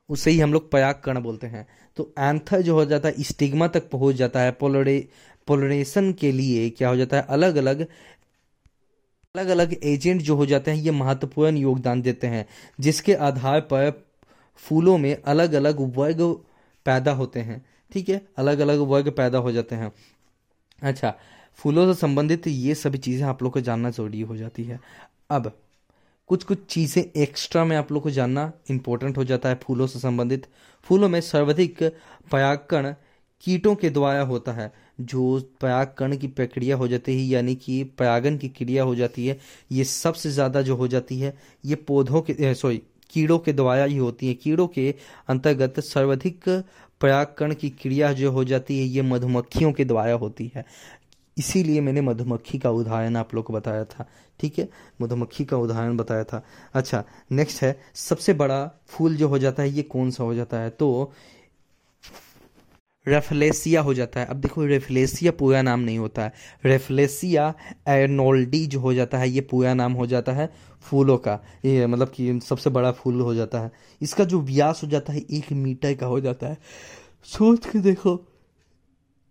उसे 0.10 0.32
ही 0.32 0.40
हम 0.40 0.54
लोग 0.54 0.72
पराग 0.72 1.02
कण 1.04 1.20
बोलते 1.20 1.48
हैं। 1.48 1.66
तो 1.98 2.14
एंथर 2.20 2.62
जो 2.62 2.76
हो 2.76 2.86
जाता 2.86 3.10
है, 3.10 3.24
स्टिग्मा 3.24 3.68
तक 3.68 3.90
पहुँच 3.90 4.16
जाता 4.16 4.42
है। 4.42 4.52
पोलरे, 4.52 5.08
पोलरेशन 5.48 6.12
के 6.14 6.32
लिए 6.32 6.70
क्या 6.70 6.90
हो 6.90 6.96
जाता 6.96 7.18
है? 7.18 7.26
अलग 7.30 7.56
अलग 7.56 7.86
अलग 9.36 9.48
अलग 9.48 9.74
एजेंट 9.84 10.22
जो 10.22 10.36
हो 10.36 10.46
जाते 10.46 10.72
हैं, 10.72 10.78
ये 10.78 10.92
महत्वपूर्ण 10.92 11.58
योगदान 11.58 12.02
देते 12.02 12.28
हैं, 12.28 12.46
जिसके 12.80 13.14
आधार 13.14 13.60
पर 13.62 13.92
फूलों 14.56 14.98
में 14.98 15.22
अलग 15.24 15.54
अलग 15.54 15.80
वर्ग 15.96 16.22
पैदा 16.86 17.12
होते 17.12 17.40
हैं। 17.40 17.66
ठीक 17.92 18.10
है? 18.10 18.22
अलग 18.38 18.60
अलग 18.60 18.80
वर्ग 18.80 19.10
पैदा 19.10 19.38
हो 19.38 19.52
जाते 19.52 19.76
हैं। 19.76 19.92
अच्छा 20.82 21.14
फूलों 21.60 21.94
से 21.94 22.00
संबंधित 22.00 22.48
ये 22.48 22.76
सभी 22.76 22.98
चीज़ें 22.98 23.26
आप 23.28 23.44
लोग 23.44 23.54
को 23.54 23.62
जानना 23.62 23.90
ज़रूरी 23.90 24.22
हो 24.22 24.38
जाती 24.38 24.64
है। 24.64 24.80
अब 25.30 25.52
कुछ 26.28 26.44
कुछ 26.44 26.66
चीज़ें 26.66 27.04
एक्स्ट्रा 27.22 27.64
में 27.66 27.76
आप 27.78 27.92
लोग 27.92 28.04
को 28.04 28.12
जानना 28.12 28.52
इंपॉर्टेंट 28.70 29.18
हो 29.18 29.24
जाता 29.24 29.50
है 29.50 29.56
फूलों 29.56 29.88
से 29.88 30.00
संबंधित। 30.00 30.48
फूलों 30.86 31.10
में 31.10 31.20
सर्वाधिक 31.22 31.84
परागकण 32.32 32.94
कीटों 33.42 33.76
के 33.76 33.90
द्वारा 33.90 34.22
होता 34.22 34.52
है, 34.52 34.72
जो 35.02 35.40
परागकण 35.62 36.16
की 36.18 36.28
प्रक्रिया 36.28 36.76
हो 36.76 36.88
जाती 36.88 37.18
है, 37.18 37.28
यानी 37.28 37.56
कि 37.56 37.84
परागन 38.00 38.38
की 38.38 38.50
क्रिया 38.50 38.84
हो 38.84 38.96
जाती 38.96 39.28
है, 39.28 39.38
ये 39.72 39.84
सबसे 39.84 40.30
ज़्यादा 40.30 40.62
जो 40.62 40.76
हो 40.76 40.88
जाती 40.88 41.20
है, 41.20 41.34
ये 41.66 41.76
पौधों 41.76 42.22
के 42.22 42.54
सॉरी 42.56 42.82
कीड़ों 43.10 43.38
के 43.40 43.54
द्वारा 43.54 43.84
ही 43.84 43.98
होती 43.98 44.28
है। 44.28 44.34
कीड़ों 44.34 44.68
के 44.68 44.94
अंतर्गत 45.30 45.80
सर्वाधिक 45.80 46.50
परागकण 47.02 47.54
की 47.54 47.70
क्रिया 47.72 48.12
जो 48.14 48.32
हो 48.32 48.44
जाती 48.44 48.80
है, 48.80 48.86
ये 48.86 49.02
मधुमक्खियों 49.02 49.72
के 49.72 49.86
द्वारा 49.86 50.14
होती 50.14 50.52
है। 50.56 50.66
इसीलिए 51.38 51.82
मैंने 51.82 52.02
मधुमक्खी 52.02 52.58
का 52.60 52.70
उदाहरण 52.70 53.16
आप 53.16 53.34
लोग 53.36 53.46
को 53.46 53.54
बताया 53.54 53.84
था, 53.86 54.06
ठीक 54.40 54.60
है? 54.60 54.68
मधुमक्खी 55.02 55.46
का 55.46 55.58
उदाहरण 55.58 55.98
बताया 55.98 56.24
था। 56.24 56.44
अच्छा 56.74 57.04
नेक्स्ट 57.32 57.62
है, 57.64 57.80
सबसे 57.96 58.34
बड़ा 58.34 58.66
फूल 58.88 59.16
जो 59.16 59.28
हो 59.28 59.40
जाता 59.40 59.64
है, 59.64 59.70
ये 59.70 59.82
कौन 59.84 60.12
सा 60.12 60.24
हो 60.24 60.34
जाता 60.36 60.60
है? 60.60 60.70
तो 60.70 61.12
रेफलेसिया 63.08 63.82
हो 63.82 63.94
जाता 63.94 64.20
है। 64.20 64.26
अब 64.26 64.36
देखो, 64.36 64.66
रेफलेसिया 64.66 65.32
पूरा 65.32 65.62
नाम 65.62 65.80
नहीं 65.80 65.98
होता 65.98 66.24
है। 66.24 66.34
रेफलेसिया 66.66 67.54
एनोल्डी 67.88 68.66
जो 68.68 68.80
हो 68.80 68.94
जाता 68.94 69.18
है, 69.18 69.30
ये 69.30 69.42
पूरा 69.42 69.74
नाम 69.74 69.94
हो 69.94 70.08
जाता 70.08 70.32
है 70.32 70.50
फूलों 70.82 71.18
का। 71.18 71.40
ये 71.66 71.88
मतलब 71.88 72.10
कि 72.10 72.40
सबसे 72.40 72.70
बड़ा 72.70 72.92
फूल 72.92 73.22
हो 73.22 73.36
जाता 73.36 73.60
है। 73.60 73.72
इसका 74.02 74.24
जो 74.24 74.42
व्यास 74.42 74.82
हो 74.84 74.88
जाता 74.88 75.14
है, 75.14 75.20
एक 75.20 75.52
मीटर 75.52 75.94
का 75.94 76.06
हो 76.06 76.20
जाता 76.20 76.48
है। 76.48 76.58
सोच 77.24 77.66
के 77.66 77.80
देखो, 77.80 78.28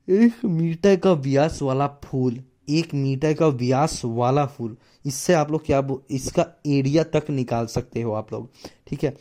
एक 0.08 0.44
मीटर 0.44 0.96
का 0.96 1.12
व्यास 1.12 1.62
वाला 1.62 1.86
फूल, 1.86 2.40
एक 2.70 2.94
मीटर 2.94 3.34
का 3.34 3.48
व्यास 3.48 4.02
वाला 4.04 4.46
फूल, 4.46 4.76
इससे 5.06 5.32
आप 5.32 5.50
लोग 5.50 5.66
क्या 5.66 5.82
इसका 6.10 6.46
एरिया 6.66 7.02
तक 7.02 7.30
निकाल 7.30 7.66
सकते 7.66 8.02
हो 8.02 8.12
आप 8.12 8.32
लोग। 8.32 8.50
ठीक 8.86 9.04
है? 9.04 9.16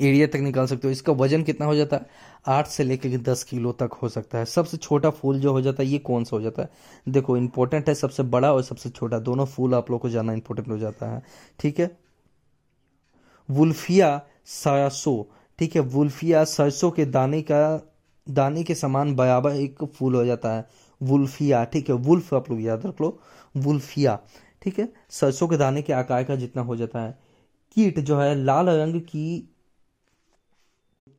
एरिया 0.00 0.26
तक 0.26 0.36
निकाल 0.36 0.66
सकते 0.66 0.88
हो। 0.88 0.92
इसका 0.92 1.12
वज़न 1.12 1.42
कितना 1.42 1.66
हो 1.66 1.74
जाता 1.74 1.96
है? 1.96 2.06
आठ 2.46 2.66
से 2.66 2.84
लेकर 2.84 3.08
दस 3.08 3.44
किलो 3.44 3.72
तक 3.72 3.90
हो 4.02 4.08
सकता 4.08 4.38
है। 4.38 4.44
सबसे 4.44 4.76
छोटा 4.76 5.10
फूल 5.10 5.40
जो 5.40 5.52
हो 5.52 5.60
जाता 5.60 5.82
है, 5.82 5.88
ये 5.88 5.98
कौन 5.98 6.24
सा 6.24 6.36
हो 6.36 6.42
जाता 6.42 6.62
है? 6.62 6.70
देखो 7.08 7.36
इंपॉर्टेंट 7.36 7.88
है, 7.88 7.94
सबसे 7.94 8.22
बड़ा 8.22 8.52
और 8.52 8.62
सबसे 8.62 8.90
छोटा। 8.90 9.18
दोनों 9.18 9.46
फूल 9.46 9.74
आप 9.74 9.90
लोग 9.90 10.00
को 10.00 10.08
जाना 10.08 10.32
इंपॉर्टेंट 10.32 10.68
हो 10.68 10.78
जाता 10.78 11.10
है। 11.10 11.22
ठीक 11.58 11.80
है? 11.80 11.98
वुल्फिया 13.50 14.22
सरसो। 14.44 15.30
ठीक 15.58 15.74
है, 15.74 15.80
वुल्फिया 15.80 16.44
सरसों 16.44 16.90
के 16.90 17.04
दाने 17.04 17.42
का, 17.42 17.92
दाने 18.30 18.64
के 18.64 18.74
समान 18.74 19.14
बराबर 19.14 19.50
एक 19.50 19.84
फूल 19.84 20.14
हो 20.14 20.24
जाता 20.24 20.52
है। 20.52 20.68
वुल्फिया। 21.02 21.64
ठीक 21.64 21.88
है, 21.88 21.94
वुल्फ 21.94 22.34
आप 22.34 22.50
लोग 22.50 22.60
याद 22.60 22.86
रख 22.86 23.00
लो। 23.00 23.20
वुल्फिया। 23.56 24.18
ठीक 24.62 24.78
है, 24.78 24.92
सरसों 25.10 25.48
के 25.48 25.56
दाने 25.56 25.82
के 25.82 25.92
आकार 25.92 26.24
का 26.24 26.36
जितना 26.36 26.62
हो 26.62 26.76
जाता 26.76 27.00
है। 27.00 27.18
कीट 27.74 28.00
जो 28.00 28.18
है, 28.18 28.34
लाल 28.34 28.68
रंग 28.68 29.00
की 29.00 29.52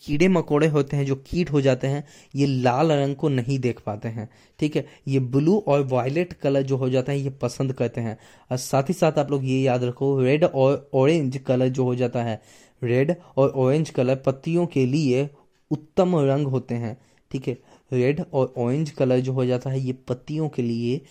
कीड़े 0.02 0.28
मकोड़े 0.28 0.68
होते 0.68 0.98
हैं, 0.98 1.06
जो 1.06 1.16
कीट 1.16 1.52
हो 1.52 1.62
जाते 1.62 1.88
हैं, 1.88 2.08
ये 2.36 2.46
लाल 2.46 2.92
रंग 2.92 3.16
को 3.16 3.30
नहीं 3.30 3.60
देख 3.60 3.80
पाते 3.80 4.08
हैं। 4.08 4.30
ठीक 4.60 4.76
है? 4.76 4.86
ये 5.08 5.20
ब्लू 5.20 5.64
और 5.68 5.84
वायलेट 5.84 6.34
कलर 6.34 6.62
जो 6.62 6.78
हो 6.78 6.90
जाता 6.90 7.12
है, 7.12 7.20
ये 7.20 7.30
पसंद 7.30 7.74
करते 7.74 8.02
हैं। 8.02 8.18
और 8.52 8.58
साथ 8.58 8.84
ही 8.84 8.94
साथ 8.94 9.12
आप 9.12 9.32
लोग 9.32 9.46
ये 9.46 9.62
याद 9.62 9.84
रखो, 9.84 10.22
रेड 10.22 10.44
और 10.44 10.90
ऑरेंज 10.94 11.38
कलर 11.38 11.68
जो 11.68 11.84
हो 11.84 11.96
जाता 11.96 12.24
है, 12.24 12.42
रेड 12.84 13.16
और 13.38 13.50
ऑरेंज 13.50 13.90
कलर 13.90 14.16
पत्तियों 14.16 14.66
के 14.66 14.86
लिए 14.86 15.30
उत्तम 15.72 16.16
रंग 16.16 16.48
होते 16.48 16.76
हैं। 16.76 16.98
ठीक 17.32 17.48
है? 17.48 17.58
रेड 17.94 18.24
और 18.34 18.54
ऑरेंज 18.58 18.90
कलर 18.90 19.20
जो 19.20 19.34
हो 19.34 19.46
जाता 19.46 19.70
है, 19.70 19.80
ये 19.80 19.94
पत्तियों 19.94 20.50
के 20.50 20.62
लिए 20.62 21.02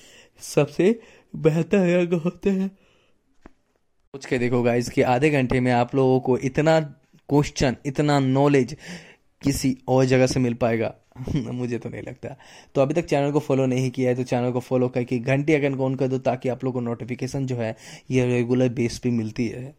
सबसे 0.40 1.01
बेहतर 1.37 1.79
रंग 1.79 2.20
होते 2.20 2.51
हैं। 2.51 2.68
सोच 4.07 4.27
के 4.27 4.38
देखो 4.38 4.62
गाइस 4.62 4.90
कि 4.90 5.03
आधे 5.03 5.31
घंटे 5.31 5.61
में 5.61 5.72
आप 5.72 5.94
लोगों 5.94 6.20
को 6.20 6.38
इतना 6.38 6.94
क्वेश्चन 7.28 7.76
इतना 7.86 8.18
नॉलेज 8.20 8.76
किसी 9.42 9.76
और 9.88 10.04
जगह 10.04 10.26
से 10.26 10.40
मिल 10.40 10.54
पाएगा? 10.54 10.94
मुझे 11.36 11.78
तो 11.78 11.88
नहीं 11.88 12.02
लगता। 12.02 12.36
तो 12.74 12.80
अभी 12.80 12.94
तक 12.94 13.04
चैनल 13.04 13.32
को 13.32 13.40
फॉलो 13.40 13.66
नहीं 13.66 13.90
किया 13.90 14.10
है 14.10 14.16
तो 14.16 14.22
चैनल 14.22 14.52
को 14.52 14.60
फॉलो 14.60 14.88
करके 14.88 15.18
घंटी 15.18 15.54
अगन 15.54 15.78
ऑन 15.80 15.94
कर 15.94 16.08
दो 16.08 16.18
ताकि 16.18 16.48
आप 16.48 16.64
लोग 16.64 16.74
को 16.74 16.80
नोटिफिकेशन 16.80 17.46
जो 17.46 17.56
है, 17.56 17.76
ये 18.10 18.26
रेगुलर 18.26 18.68
बेस 18.68 18.98
पे 18.98 19.10
मिलती 19.10 19.48
है 19.48 19.74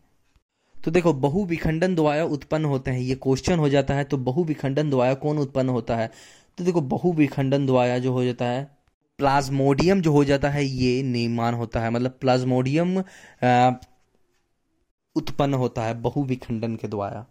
तो 0.76 0.92
देखो, 0.92 1.14
बहु 1.14 1.46
विखंडन 1.46 1.96
द्वारा 1.96 2.24
उत्पन्न 2.24 2.66
होते 2.66 2.92
हैं, 2.92 3.00
ये 3.00 3.16
क्वेश्चन 3.16 3.60
हो 3.60 3.70
जाता 3.70 3.94
है 3.94 4.04
तो 4.04 4.18
बहु 4.18 4.44
विखंडन 4.44 4.90
द्वारा 4.90 5.14
कौन 5.14 5.38
उत्पन्न 5.38 5.70
होता 5.70 5.96
है? 5.96 6.12
तो 6.58 6.64
देखो, 6.64 6.82
बहु 6.82 7.12
विखंडन 7.14 7.66
द्वारा 7.66 7.98
जो 7.98 8.12
हो 8.14 8.24
जाता 8.26 8.46
है 8.46 8.64
प्लाज्मोडियम 9.20 10.02
जो 10.02 10.12
हो 10.12 10.24
जाता 10.24 10.50
है, 10.50 10.66
ये 10.66 11.02
निर्माण 11.04 11.54
होता 11.54 11.80
है। 11.80 11.90
मतलब 11.90 12.18
प्लाज्मोडियम 12.22 12.98
उत्पन्न 15.16 15.54
होता 15.54 15.84
है 15.84 15.94
बहु 16.02 16.24
विखंडन 16.24 16.76
के 16.76 16.88
द्वारा। 16.88 17.26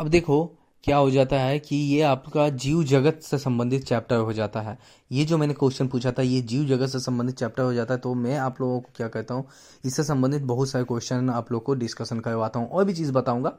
अब 0.00 0.08
देखो, 0.08 0.44
क्या 0.84 0.96
हो 0.96 1.10
जाता 1.10 1.36
है 1.36 1.58
कि 1.58 1.76
ये 1.76 2.00
आपका 2.02 2.48
जीव 2.48 2.82
जगत 2.84 3.20
से 3.22 3.38
संबंधित 3.38 3.84
चैप्टर 3.84 4.16
हो 4.16 4.32
जाता 4.32 4.60
है। 4.60 4.78
ये 5.12 5.24
जो 5.24 5.38
मैंने 5.38 5.54
क्वेश्चन 5.54 5.88
पूछा 5.88 6.12
था, 6.12 6.22
ये 6.22 6.40
जीव 6.42 6.64
जगत 6.66 6.86
से 6.86 7.00
संबंधित 7.00 7.36
चैप्टर 7.36 7.62
हो 7.62 7.74
जाता 7.74 7.94
है 7.94 8.00
तो 8.00 8.14
मैं 8.14 8.36
आप 8.38 8.60
लोगों 8.60 8.80
को 8.80 8.90
क्या 8.96 9.08
कहता 9.08 9.34
हूँ, 9.34 9.44
इससे 9.84 10.04
संबंधित 10.04 10.42
बहुत 10.42 10.70
सारे 10.70 10.84
क्वेश्चन 10.84 11.30
आप 11.30 11.52
लोग 11.52 11.62
को 11.64 11.74
डिस्कशन 11.74 12.20
करवाता 12.20 12.58
हूँ। 12.58 12.68
और 12.68 12.84
भी 12.84 12.94
चीज़ 12.94 13.12
बताऊँगा। 13.12 13.52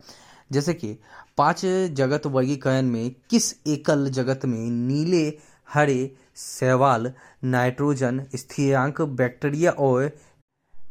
जैसे 0.51 0.73
कि, 0.73 0.97
पाँच 1.37 1.61
जगत 1.91 2.25
वर्गीकरण 2.25 2.85
में 2.85 3.09
किस 3.29 3.53
एकल 3.67 4.09
जगत 4.09 4.45
में 4.45 4.59
नीले, 4.59 5.25
हरे 5.69 6.15
सवाल 6.35 7.11
नाइट्रोजन, 7.43 8.23
स्थिरांक, 8.35 9.01
बैक्टीरिया 9.01 9.71
और 9.71 10.11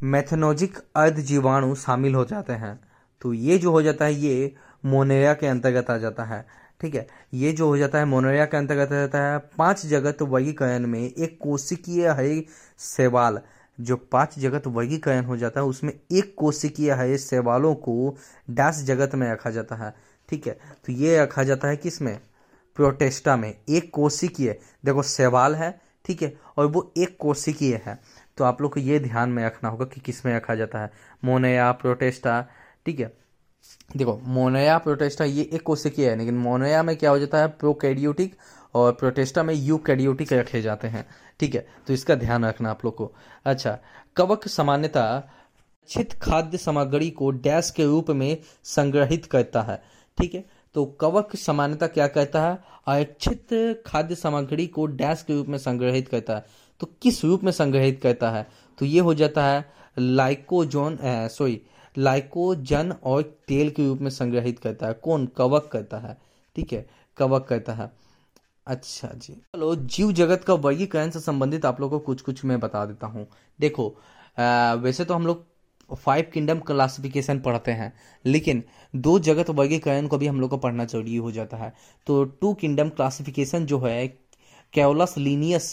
मैथनोजिक 0.03 0.79
अर्ध 0.97 1.21
जीवाणु 1.21 1.75
शामिल 1.75 2.15
हो 2.15 2.25
जाते 2.25 2.53
हैं। 2.53 2.81
तो 3.23 3.33
ये 3.33 3.59
जो 3.59 3.71
हो 3.71 3.83
जाता 3.83 4.05
है, 4.05 4.15
ये 4.15 4.55
मोनेरिया 4.85 5.35
के 5.35 5.47
अंतर्गत 5.47 5.91
आ 5.91 5.97
जाता 5.97 6.25
है। 6.25 6.47
ठीक 6.81 6.95
है? 6.95 7.07
ये 7.35 7.53
जो 7.53 7.67
हो 7.67 7.77
जाता 7.77 7.99
है, 7.99 8.05
मोनेरिया 8.05 8.45
के 8.45 8.57
अंतर्गत 8.57 8.93
आ 8.93 8.95
जाता 8.95 9.19
है 9.19 9.39
पाँच 9.39 9.87
जगत 9.87 10.23
वर्गीकरण 10.23 10.87
में 10.87 11.13
एक 11.19 11.39
कोशिकीय 11.43 12.09
हरे 12.09 12.47
सेवाल 12.79 13.41
जो 13.81 13.97
पाँच 13.97 14.39
जगत 14.39 14.67
वर्गीकरण 14.67 15.25
हो 15.25 15.37
जाता 15.37 15.61
है, 15.61 15.67
उसमें 15.67 16.01
एक 16.13 16.35
कोशिकीय 16.39 16.93
हरे 16.93 17.19
सेवालों 17.19 17.75
को 17.75 18.17
डैश 18.51 18.77
जगत 18.77 19.15
में 19.15 19.33
रखा 19.33 19.51
जाता 19.51 19.77
है। 19.77 19.95
ठीक 20.29 20.47
है? 20.47 20.59
तो 20.87 20.93
ये 20.93 21.23
रखा 21.23 21.43
जाता 21.43 21.69
है 21.69 21.77
किसमें? 21.77 22.21
प्रोटेस्टा 22.77 23.37
में। 23.37 23.55
एक 23.69 23.91
कोशिकीय, 23.93 24.59
देखो 24.85 25.03
सेवाल 25.03 25.55
है, 25.55 25.81
ठीक 26.05 26.23
है? 26.23 26.39
और 26.57 26.67
वो 26.67 26.93
एक 26.97 27.17
कोशिकीय 27.21 27.83
है। 27.87 28.01
तो 28.37 28.45
आप 28.45 28.63
लोग 28.63 28.75
को 28.75 28.81
ये 28.81 29.01
ध्यान 29.01 29.31
में 29.31 29.45
रखना 29.45 29.71
होगा 29.71 29.85
कि 29.85 30.01
किसमें 30.01 30.37
रखा 30.37 30.55
जाता 30.55 30.79
है। 30.79 30.91
मोनया 31.25 31.73
प्रोटेस्टा, 31.73 32.47
ठीक 32.87 33.01
है? 33.01 33.22
देखो, 33.97 34.21
मोनया 34.25 34.77
प्रोटेस्टा, 34.79 35.25
ये 35.25 35.43
एक 35.53 35.63
कोशिकीय 35.63 36.09
है, 36.11 36.17
लेकिन 36.19 36.35
मोनया 36.35 36.83
में 36.83 36.97
क्या 36.97 37.11
हो 37.11 37.19
जाता 37.19 37.39
है, 37.39 37.49
प्रोकैरियोटिक 37.49 38.37
और 38.75 38.93
प्रोटेस्टा 38.93 39.43
में 39.43 39.55
यू 39.55 39.77
कैरियोटिक 39.79 40.33
रखे 40.33 40.63
जाते 40.63 40.89
हैं, 40.89 41.07
ठीक 41.41 41.55
है? 41.55 41.67
तो 41.87 41.93
इसका 41.93 42.15
ध्यान 42.15 42.45
रखना 42.45 42.71
आप 42.71 42.85
लोग 42.85 42.95
को। 42.97 43.11
अच्छा 43.45 43.79
कवक 44.17 44.47
सामान्यता 44.49 45.05
अच्छित 45.83 46.13
खाद्य 46.13 46.59
सामग्री 46.59 47.11
को 47.11 47.31
डैश 47.31 47.71
के 47.71 47.85
रूप 47.85 48.11
में 48.11 48.37
संग्रहित 48.65 49.27
करता 49.27 49.63
है, 49.63 49.83
ठीक 50.19 50.35
है? 50.35 50.45
तो 50.75 50.85
कवक 51.01 51.37
सामान्यता 51.37 51.87
क्या 51.87 52.07
कहता 52.07 52.43
है? 52.43 52.59
अच्छित 52.87 53.83
खाद्य 53.87 54.15
सामग्री 54.15 54.67
को 54.67 54.87
डैश 54.87 55.23
के 55.23 55.35
रूप 55.35 55.49
में 55.49 55.59
संग्रहित 55.59 56.09
करता 56.09 56.35
है। 56.35 56.45
तो 56.81 56.89
किस 57.03 57.25
रूप 57.25 57.45
में 57.45 57.53
संग्रहित 57.53 58.01
करता 58.03 58.31
है? 58.31 58.47
तो 58.79 58.87
ये 58.87 59.01
हो 59.01 59.15
जाता 59.15 59.45
है 59.45 59.65
लाइकोजोन 59.99 60.99
सॉरी 61.05 61.61
लाइकोजन 61.97 62.93
और 63.05 63.23
तेल 63.49 63.71
के 63.71 63.87
रूप 63.87 64.01
में 64.01 64.11
संग्रहित 64.11 64.59
करता 64.59 64.87
है। 64.87 64.95
कौन? 64.95 65.27
कवक 65.27 65.69
करता 65.73 65.99
है। 65.99 66.17
ठीक 66.57 66.73
है? 66.73 66.87
कवक 67.19 67.47
करता 67.49 67.73
है। 67.73 67.91
अच्छा 68.67 69.09
जी। 69.09 69.33
चलो 69.33 69.75
जीव 69.77 70.13
जगत 70.13 70.45
का 70.45 70.55
वर्गीकरण 70.57 71.11
से 71.11 71.21
संबंधित 71.21 71.65
आप 71.65 71.81
लोगों 71.81 71.99
को 71.99 72.05
कुछ 72.07 72.21
कुछ 72.21 72.45
मैं 72.45 72.59
बता 72.61 72.85
देता 72.87 73.07
हूँ। 73.07 73.27
देखो 73.59 73.89
आ, 74.39 74.75
वैसे 74.75 75.05
तो 75.05 75.15
हम 75.15 75.27
लोग 75.27 75.45
फाइव 75.91 76.27
किंगडम 76.35 76.59
क्लासिफिकेशन 76.59 77.39
पढ़ते 77.41 77.73
हैं 77.73 77.93
लेकिन 78.25 78.63
दो 78.97 79.19
जगत 79.19 79.51
वर्गीकरण 79.51 80.07
को 80.07 80.19
भी 80.19 80.27
हम 80.27 80.41
लोग 80.41 80.51
को 80.51 80.57
पढ़ना 80.57 80.85
ज़रूरी 80.85 81.17
हो 81.17 81.33
जाता 81.33 81.57
है। 81.57 81.73
तो 82.07 82.23
टू 82.25 82.53
किंगडम 82.55 82.89
क्लासिफिकेशन 82.89 83.67
जो 83.67 83.79
है 83.81 84.07
कैवलस 84.75 85.15
लीनियस 85.19 85.73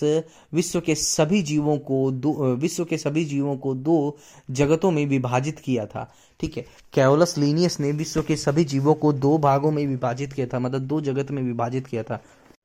विश्व 0.54 0.80
के 0.80 0.96
सभी 0.96 1.42
जीवों 1.42 1.78
को 1.78 2.10
दो 2.12 2.56
विश्व 2.56 2.86
के 2.86 2.98
सभी 2.98 3.26
जीवों 3.26 3.56
को 3.58 3.74
दो 3.76 4.18
जगतों 4.52 4.92
में 4.92 5.06
विभाजित 5.06 5.60
किया 5.60 5.86
था। 5.86 6.12
ठीक 6.40 6.58
है? 6.58 6.66
कैवलस 6.94 7.38
लीनियस 7.38 7.80
ने 7.80 7.92
विश्व 7.92 8.22
के 8.22 8.36
सभी 8.36 8.64
जीवों 8.64 8.94
को 8.94 9.14
दो 9.14 9.38
भागों 9.38 9.72
में 9.72 9.86
विभाजित 9.88 10.34
किया 10.34 10.48
था 10.48 10.60
मतलब 10.60 10.82
दो 10.82 11.02
जगत 11.02 11.32
में 11.32 11.42
विभाजित 11.44 11.88
किया 11.88 12.04
था। 12.04 12.22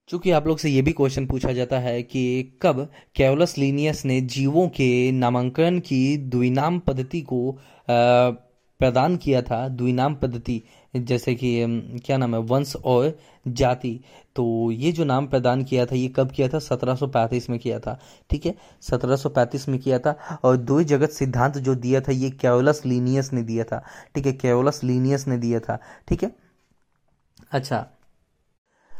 चूँकि 0.08 0.30
आप 0.30 0.46
लोग 0.46 0.58
से 0.58 0.70
ये 0.70 0.82
भी 0.82 0.92
क्वेश्चन 0.92 1.26
पूछा 1.26 1.52
जाता 1.52 1.78
है 1.78 2.02
कि 2.02 2.58
कब 2.62 2.88
कैलस 3.16 3.56
लीनियस 3.58 4.04
ने 4.04 4.20
जीवों 4.20 4.68
के 4.68 5.10
नामांकन 5.12 5.78
की 5.78 6.16
द्विनाम 6.16 6.78
पद्धति 6.78 7.20
को 7.20 7.58
प्रदान 7.90 9.16
किया 9.16 9.42
था, 9.42 9.68
द्विनाम 9.68 10.14
पद्धति, 10.14 10.62
जैसे 10.96 11.34
कि 11.34 12.00
क्या 12.04 12.16
नाम 12.16 12.34
है, 12.34 12.40
वंश 12.40 12.74
और 12.76 13.18
जाति। 13.48 14.00
तो 14.36 14.70
ये 14.70 14.92
जो 14.92 15.04
नाम 15.04 15.26
प्रदान 15.26 15.64
किया 15.64 15.86
था, 15.86 15.94
ये 15.94 16.08
कब 16.08 16.30
किया 16.30 16.48
था? 16.48 16.58
1735 16.58 17.50
में 17.50 17.58
किया 17.58 17.78
था। 17.78 18.00
ठीक 18.30 18.46
है? 18.46 18.54
1735 18.80 19.68
में 19.68 19.78
किया 19.78 19.98
था। 19.98 20.38
और 20.44 20.56
दो 20.56 20.82
जगत 20.82 21.10
सिद्धांत 21.10 21.58
जो 21.58 21.74
दिया 21.74 22.00
था, 22.00 22.12
ये 22.12 22.30
कैवलस 22.30 22.86
लीनियस 22.86 23.32
ने 23.32 23.42
दिया 23.42 23.64
था। 23.64 23.84
ठीक 24.14 24.26
है? 24.26 24.32
कैवलस 24.32 24.84
लीनियस 24.84 25.28
ने 25.28 25.38
दिया 25.38 25.60
था। 25.60 25.78
ठीक 26.08 26.22
है? 26.22 26.32
अच्छा। 27.52 27.86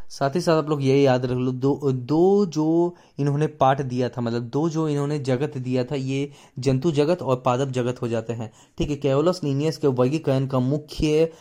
साथ 0.08 0.30
ही 0.30 0.40
साथ 0.40 0.56
आप 0.56 0.68
लोग 0.68 0.82
ये 0.82 1.02
याद 1.02 1.24
रख 1.24 1.38
लो, 1.38 1.52
दो 1.52 1.92
दो 1.92 2.46
जो 2.46 2.94
इन्होंने 3.18 3.46
पाठ 3.46 3.82
दिया 3.82 4.08
था 4.08 4.20
मतलब 4.20 4.42
दो 4.42 4.68
जो 4.68 4.88
इन्होंने 4.88 5.18
जगत 5.18 5.58
दिया 5.58 5.84
था, 5.84 5.94
ये 5.94 6.30
जंतु 6.58 6.92
जगत 6.92 7.22
और 7.22 7.42
पादप 7.46 7.68
जगत 7.70 8.02
हो 8.02 8.08
जाते 8.08 8.32
हैं। 8.32 8.52
ठीक 8.78 8.90
है? 8.90 8.96
कैवलस 8.96 9.40
लीनियस 9.44 9.76
के 9.76 9.86
वर्गीकरण 9.86 10.46
का 10.46 10.58
मुख्य 10.58 11.32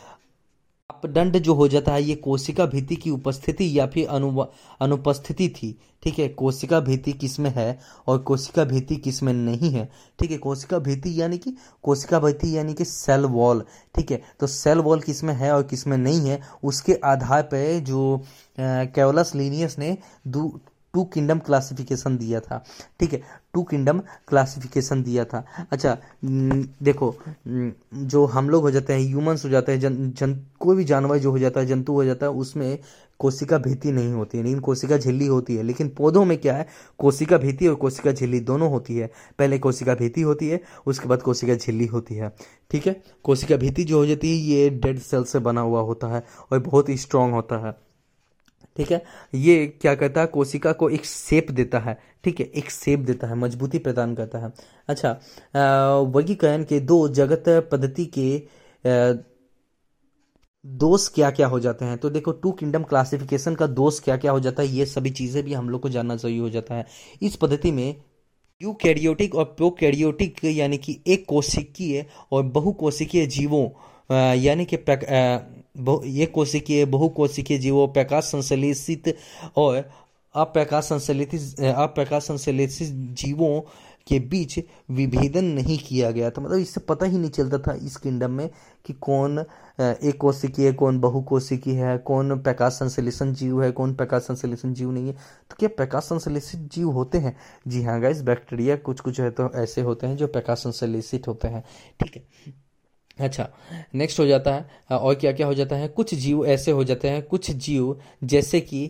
मापदंड 0.90 1.38
जो 1.38 1.54
हो 1.54 1.68
जाता 1.68 1.94
है, 1.94 2.04
ये 2.04 2.16
कोशिका 2.16 2.66
भित्ति 2.66 2.96
की 2.96 3.10
उपस्थिति 3.10 3.80
या 3.80 3.86
फिर 3.88 4.08
अनु, 4.08 4.46
अनुपस्थिति 4.82 5.48
थी, 5.50 5.80
ठीक 6.04 6.20
है? 6.20 6.28
कोशिका 6.28 6.80
भीति 6.80 7.14
किसमें 7.14 7.50
है 7.56 7.80
और 8.08 8.18
कोशिका 8.18 8.64
भीति 8.64 8.96
किसमें 8.96 9.34
नहीं 9.34 9.72
है? 9.72 9.90
ठीक 10.20 10.32
है, 10.32 10.38
कोशिका 10.38 10.80
भीति 10.80 11.22
यानी 11.22 11.38
कि, 11.38 11.56
कोशिका 11.84 12.20
भीति 12.20 12.58
यानी 12.58 12.74
कि 12.74 12.86
सेल 12.86 13.26
वॉल, 13.26 13.64
ठीक 13.96 14.12
है? 14.12 14.22
तो 14.40 14.48
सेल 14.48 14.78
वॉल 14.78 15.02
किसमें 15.02 15.34
है 15.34 15.52
और 15.56 15.64
किसमें 15.64 15.98
नहीं 15.98 16.30
है, 16.30 16.42
उसके 16.64 16.94
आधार 16.94 17.42
पर 17.42 17.80
जो 17.80 18.22
कैवलस 18.60 19.36
लीनियस 19.36 19.80
ने 19.80 19.98
टू 20.94 21.04
किंगडम 21.04 21.40
क्लासिफिकेशन 21.40 22.18
दिया 22.18 22.40
था। 22.40 22.64
ठीक 23.00 23.14
है, 23.14 23.22
टू 23.54 23.62
किंगडम 23.64 24.00
क्लासिफिकेशन 24.28 25.02
दिया 25.04 25.24
था। 25.26 25.44
अच्छा 25.72 25.98
देखो 26.24 27.16
जो 27.48 28.26
हम 28.26 28.50
लोग 28.50 28.64
हो 28.64 28.72
जाते 28.72 28.94
हैं, 28.94 29.00
ह्यूमंस 29.02 29.46
हो 29.46 29.50
जाते 29.50 29.72
हैं, 29.72 29.80
जन 29.80 30.12
जन, 30.12 30.38
कोई 30.60 30.76
भी 30.78 30.84
जानवर 30.84 31.18
जो 31.18 31.32
हो 31.32 31.40
जाता 31.40 31.60
है, 31.60 31.66
जंतु 31.66 31.94
हो 31.94 32.06
जाता 32.06 32.26
है, 32.26 32.32
उसमें 32.32 32.78
कोशिका 33.20 33.58
भीति 33.58 33.92
नहीं 33.92 34.12
होती 34.14 34.38
है, 34.38 34.44
लेकिन 34.44 34.60
कोशिका 34.60 34.98
झिल्ली 34.98 35.26
होती 35.28 35.56
है। 35.56 35.64
लेकिन 35.64 35.90
पौधों 35.98 36.24
में 36.26 36.38
क्या 36.38 36.56
है, 36.56 36.68
कोशिका 37.00 37.38
भीति 37.38 37.68
और 37.68 37.76
कोशिका 37.76 38.12
झिल्ली 38.12 38.40
दोनों 38.42 38.70
होती 38.72 38.98
है। 38.98 39.10
पहले 39.40 39.60
कोशिका 39.60 39.96
भीति 39.96 40.22
होती 40.22 40.50
है, 40.50 40.62
उसके 40.88 41.08
बाद 41.08 41.22
कोशिका 41.22 41.56
झिल्ली 41.56 41.86
होती 41.86 42.16
है। 42.16 42.32
ठीक 42.72 42.88
है, 42.88 43.02
कोशिका 43.24 43.58
भीति 43.58 43.84
जो 43.84 43.98
हो 43.98 44.06
जाती 44.06 44.30
है, 44.30 44.46
ये 44.46 44.70
डेड 44.70 45.00
सेल 45.00 45.24
से 45.24 45.40
बना 45.40 45.62
हुआ 45.62 45.82
होता 45.82 46.08
है 46.08 46.24
और 46.52 46.60
बहुत 46.60 46.90
ही 46.90 46.98
स्ट्रांग 46.98 47.34
होता 47.34 47.66
है। 47.68 47.76
ठीक 48.76 48.92
है? 48.92 49.02
ये 49.36 49.66
क्या 49.82 49.94
करता 49.96 50.22
है? 50.22 50.28
कोशिका 50.28 50.72
को 50.74 50.90
एक 50.90 51.06
शेप 51.06 51.52
देता 51.52 51.80
है। 51.80 51.98
ठीक 52.24 52.40
है? 52.40 52.46
एक 52.48 52.70
शेप 52.72 53.00
देता 53.02 53.28
है, 53.28 53.36
मजबूती 53.36 53.80
प्रदान 53.80 54.16
करता 54.16 54.40
है। 54.40 54.52
अच्छा 54.90 55.12
वर्गीकरण 56.08 56.64
के 56.64 56.80
दो 56.82 57.08
जगत 57.12 57.44
पद्धति 57.72 58.06
के 58.18 58.30
दोष 60.66 61.08
क्या 61.10 61.30
क्या 61.32 61.48
हो 61.48 61.60
जाते 61.60 61.86
हैं? 61.86 61.98
तो 61.98 62.10
देखो 62.10 62.32
टू 62.34 62.52
किंगडम 62.52 62.84
क्लासिफिकेशन 62.84 63.56
का 63.56 63.68
दोष 63.70 64.00
क्या 64.00 64.18
क्या 64.18 64.32
हो 64.32 64.40
जाता 64.40 64.64
है, 64.64 64.68
ये 64.70 64.86
सभी 64.86 65.10
चीज़ें 65.12 65.44
भी 65.44 65.54
हम 65.54 65.70
लोग 65.70 65.82
को 65.82 65.90
जानना 65.90 66.16
चाहिए 66.18 66.40
हो 66.40 66.50
जाता 66.50 66.76
है। 66.76 66.86
इस 67.22 67.36
पद्धति 67.36 67.72
में 67.72 67.96
यू 68.62 68.74
कैरियोटिक 68.82 69.36
और 69.36 69.44
प्रोकैरियोटिक 69.58 70.44
यानी 70.46 70.78
कि 70.78 71.00
एक 71.08 71.26
कोशिकीय 71.30 72.06
और 72.32 72.44
बहुकोशिकीय 72.46 73.26
जीवों 73.28 73.68
यानी 74.36 74.66
कि 74.66 74.78
ये 75.76 76.26
कोशिकीय, 76.26 76.86
बहुकोशिकीय 76.86 77.58
जीवों 77.58 77.88
प्रकाश 77.94 78.24
संश्लेषित 78.26 79.16
और 79.58 79.84
अप्रकाश 80.36 80.84
संश्लेषित 80.84 81.60
अप्रकाश 81.62 82.24
संश्लेषित 82.24 82.90
जीवों 83.18 83.60
के 84.08 84.20
बीच 84.20 84.58
विभेदन 84.92 85.46
नहीं 85.46 85.78
किया 85.80 86.10
गया 86.12 86.30
था। 86.30 86.42
मतलब 86.42 86.58
इससे 86.60 86.82
पता 86.82 87.06
ही 87.06 87.18
नहीं 87.18 87.30
चलता 87.30 87.58
था 87.58 87.74
इस 87.86 87.96
किंगडम 87.98 88.32
में 88.32 88.50
कि 88.86 88.94
कौन 88.94 89.40
एक 89.40 90.18
कोशिकीय 90.22 90.72
कौन 90.74 91.00
बहुकोशिकीय 91.00 91.76
है, 91.76 91.98
कौन 91.98 92.40
प्रकाश 92.40 92.74
संश्लेषण 92.74 93.34
जीव 93.34 93.62
है, 93.64 93.72
कौन 93.72 93.94
प्रकाश 93.96 94.22
संश्लेषण 94.22 94.74
जीव 94.74 94.92
नहीं 94.92 95.08
है। 95.08 95.14
तो 95.14 95.56
क्या 95.60 95.70
प्रकाश 95.78 96.04
संश्लेषित 96.04 96.70
जीव 96.74 96.90
होते 96.92 97.18
हैं? 97.18 97.36
जी 97.68 97.84
हाँ 97.84 98.00
गाइस 98.02 98.22
बैक्टीरिया 98.22 98.76
कुछ 98.78 99.00
कुछ 99.00 99.20
है 99.20 99.30
तो 99.32 99.50
ऐसे 99.56 99.82
होते 99.82 100.08
हैं 100.08 100.18
जो 100.18 100.28
प्रकाश 100.28 100.60
संश्लेषित 100.60 101.28
होते 101.28 101.48
हैं। 101.48 101.64
ठीक 102.00 102.16
है। 102.16 102.63
अच्छा 103.18 103.48
नेक्स्ट 103.96 104.20
हो 104.20 104.26
जाता 104.26 104.54
है 104.54 104.98
और 104.98 105.16
क्या 105.16 105.32
क्या 105.32 105.48
हो 105.48 105.54
जाता 105.54 105.76
है? 105.76 105.88
कुछ 105.88 106.14
जीव 106.16 106.46
ऐसे 106.46 106.72
हो 106.72 106.84
जाते 106.84 107.10
हैं, 107.10 107.22
कुछ 107.24 107.52
जीव 107.52 108.00
जैसे 108.24 108.62
कि 108.62 108.88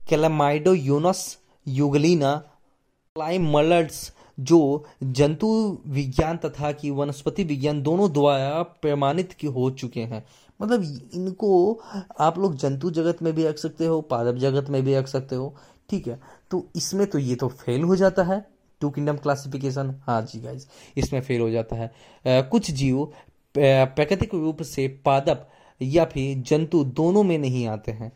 कैलामाइडो 0.00 0.74
यूनस 0.74 1.38
युगलीना 1.66 2.34
क्लाइमलड्स 3.16 4.12
जो 4.40 4.84
जंतु 5.02 5.48
विज्ञान 5.86 6.36
तथा 6.36 6.72
कि 6.72 6.90
वनस्पति 6.90 7.44
विज्ञान 7.44 7.82
दोनों 7.82 8.12
द्वारा 8.12 8.62
प्रमाणित 8.62 9.32
की 9.32 9.46
हो 9.46 9.70
चुके 9.70 10.00
हैं। 10.00 10.24
मतलब 10.60 10.82
इनको 11.14 11.80
आप 12.20 12.38
लोग 12.38 12.56
जंतु 12.56 12.90
जगत 12.90 13.22
में 13.22 13.32
भी 13.34 13.46
रख 13.46 13.58
सकते 13.58 13.86
हो, 13.86 14.00
पादप 14.00 14.38
जगत 14.38 14.70
में 14.70 14.82
भी 14.84 14.96
रख 14.96 15.08
सकते 15.08 15.36
हो, 15.36 15.54
ठीक 15.90 16.06
है? 16.08 16.20
तो 16.50 16.66
इसमें 16.76 17.06
तो 17.06 17.18
ये 17.18 17.34
तो 17.34 17.48
फेल 17.48 17.82
हो 17.82 17.96
जाता 17.96 18.22
है। 18.24 18.44
Two 18.80 18.90
kingdom 18.90 19.16
classification. 19.16 19.94
हाँ 20.06 20.20
जी 20.22 20.40
गाइज़ 20.40 20.66
इसमें 20.96 21.20
फेल 21.20 21.40
हो 21.40 21.50
जाता 21.50 21.76
है। 21.76 21.92
कुछ 22.26 22.70
जीव 22.70 23.04
प्राकृतिक 23.54 24.34
रूप 24.34 24.62
से 24.62 24.86
पादप 25.04 25.48
या 25.80 26.04
फिर 26.04 26.38
जंतु 26.38 26.82
दोनों 26.84 27.22
में 27.22 27.38
नहीं 27.38 27.66
आते 27.66 27.92
हैं। 27.92 28.12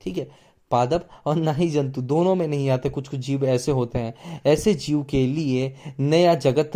ठीक 0.00 0.18
है? 0.18 0.28
पादप 0.70 1.08
और 1.26 1.36
ना 1.36 1.52
ही 1.52 1.68
जंतु 1.70 2.02
दोनों 2.02 2.34
में 2.34 2.46
नहीं 2.48 2.68
आते, 2.70 2.88
कुछ 2.90 3.08
कुछ 3.08 3.20
जीव 3.20 3.44
ऐसे 3.44 3.72
होते 3.72 3.98
हैं। 3.98 4.40
ऐसे 4.46 4.74
जीव 4.74 5.02
के 5.02 5.26
लिए 5.26 5.74
नया 6.00 6.34
जगत 6.36 6.72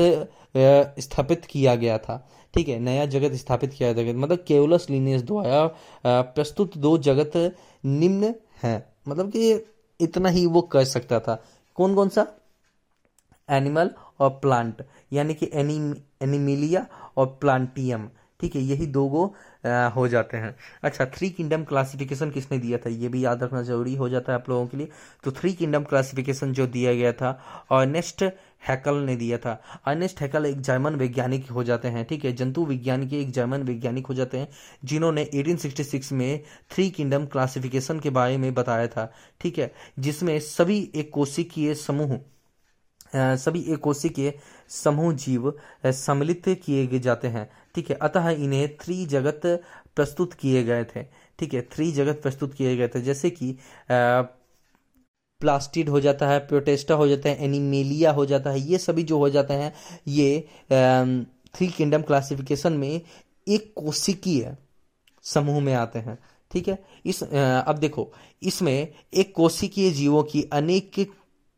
स्थापित 1.01 1.45
किया 1.45 1.74
गया 1.74 1.99
था। 1.99 2.28
ठीक 2.55 2.68
है? 2.68 2.78
नया 2.78 3.07
जगत 3.07 3.35
स्थापित 3.35 3.72
किया 3.72 3.93
गया 3.93 4.12
मतलब 4.14 4.45
केवलस 4.49 4.87
लीनियस 4.91 5.22
द्वारा 5.22 5.66
प्रस्तुत 6.07 6.76
दो 6.78 6.97
जगत 6.99 7.33
निम्न 7.85 8.35
है। 8.62 8.93
मतलब 9.09 9.31
कि 9.31 9.53
इतना 10.01 10.28
ही 10.28 10.47
वो 10.47 10.61
कर 10.62 10.85
सकता 10.85 11.20
था। 11.20 11.43
कौन 11.74 11.95
कौन 11.95 12.09
सा? 12.09 12.26
एनिमल 13.51 13.90
और 14.20 14.30
प्लांट, 14.42 14.82
यानी 15.12 15.34
कि 15.34 15.51
एनी 15.55 15.76
एनिमिलिया 16.22 16.86
और 17.16 17.26
प्लांटियम। 17.40 18.09
ठीक 18.40 18.55
है, 18.57 18.61
यही 18.62 18.86
दो 18.86 19.07
गो 19.09 19.24
हो 19.96 20.07
जाते 20.09 20.36
हैं। 20.36 20.55
अच्छा 20.82 21.05
थ्री 21.07 21.28
किंगडम 21.30 21.64
क्लासिफिकेशन 21.64 22.30
किसने 22.30 22.59
दिया 22.59 22.78
था? 22.78 22.90
ये 22.90 23.09
भी 23.09 23.24
याद 23.24 23.42
रखना 23.42 23.62
ज़रूरी 23.62 23.94
हो 23.94 24.09
जाता 24.09 24.32
है 24.32 24.38
आप 24.38 24.48
लोगों 24.51 24.66
के 24.66 24.76
लिए। 24.76 24.88
तो 25.24 25.32
थ्री 25.32 25.53
किंगडम 25.53 25.82
क्लासिफिकेशन 25.84 26.53
जो 26.53 26.66
दिया 26.66 26.94
गया 26.94 27.12
था, 27.12 27.30
अर्नेस्ट 27.70 28.24
हैकल 28.68 28.94
ने 28.96 29.16
दिया 29.16 29.38
था। 29.38 29.53
अर्नेस्ट 29.86 30.20
हैकल 30.20 30.46
एक 30.46 30.61
जर्मन 30.61 30.94
वैज्ञानिक 30.94 31.51
हो 31.51 31.64
जाते 31.64 31.88
हैं, 31.88 32.05
ठीक 32.05 32.24
है? 32.24 32.32
जंतु 32.32 32.64
विज्ञान 32.66 33.07
के 33.09 33.20
एक 33.20 33.30
जर्मन 33.32 33.62
वैज्ञानिक 33.62 34.07
हो 34.07 34.14
जाते 34.14 34.38
हैं, 34.38 34.48
जिन्होंने 34.84 35.28
1866 35.34 36.12
में 36.12 36.42
थ्री 36.70 36.90
किंगडम 36.90 37.26
क्लासिफिकेशन 37.26 38.01
के 38.01 38.11
बारे 38.11 38.36
में 38.38 38.53
बताया 38.55 38.86
था, 38.86 39.12
ठीक 39.40 39.59
है? 39.59 39.72
जिसमें 39.98 40.38
सभी 40.40 40.80
एक 40.94 41.11
कोशिकीय 41.14 41.74
समूह 41.76 42.18
सभी 43.13 43.61
एक 43.65 43.79
कोशिकीय 43.81 44.33
समूह 44.71 45.13
जीव 45.15 45.53
सम्मिलित 45.87 46.43
किए 46.65 46.99
जाते 46.99 47.29
हैं। 47.29 47.49
ठीक 47.75 47.91
है, 47.91 47.97
अतः 47.97 48.29
इन्हें 48.29 48.77
थ्री 48.77 49.05
जगत 49.07 49.41
प्रस्तुत 49.97 50.35
किए 50.35 50.63
गए 50.65 50.85
थे। 50.87 51.03
ठीक 51.39 51.55
है 51.55 51.61
थ्री 51.73 51.91
जगत 51.93 52.21
प्रस्तुत 52.23 52.55
किए 52.55 52.77
गए 52.77 52.89
थे। 52.89 53.01
जैसे 53.03 53.31
कि 53.31 53.57
प्लास्टिड 55.41 55.89
हो 55.89 56.01
जाता 56.01 56.29
है, 56.29 56.39
प्रोटेस्टा 56.39 56.95
हो 56.95 57.07
जाता 57.09 57.29
है, 57.29 57.45
एनिमेलिया 57.45 58.11
हो 58.13 58.27
जाता 58.27 58.51
है, 58.51 58.61
ये 58.61 58.79
सभी 58.79 59.03
जो 59.03 59.19
हो 59.19 59.29
जाते 59.31 59.55
हैं, 59.55 59.73
ये 60.09 60.41
थ्री 61.55 61.69
किंगडम 61.69 62.03
क्लासिफिकेशन 62.03 62.73
में 62.73 63.01
एक 63.49 63.73
कोशिकीय 63.77 64.57
समूह 65.25 65.61
में 65.61 65.73
आते 65.75 65.99
हैं। 65.99 66.19
ठीक 66.51 66.69
है, 66.69 66.79
इस 67.07 67.23
अब 67.23 67.79
देखो, 67.79 68.13
इसमें 68.43 68.89
एक 69.15 69.35
कोशिकीय 69.35 69.91
जीवों 69.91 70.23
की 70.23 70.43
अनेक 70.53 71.07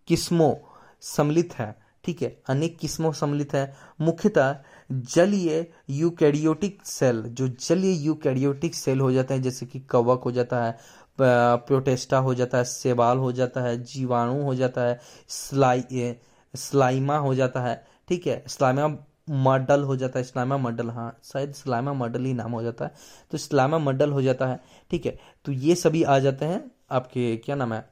किस्मों 0.09 0.55
सम्मिलित 1.03 1.55
है, 1.55 1.75
ठीक 2.05 2.23
है? 2.23 2.37
अनेक 2.49 2.79
किस्मों 2.79 3.13
सम्मिलित 3.13 3.55
है। 3.55 3.73
मुख्यतः 4.01 4.57
जलीय 4.93 5.67
यूकैरियोटिक 5.91 6.83
सेल, 6.87 7.23
जो 7.23 7.49
जलीय 7.49 8.05
यूकैरियोटिक 8.05 8.75
सेल 8.75 9.01
हो 9.01 9.13
जाते 9.13 9.35
हैं, 9.35 9.43
जैसे 9.43 9.67
कि 9.67 9.81
कवक 9.81 10.23
हो 10.25 10.33
जाता 10.33 10.65
है 10.65 10.77
प्रोटेस्टा 11.21 12.19
हो 12.19 12.35
जाता 12.35 12.59
है 12.59 12.65
सेवाल 12.65 13.19
हो 13.19 13.33
जाता 13.33 13.61
है, 13.61 13.83
जीवाणु 13.85 14.43
हो 14.43 14.55
जाता 14.55 14.83
है, 14.83 15.01
स्लाई 15.29 16.15
स्लाइमा 16.55 17.17
हो 17.17 17.35
जाता 17.35 17.61
है, 17.61 17.85
ठीक 18.09 18.27
है? 18.27 18.43
स्लाइमा 18.49 18.87
मॉडल 19.31 19.83
हो 19.83 19.97
जाता 19.97 20.19
है, 20.19 20.25
स्लाइमा 20.25 20.57
मॉडल 20.57 20.91
हाँ 20.91 21.19
शायद 21.25 21.53
स्लाइमा 21.53 21.93
मॉडल 21.93 22.25
ही 22.25 22.33
नाम 22.35 22.53
हो 22.53 22.63
जाता 22.63 22.85
है। 22.85 22.95
तो 23.31 23.39
स्लाइमा 23.39 23.79
मॉडल 23.79 24.11
हो 24.11 24.23
जाता 24.23 24.47
है, 24.47 24.61
ठीक 24.91 25.07
है? 25.07 25.19
तो 25.45 25.53
ये 25.53 25.75
सभी 25.75 26.03
आ 26.03 26.19
जाते 26.19 26.47
हैं 26.47 26.71
आपके, 26.91 27.37
क्या 27.37 27.57
नाम 27.57 27.73
है? 27.73 27.85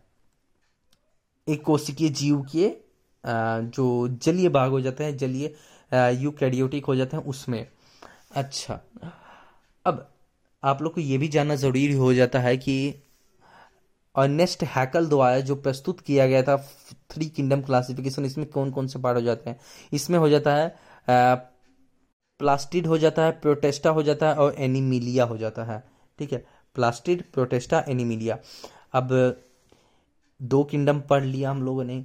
एक 1.46 1.62
कोशिकीय 1.64 2.08
जीव 2.08 2.42
के 2.52 2.68
जो 3.24 4.08
जलीय 4.22 4.48
भाग 4.48 4.70
हो 4.70 4.80
जाते 4.80 5.04
हैं, 5.04 5.16
जलीय 5.16 5.54
यूकैरियोटिक 6.22 6.84
हो 6.84 6.94
जाते 6.96 7.16
हैं, 7.16 7.24
उसमें। 7.24 7.66
अच्छा। 8.32 8.80
अब 9.86 10.06
आप 10.62 10.82
लोग 10.82 10.94
को 10.94 11.00
ये 11.00 11.18
भी 11.18 11.28
जानना 11.28 11.54
ज़रूरी 11.54 11.92
हो 11.92 12.12
जाता 12.14 12.38
है 12.38 12.56
कि 12.56 12.94
अर्नेस्ट 14.14 14.62
हैकल 14.66 15.06
द्वारा 15.06 15.40
जो 15.40 15.54
प्रस्तुत 15.56 16.00
किया 16.00 16.26
गया 16.26 16.42
था, 16.42 16.56
थ्री 17.10 17.26
किंगडम 17.26 17.60
क्लासिफिकेशन, 17.62 18.24
इसमें 18.24 18.46
कौन 18.46 18.70
कौन 18.70 18.86
से 18.86 18.98
पार्ट 18.98 19.16
हो 19.16 19.22
जाते 19.22 19.50
हैं? 19.50 19.60
इसमें 19.92 20.18
हो 20.18 20.28
जाता 20.28 20.54
है 20.54 20.68
प्लास्टिड 22.40 22.86
हो 22.86 22.98
जाता 22.98 23.24
है, 23.24 23.30
प्रोटेस्टा 23.32 23.90
हो 23.90 24.02
जाता 24.02 24.28
है 24.28 24.34
और 24.34 24.54
एनिमिलिया 24.58 25.24
हो 25.24 25.36
जाता 25.38 25.64
है। 25.64 25.82
ठीक 26.18 26.32
है? 26.32 26.44
Plastid, 26.76 27.22
Protista, 27.32 27.82
Animalia. 27.88 28.38
अब 28.92 29.08
दो 30.40 30.62
किंगडम 30.64 31.00
पढ़ 31.00 31.24
लिया 31.24 31.50
हम 31.50 31.62
लोगों 31.62 31.84
ने। 31.84 32.04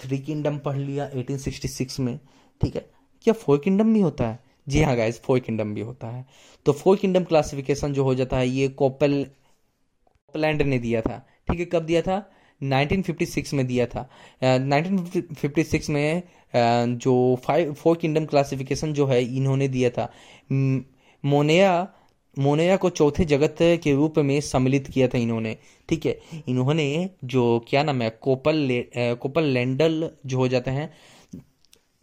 थ्री 0.00 0.18
किंगडम 0.18 0.58
पढ़ 0.58 0.76
लिया 0.76 1.10
1866 1.12 2.00
में 2.00 2.20
ठीक 2.62 2.76
है? 2.76 2.90
क्या 3.22 3.34
फोर 3.34 3.58
किंगडम 3.58 3.94
भी 3.94 4.00
होता 4.00 4.28
है? 4.28 4.38
जी 4.68 4.82
हाँ 4.82 4.96
गाइस 4.96 5.22
फोर 5.22 5.40
किंगडम 5.40 5.74
भी 5.74 5.80
होता 5.80 6.06
है। 6.06 6.26
तो 6.66 6.72
फोर 6.72 6.96
किंगडम 6.96 7.24
क्लासिफिकेशन 7.24 7.92
जो 7.92 8.04
हो 8.04 8.14
जाता 8.14 8.36
है 8.36 8.48
ये 8.48 8.68
कोपल 8.68 9.24
कोपलैंड 9.24 10.62
ने 10.62 10.78
दिया 10.78 11.00
था। 11.00 11.26
ठीक 11.48 11.58
है 11.58 11.64
कब 11.64 11.82
दिया 11.82 12.02
था? 12.02 12.30
1956 12.62 13.54
में 13.54 13.66
दिया 13.66 13.86
था। 13.86 14.08
uh, 14.44 14.60
1956 14.60 15.90
में 15.90 16.22
uh, 16.22 16.98
जो 16.98 17.40
फाइव 17.44 17.72
फोर 17.72 17.96
किंगडम 17.96 18.24
क्लासिफिकेशन 18.24 18.92
जो 18.92 19.06
है 19.06 19.36
इन्होंने 19.36 19.68
दिया 19.68 19.90
था। 19.90 20.12
मोनिया 21.24 21.94
मोनेया 22.38 22.76
को 22.76 22.90
चौथे 22.90 23.24
जगत 23.24 23.56
के 23.60 23.94
रूप 23.94 24.18
में 24.18 24.40
सम्मिलित 24.40 24.86
किया 24.86 25.08
था 25.08 25.18
इन्होंने 25.18 25.56
ठीक 25.88 26.06
है? 26.06 26.18
इन्होंने 26.48 27.10
जो 27.24 27.64
क्या 27.68 27.82
नाम 27.82 28.02
है 28.02 28.10
कोपल 28.10 28.54
ले, 28.54 28.82
कोपल 28.96 29.44
लैंडल 29.44 30.10
जो 30.26 30.38
हो 30.38 30.48
जाते 30.48 30.70
हैं 30.70 30.92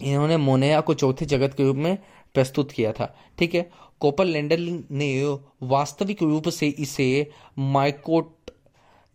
इन्होंने 0.01 0.38
मोनेया 0.38 0.82
को 0.82 0.93
चौथे 0.93 1.25
जगत 1.25 1.53
के 1.53 1.63
रूप 1.63 1.75
में 1.75 1.97
प्रस्तुत 2.34 2.71
किया 2.71 2.91
था 2.91 3.15
ठीक 3.39 3.55
है? 3.55 3.69
कोपल 3.99 4.28
लैंडल 4.28 4.84
ने 4.91 5.38
वास्तविक 5.63 6.23
रूप 6.23 6.49
से 6.49 6.67
इसे 6.67 7.30
माइकोट 7.57 8.51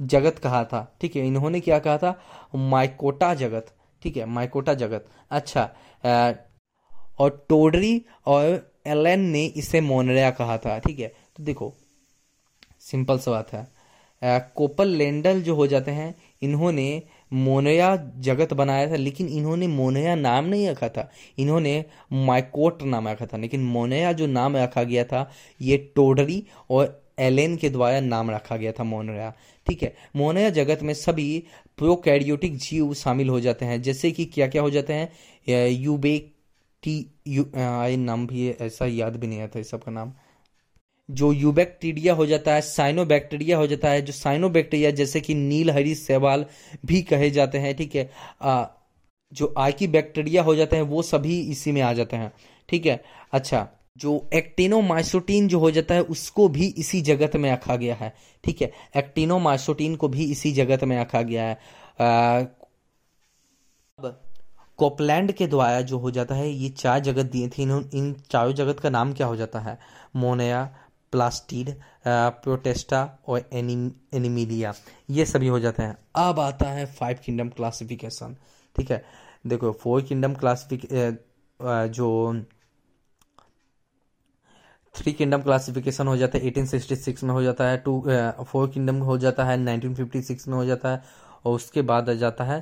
जगत 0.00 0.38
कहा 0.38 0.64
था 0.64 0.96
ठीक 1.00 1.16
है? 1.16 1.26
इन्होंने 1.26 1.60
क्या 1.60 1.78
कहा 1.78 1.98
था? 1.98 2.20
माइकोटा 2.54 3.34
जगत 3.34 3.74
ठीक 4.02 4.16
है? 4.16 4.26
माइकोटा 4.26 4.74
जगत। 4.74 5.08
अच्छा 5.30 5.62
आ, 6.04 6.32
और 7.18 7.46
टोडरी 7.48 8.04
और 8.26 8.71
एलन 8.86 9.20
ने 9.20 9.44
इसे 9.46 9.80
मोनरिया 9.80 10.30
कहा 10.30 10.56
था, 10.58 10.78
ठीक 10.78 10.98
है? 11.00 11.12
तो 11.36 11.42
देखो, 11.44 11.72
सिंपल 12.80 13.18
सा 13.18 13.30
बात 13.30 13.52
है। 13.52 13.66
कोपल 14.56 14.88
लेंडल 14.88 15.40
जो 15.42 15.54
हो 15.54 15.66
जाते 15.66 15.90
हैं, 15.90 16.14
इन्होंने 16.42 17.02
मोनया 17.32 17.94
जगत 18.18 18.52
बनाया 18.52 18.90
था, 18.90 18.96
लेकिन 18.96 19.28
इन्होंने 19.28 19.66
मोनया 19.66 20.14
नाम 20.14 20.44
नहीं 20.44 20.68
रखा 20.68 20.88
था। 20.88 21.10
इन्होंने 21.38 21.84
माइकोट 22.12 22.82
नाम 22.82 23.08
रखा 23.08 23.26
था, 23.26 23.36
लेकिन 23.36 23.64
मोनया 23.66 24.12
जो 24.12 24.26
नाम 24.26 24.56
रखा 24.56 24.82
गया 24.82 25.04
था, 25.04 25.30
ये 25.60 25.76
टोडरी 25.96 26.42
और 26.70 27.00
एलेन 27.18 27.56
के 27.56 27.68
द्वारा 27.70 28.00
नाम 28.00 28.30
रखा 28.30 28.56
गया 28.56 28.72
था 28.72 28.84
मोनया 28.84 29.32
ठीक 29.66 29.82
है? 29.82 29.94
मोनया 30.16 30.50
जगत 30.50 30.82
में 30.82 30.92
सभी 30.94 31.42
प्रोकैरियोटिक 31.78 32.56
जीव 32.56 32.92
शामिल 32.94 33.28
हो 33.28 33.40
जाते 33.40 33.64
हैं, 33.64 33.80
जैसे 33.82 34.10
कि 34.10 34.24
क्या 34.24 34.46
क्या 34.48 34.62
हो 34.62 34.70
जाते 34.70 34.92
हैं? 34.92 35.68
यूबेक 35.68 36.32
टी 36.82 36.94
यू 37.26 37.44
आई 37.58 37.96
नाम 37.96 38.26
भी 38.26 38.46
है 38.46 38.56
ऐसा 38.60 38.86
याद 38.86 39.16
भी 39.16 39.26
नहीं 39.26 39.40
आता 39.42 39.60
इस 39.60 39.70
सब 39.70 39.82
का 39.82 39.92
नाम। 39.92 40.12
जो 41.08 41.32
यूबैक्टीरिया 41.32 42.14
हो 42.14 42.26
जाता 42.26 42.54
है 42.54 42.60
साइनोबैक्टीरिया 42.60 43.56
हो 43.58 43.66
जाता 43.66 43.90
है 43.90 44.02
जो 44.02 44.12
साइनोबैक्टीरिया 44.12 44.90
जैसे 44.90 45.20
कि 45.20 45.34
नील 45.34 45.70
हरी 45.70 45.94
सेवाल 45.94 46.44
भी 46.86 47.00
कहे 47.02 47.30
जाते 47.30 47.58
हैं 47.58 47.74
ठीक 47.76 47.94
है 47.94 48.10
आ, 48.42 48.64
जो 49.32 49.46
आकी 49.58 49.86
बैक्टीरिया 49.88 50.42
हो 50.42 50.54
जाते 50.54 50.76
हैं 50.76 50.82
वो 50.84 51.02
सभी 51.02 51.40
इसी 51.50 51.72
में 51.72 51.80
आ 51.82 51.92
जाते 51.92 52.16
हैं 52.16 52.32
ठीक 52.68 52.86
है। 52.86 53.02
अच्छा 53.32 53.68
जो 53.98 54.28
एक्टिनोमाइसोटीन 54.34 55.48
जो 55.48 55.58
हो 55.58 55.70
जाता 55.70 55.94
है 55.94 56.02
उसको 56.02 56.48
भी 56.48 56.66
इसी 56.78 57.00
जगत 57.02 57.36
में 57.36 57.50
रखा 57.52 57.76
गया 57.76 57.94
है 57.94 58.12
ठीक 58.44 58.62
है। 58.62 58.70
एक्टिनोमाइसोटीन 58.96 59.96
को 59.96 60.08
भी 60.08 60.30
इसी 60.32 60.52
जगत 60.52 60.84
में 60.84 60.98
रखा 61.00 61.22
गया 61.22 61.44
है। 61.44 61.54
कोपलैंड 64.82 65.32
के 65.32 65.46
द्वारा 65.46 65.80
जो 65.80 65.98
हो 65.98 66.10
जाता 66.10 66.34
है, 66.34 66.48
ये 66.48 66.68
चार 66.68 67.00
जगत 67.00 67.26
दिए 67.32 67.48
थे। 67.48 67.62
इन 67.62 68.14
चारों 68.30 68.52
जगत 68.52 68.80
का 68.80 68.90
नाम 68.90 69.12
क्या 69.12 69.26
हो 69.26 69.36
जाता 69.36 69.60
है? 69.60 69.78
मोनेया, 70.16 70.62
प्लास्टिड 71.12 71.74
प्रोटेस्टा 72.06 73.02
और 73.28 73.48
एनिमिलिया। 73.52 74.72
ये 75.10 75.24
सभी 75.26 75.48
हो 75.48 75.58
जाते 75.60 75.82
हैं। 75.82 75.96
अब 76.16 76.40
आता 76.40 76.70
है 76.70 76.86
फाइव 76.94 77.18
किंगडम 77.24 77.48
क्लासिफिकेशन। 77.50 78.36
ठीक 78.76 78.90
है? 78.90 79.04
देखो, 79.46 79.72
फोर 79.72 80.02
किंगडम 80.02 80.34
क्लासिफिक 80.34 80.88
जो 81.90 82.34
थ्री 84.94 85.12
किंगडम 85.12 85.42
क्लासिफिकेशन 85.42 86.06
हो 86.08 86.16
जाता 86.16 86.38
है 86.38 86.44
1866 86.44 87.22
में 87.22 87.32
हो 87.34 87.42
जाता 87.42 87.68
है, 87.68 87.76
टू 87.78 88.44
फोर 88.44 88.68
किंगडम 88.70 88.98
हो 89.02 89.18
जाता 89.18 89.44
है 89.44 89.56
1956 89.58 90.48
में 90.48 90.56
हो 90.56 90.64
जाता 90.64 90.88
है, 90.88 91.02
और 91.44 91.54
उसके 91.54 91.82
बाद 91.82 92.10
आ 92.10 92.14
जाता 92.14 92.44
है 92.44 92.60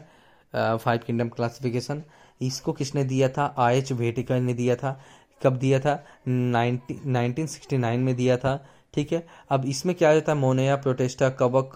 फाइव 0.54 1.00
किंगडम 1.06 1.28
क्लासिफिकेशन। 1.28 2.02
इसको 2.40 2.72
किसने 2.72 3.04
दिया 3.04 3.28
था? 3.28 3.54
आई 3.58 3.78
एच 3.78 3.92
वेटिकर 3.92 4.40
ने 4.40 4.54
दिया 4.54 4.76
था। 4.76 5.00
कब 5.42 5.56
दिया 5.56 5.80
था? 5.80 6.02
नाइनटीन 6.28 7.46
सिक्सटी 7.46 7.78
नाइन 7.78 8.00
में 8.00 8.14
दिया 8.16 8.36
था। 8.36 8.56
ठीक 8.94 9.12
है? 9.12 9.26
अब 9.50 9.64
इसमें 9.64 9.94
क्या 9.94 10.12
जाता 10.14 10.32
है? 10.32 10.38
मोनेया, 10.38 10.76
प्रोटेस्टा, 10.76 11.28
कवक, 11.30 11.72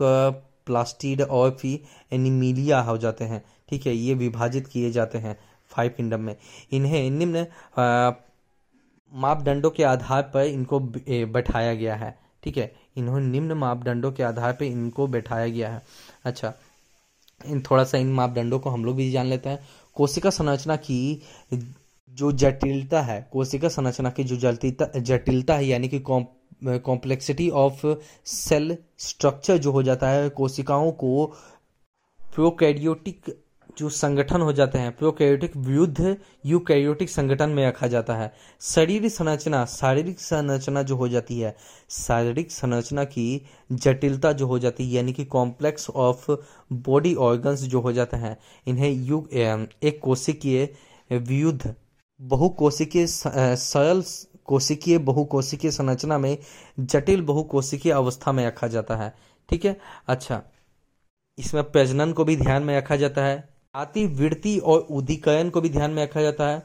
प्लास्टिड 0.66 1.22
और 1.22 1.50
फिर 1.60 2.14
एनिमिलिया 2.14 2.80
हो 2.80 2.96
जाते 2.98 3.24
हैं। 3.24 3.42
ठीक 3.68 3.86
है? 3.86 3.94
ये 3.94 4.14
विभाजित 4.14 4.66
किए 4.66 4.90
जाते 4.90 5.18
हैं 5.18 5.36
फाइव 5.70 5.90
किंगडम 5.96 6.20
में। 6.20 6.36
इन्हें 6.72 7.10
निम्न 7.10 7.46
मापदंडों 9.12 9.70
के 9.70 9.84
आधार 9.84 10.22
पर 10.34 10.44
इनको 10.44 10.80
बैठाया 10.80 11.74
गया 11.74 11.94
है। 11.94 12.18
ठीक 12.42 12.56
है? 12.56 12.72
इन्होंने 12.96 13.26
निम्न 13.26 13.52
मापदंडों 13.52 14.12
के 14.12 14.22
आधार 14.22 14.52
पर 14.52 14.64
इनको 14.64 15.06
बैठाया 15.06 15.46
गया 15.48 15.72
है। 15.72 15.82
अच्छा 16.24 16.52
इन 17.40 17.60
थोड़ा 17.60 17.84
सा 17.84 17.98
इन 17.98 18.12
मापदंडों 18.12 18.58
को 18.58 18.70
हम 18.70 18.84
लोग 18.84 18.96
भी 18.96 19.10
जान 19.10 19.26
लेते 19.26 19.48
हैं। 19.48 19.58
कोशिका 19.94 20.30
संरचना 20.30 20.76
की 20.76 21.22
जो 22.10 22.30
जटिलता 22.32 23.02
है, 23.02 23.28
कोशिका 23.32 23.68
संरचना 23.68 24.10
की 24.10 24.24
जो 24.24 24.36
जटिलता 24.36 24.98
जटिलता 24.98 25.54
है, 25.54 25.66
यानी 25.66 25.88
कि 25.88 25.98
कॉम्प्लेक्सिटी 26.00 27.48
ऑफ़ 27.50 27.86
सेल 28.24 28.76
स्ट्रक्चर 28.98 29.58
जो 29.58 29.72
हो 29.72 29.82
जाता 29.82 30.08
है, 30.08 30.28
कोशिकाओं 30.30 30.92
को 30.92 31.26
प्रोकैरियोटिक 32.34 33.43
जो 33.78 33.88
संगठन 33.88 34.40
हो 34.40 34.52
जाते 34.52 34.78
हैं, 34.78 34.96
प्रोकैरियोटिक 34.96 35.56
विरुद्ध 35.56 36.16
यूकैरियोटिक 36.46 37.10
संगठन 37.10 37.50
में 37.50 37.66
रखा 37.68 37.86
जाता 37.86 38.14
है। 38.16 38.32
शरीर 38.60 39.08
संरचना, 39.08 39.64
शारीरिक 39.64 40.20
संरचना 40.20 40.82
जो 40.82 40.96
हो 40.96 41.08
जाती 41.08 41.40
है, 41.40 41.56
शारीरिक 41.90 42.50
संरचना 42.50 43.04
की 43.04 43.46
जटिलता 43.72 44.32
जो 44.32 44.46
हो 44.46 44.58
जाती 44.58 44.84
है, 44.84 44.90
यानी 44.90 45.12
कि 45.12 45.24
कॉम्प्लेक्स 45.24 45.90
ऑफ़ 45.90 46.30
बॉडी 46.72 47.14
ऑर्गन्स 47.14 47.60
जो 47.60 47.80
हो 47.80 47.92
जाते 47.92 48.16
हैं, 48.16 48.36
इन्हें 48.66 48.90
यू 48.90 49.26
एक 49.32 49.98
कोशिकीय 50.02 50.68
वियुद्ध 51.12 51.74
बहुकोशिकीय 52.20 53.06
सरल 53.06 54.02
कोशिकीय 54.44 54.98
बहुकोशिकीय 54.98 55.70
संरचना 55.70 56.18
में 56.18 56.36
जटिल 56.80 57.22
बहुकोशिकीय 57.22 57.92
अवस्था 57.92 58.32
में 58.32 58.46
रखा 58.46 58.66
जाता 58.66 58.96
है। 58.96 59.14
ठीक 59.48 59.64
है? 59.64 59.76
अच्छा 60.08 60.42
इसमें 61.38 61.62
प्रजनन 61.64 62.12
को 62.12 62.24
भी 62.24 62.36
ध्यान 62.36 62.62
में 62.62 62.76
रखा 62.76 62.96
जाता 62.96 63.24
है। 63.24 63.53
आती 63.74 64.06
वृद्धि 64.16 64.58
और 64.58 64.80
उदिकयन 64.90 65.50
को 65.50 65.60
भी 65.60 65.68
ध्यान 65.70 65.90
में 65.90 66.02
रखा 66.02 66.22
जाता 66.22 66.48
है। 66.48 66.62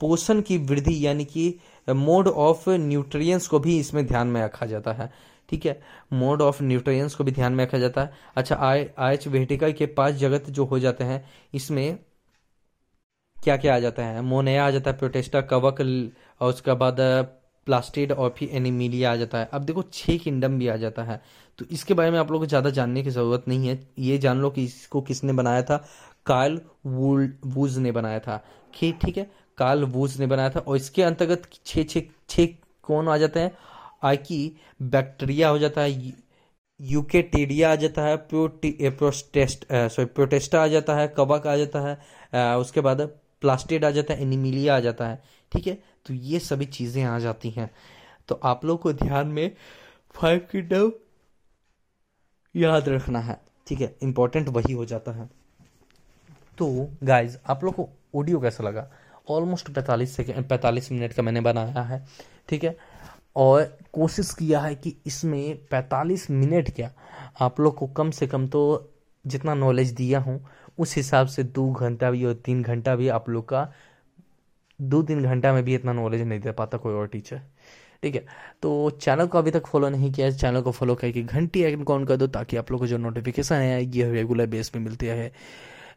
पोषण 0.00 0.40
की 0.40 0.56
वृद्धि 0.58 1.06
यानी 1.06 1.24
कि 1.26 1.54
मोड 1.88 2.28
ऑफ़ 2.28 2.68
न्यूट्रिएंट्स 2.70 3.46
को 3.48 3.58
भी 3.58 3.78
इसमें 3.78 4.06
ध्यान 4.06 4.28
में 4.28 4.42
रखा 4.42 4.66
जाता 4.66 4.92
है। 4.92 5.10
ठीक 5.48 5.66
है? 5.66 5.80
मोड 6.12 6.42
ऑफ़ 6.42 6.62
न्यूट्रिएंट्स 6.62 7.14
को 7.14 7.24
भी 7.24 7.32
ध्यान 7.32 7.52
में 7.52 7.64
रखा 7.64 7.78
जाता 7.78 8.02
है। 8.02 8.12
अच्छा 8.36 8.56
आई 8.60 8.86
एच 9.04 9.26
वेटिका 9.28 9.70
के 9.70 9.86
पाँच 9.88 10.14
जगत 10.16 10.50
जो 10.50 10.64
हो 10.64 10.78
जाते 10.78 11.04
हैं, 11.04 11.24
इसमें 11.54 11.98
क्या 13.36 13.56
क्या 13.56 13.74
आ 13.74 13.78
जाता 13.78 14.04
है? 14.04 14.22
मोनेया 14.22 14.66
आ 14.66 14.70
जाता 14.70 14.90
है, 14.90 14.96
प्रोटेस्टा, 14.98 15.40
कवक 15.42 15.80
और 16.40 16.48
उसके 16.48 16.74
बाद 16.74 16.96
प्लास्टिड 17.66 18.12
और 18.12 18.34
फिर 18.38 18.48
एनिमिलिया 18.52 19.12
आ 19.12 19.16
जाता 19.16 19.38
है। 19.38 19.48
अब 19.52 19.62
देखो, 19.62 19.82
छह 19.84 20.16
किंगडम 20.16 20.58
भी 20.58 20.68
आ 20.68 20.76
जाता 20.76 21.02
है। 21.02 21.20
तो 21.58 21.64
इसके 21.70 21.94
बारे 21.94 22.10
में 22.10 22.18
आप 22.18 22.30
लोगों 22.30 22.40
को 22.40 22.48
ज़्यादा 22.48 22.70
जानने 22.70 23.02
की 23.02 23.10
ज़रूरत 23.10 23.44
नहीं 23.48 23.68
है। 23.68 23.78
ये 23.98 24.18
जान 24.18 24.40
लो 24.40 24.50
कि 24.50 24.64
इसको 24.64 25.00
किसने 25.02 25.32
बनाया 25.32 25.62
था? 25.62 25.84
कार्ल 26.26 26.60
वूज 27.46 27.78
ने 27.78 27.92
बनाया 27.92 28.20
था। 28.20 28.42
ठीक 28.74 29.16
है 29.18 29.30
कार्ल 29.58 29.84
वूज 29.86 30.18
ने 30.20 30.26
बनाया 30.26 30.50
था 30.50 30.60
और 30.60 30.76
इसके 30.76 31.02
अंतर्गत 31.02 31.48
छः 31.56 31.84
छः 31.84 32.02
छः 32.28 32.46
कौन 32.84 33.08
आ 33.08 33.16
जाते 33.16 33.40
हैं? 33.40 33.52
आकी 34.04 34.56
बैक्टीरिया 34.84 35.48
हो 35.48 35.58
जाता 35.58 35.80
है 35.80 36.12
यूकेटेरिया 36.80 37.70
आ 37.72 37.74
जाता 37.76 38.02
है 38.02 38.16
प्रोटेस्ट 38.28 39.64
सॉरी 39.72 40.04
प्रोटेस्टा 40.06 40.62
आ 40.62 40.66
जाता 40.68 40.96
है 40.96 41.06
कबक 41.18 41.46
आ 41.46 41.56
जाता 41.56 41.80
है 41.80 41.98
आ, 42.34 42.56
उसके 42.56 42.80
बाद 42.80 43.00
प्लास्टिड 43.40 43.84
आ 43.84 43.90
जाता 43.90 44.14
है 44.14 44.22
एनिमिलिया 44.22 44.76
आ 44.76 44.80
जाता 44.80 45.08
है। 45.08 45.22
ठीक 45.52 45.66
है 45.66 45.78
तो 46.06 46.14
ये 46.14 46.38
सभी 46.40 46.64
चीज़ें 46.66 47.02
आ 47.04 47.18
जाती 47.18 47.50
हैं। 47.50 47.70
तो 48.28 48.40
आप 48.44 48.64
लोग 48.64 48.80
को 48.82 48.92
ध्यान 48.94 49.26
में 49.28 49.50
फाइव 50.14 50.46
किंगडम 50.52 50.92
याद 52.54 52.88
रखना 52.88 53.20
है। 53.20 53.40
ठीक 53.66 53.80
है 53.80 53.94
इंपॉर्टेंट 54.02 54.48
वही 54.48 54.72
हो 54.72 54.84
जाता 54.84 55.12
है। 55.12 55.28
तो 56.58 56.88
गाइज़ 57.02 57.36
आप 57.50 57.64
लोग 57.64 57.74
को 57.74 57.88
ऑडियो 58.16 58.40
कैसा 58.40 58.64
लगा? 58.64 58.88
ऑलमोस्ट 59.30 59.70
पैंतालीस 59.70 60.16
सेकेंड 60.16 60.44
पैंतालीस 60.48 60.90
मिनट 60.92 61.12
का 61.12 61.22
मैंने 61.22 61.40
बनाया 61.40 61.82
है, 61.82 62.04
ठीक 62.48 62.64
है? 62.64 62.76
और 63.36 63.64
कोशिश 63.92 64.32
किया 64.34 64.60
है 64.60 64.74
कि 64.74 64.94
इसमें 65.06 65.56
पैंतालीस 65.70 66.30
मिनट 66.30 66.70
क्या? 66.74 66.90
आप 67.40 67.60
लोग 67.60 67.74
को 67.76 67.86
कम 67.86 68.10
से 68.10 68.26
कम 68.26 68.46
तो 68.48 68.92
जितना 69.24 69.54
नॉलेज 69.54 69.90
दिया 69.92 70.20
हूँ, 70.20 70.40
उस 70.78 70.94
हिसाब 70.96 71.26
से 71.26 71.42
दो 71.42 71.70
घंटा 71.72 72.10
भी 72.10 72.24
और 72.24 72.34
तीन 72.44 72.62
घंटा 72.62 72.94
भी 72.96 73.08
आप 73.08 73.28
लोग 73.28 73.48
का, 73.48 73.72
दो 74.78 75.02
तीन 75.02 75.22
घंटा 75.22 75.52
में 75.52 75.62
भी 75.64 75.74
इतना 75.74 75.92
नॉलेज 75.92 76.22
नहीं 76.22 76.40
दे 76.40 76.52
पाता 76.52 76.78
कोई 76.78 76.94
और 76.94 77.06
टीचर 77.08 77.40
ठीक 78.02 78.14
है? 78.14 78.24
तो 78.62 78.90
चैनल 78.90 79.26
को 79.26 79.38
अभी 79.38 79.50
तक 79.50 79.66
फॉलो 79.66 79.88
नहीं 79.88 80.12
किया 80.12 80.26
है 80.26 80.36
चैनल 80.38 80.60
को 80.62 80.70
फॉलो 80.70 80.94
करके 80.94 81.22
घंटी 81.22 81.64
आइकन 81.64 81.84
ऑन 81.92 82.04
कर 82.06 82.16
दो 82.16 82.26
ताकि 82.26 82.56
आप 82.56 82.70
लोग 82.70 82.80
को 82.80 82.86
जो 82.86 82.98
नोटिफिकेशन 82.98 83.54
है, 83.54 83.84
ये 83.86 84.10
रेगुलर 84.12 84.46
बेस 84.46 84.68
पे 84.68 84.78
मिलती 84.78 85.06
है 85.06 85.32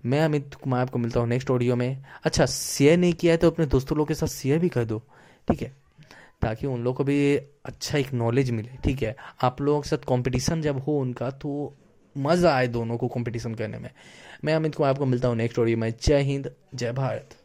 मैं, 0.05 0.21
अमित 0.21 0.53
कुमार, 0.53 0.81
आपको 0.81 0.99
मिलता 0.99 1.19
हूँ 1.19 1.27
नेक्स्ट 1.27 1.51
ऑडियो 1.51 1.75
में। 1.75 2.03
अच्छा 2.23 2.45
शेयर 2.45 2.97
नहीं 2.97 3.13
किया 3.13 3.33
है 3.33 3.37
तो 3.37 3.49
अपने 3.51 3.65
दोस्तों 3.65 3.97
लोग 3.97 4.07
के 4.07 4.13
साथ 4.13 4.27
शेयर 4.27 4.59
भी 4.59 4.69
कर 4.69 4.85
दो, 4.85 5.01
ठीक 5.47 5.61
है? 5.61 5.73
ताकि 6.41 6.67
उन 6.67 6.83
लोग 6.83 6.95
को 6.95 7.03
भी 7.03 7.35
अच्छा 7.37 7.97
एक 7.97 8.13
नॉलेज 8.13 8.51
मिले, 8.51 8.69
ठीक 8.83 9.03
है? 9.03 9.15
आप 9.41 9.61
लोगों 9.61 9.81
के 9.81 9.89
साथ 9.89 10.05
कॉम्पिटिशन 10.05 10.61
जब 10.61 10.79
हो 10.79 10.99
उनका 10.99 11.29
तो 11.31 11.73
मज़ा 12.17 12.55
आए 12.55 12.67
दोनों 12.67 12.97
को 12.97 13.07
कॉम्पिटिशन 13.07 13.55
करने 13.55 13.77
में। 13.77 13.89
मैं, 14.45 14.53
अमित 14.53 14.75
कुमार, 14.75 14.89
आपको 14.89 15.05
मिलता 15.05 15.27
हूँ 15.27 15.35
नेक्स्ट 15.35 15.59
ऑडियो 15.59 15.77
में। 15.77 15.93
जय 16.03 16.21
हिंद, 16.21 16.51
जय 16.75 16.91
भारत। 16.91 17.35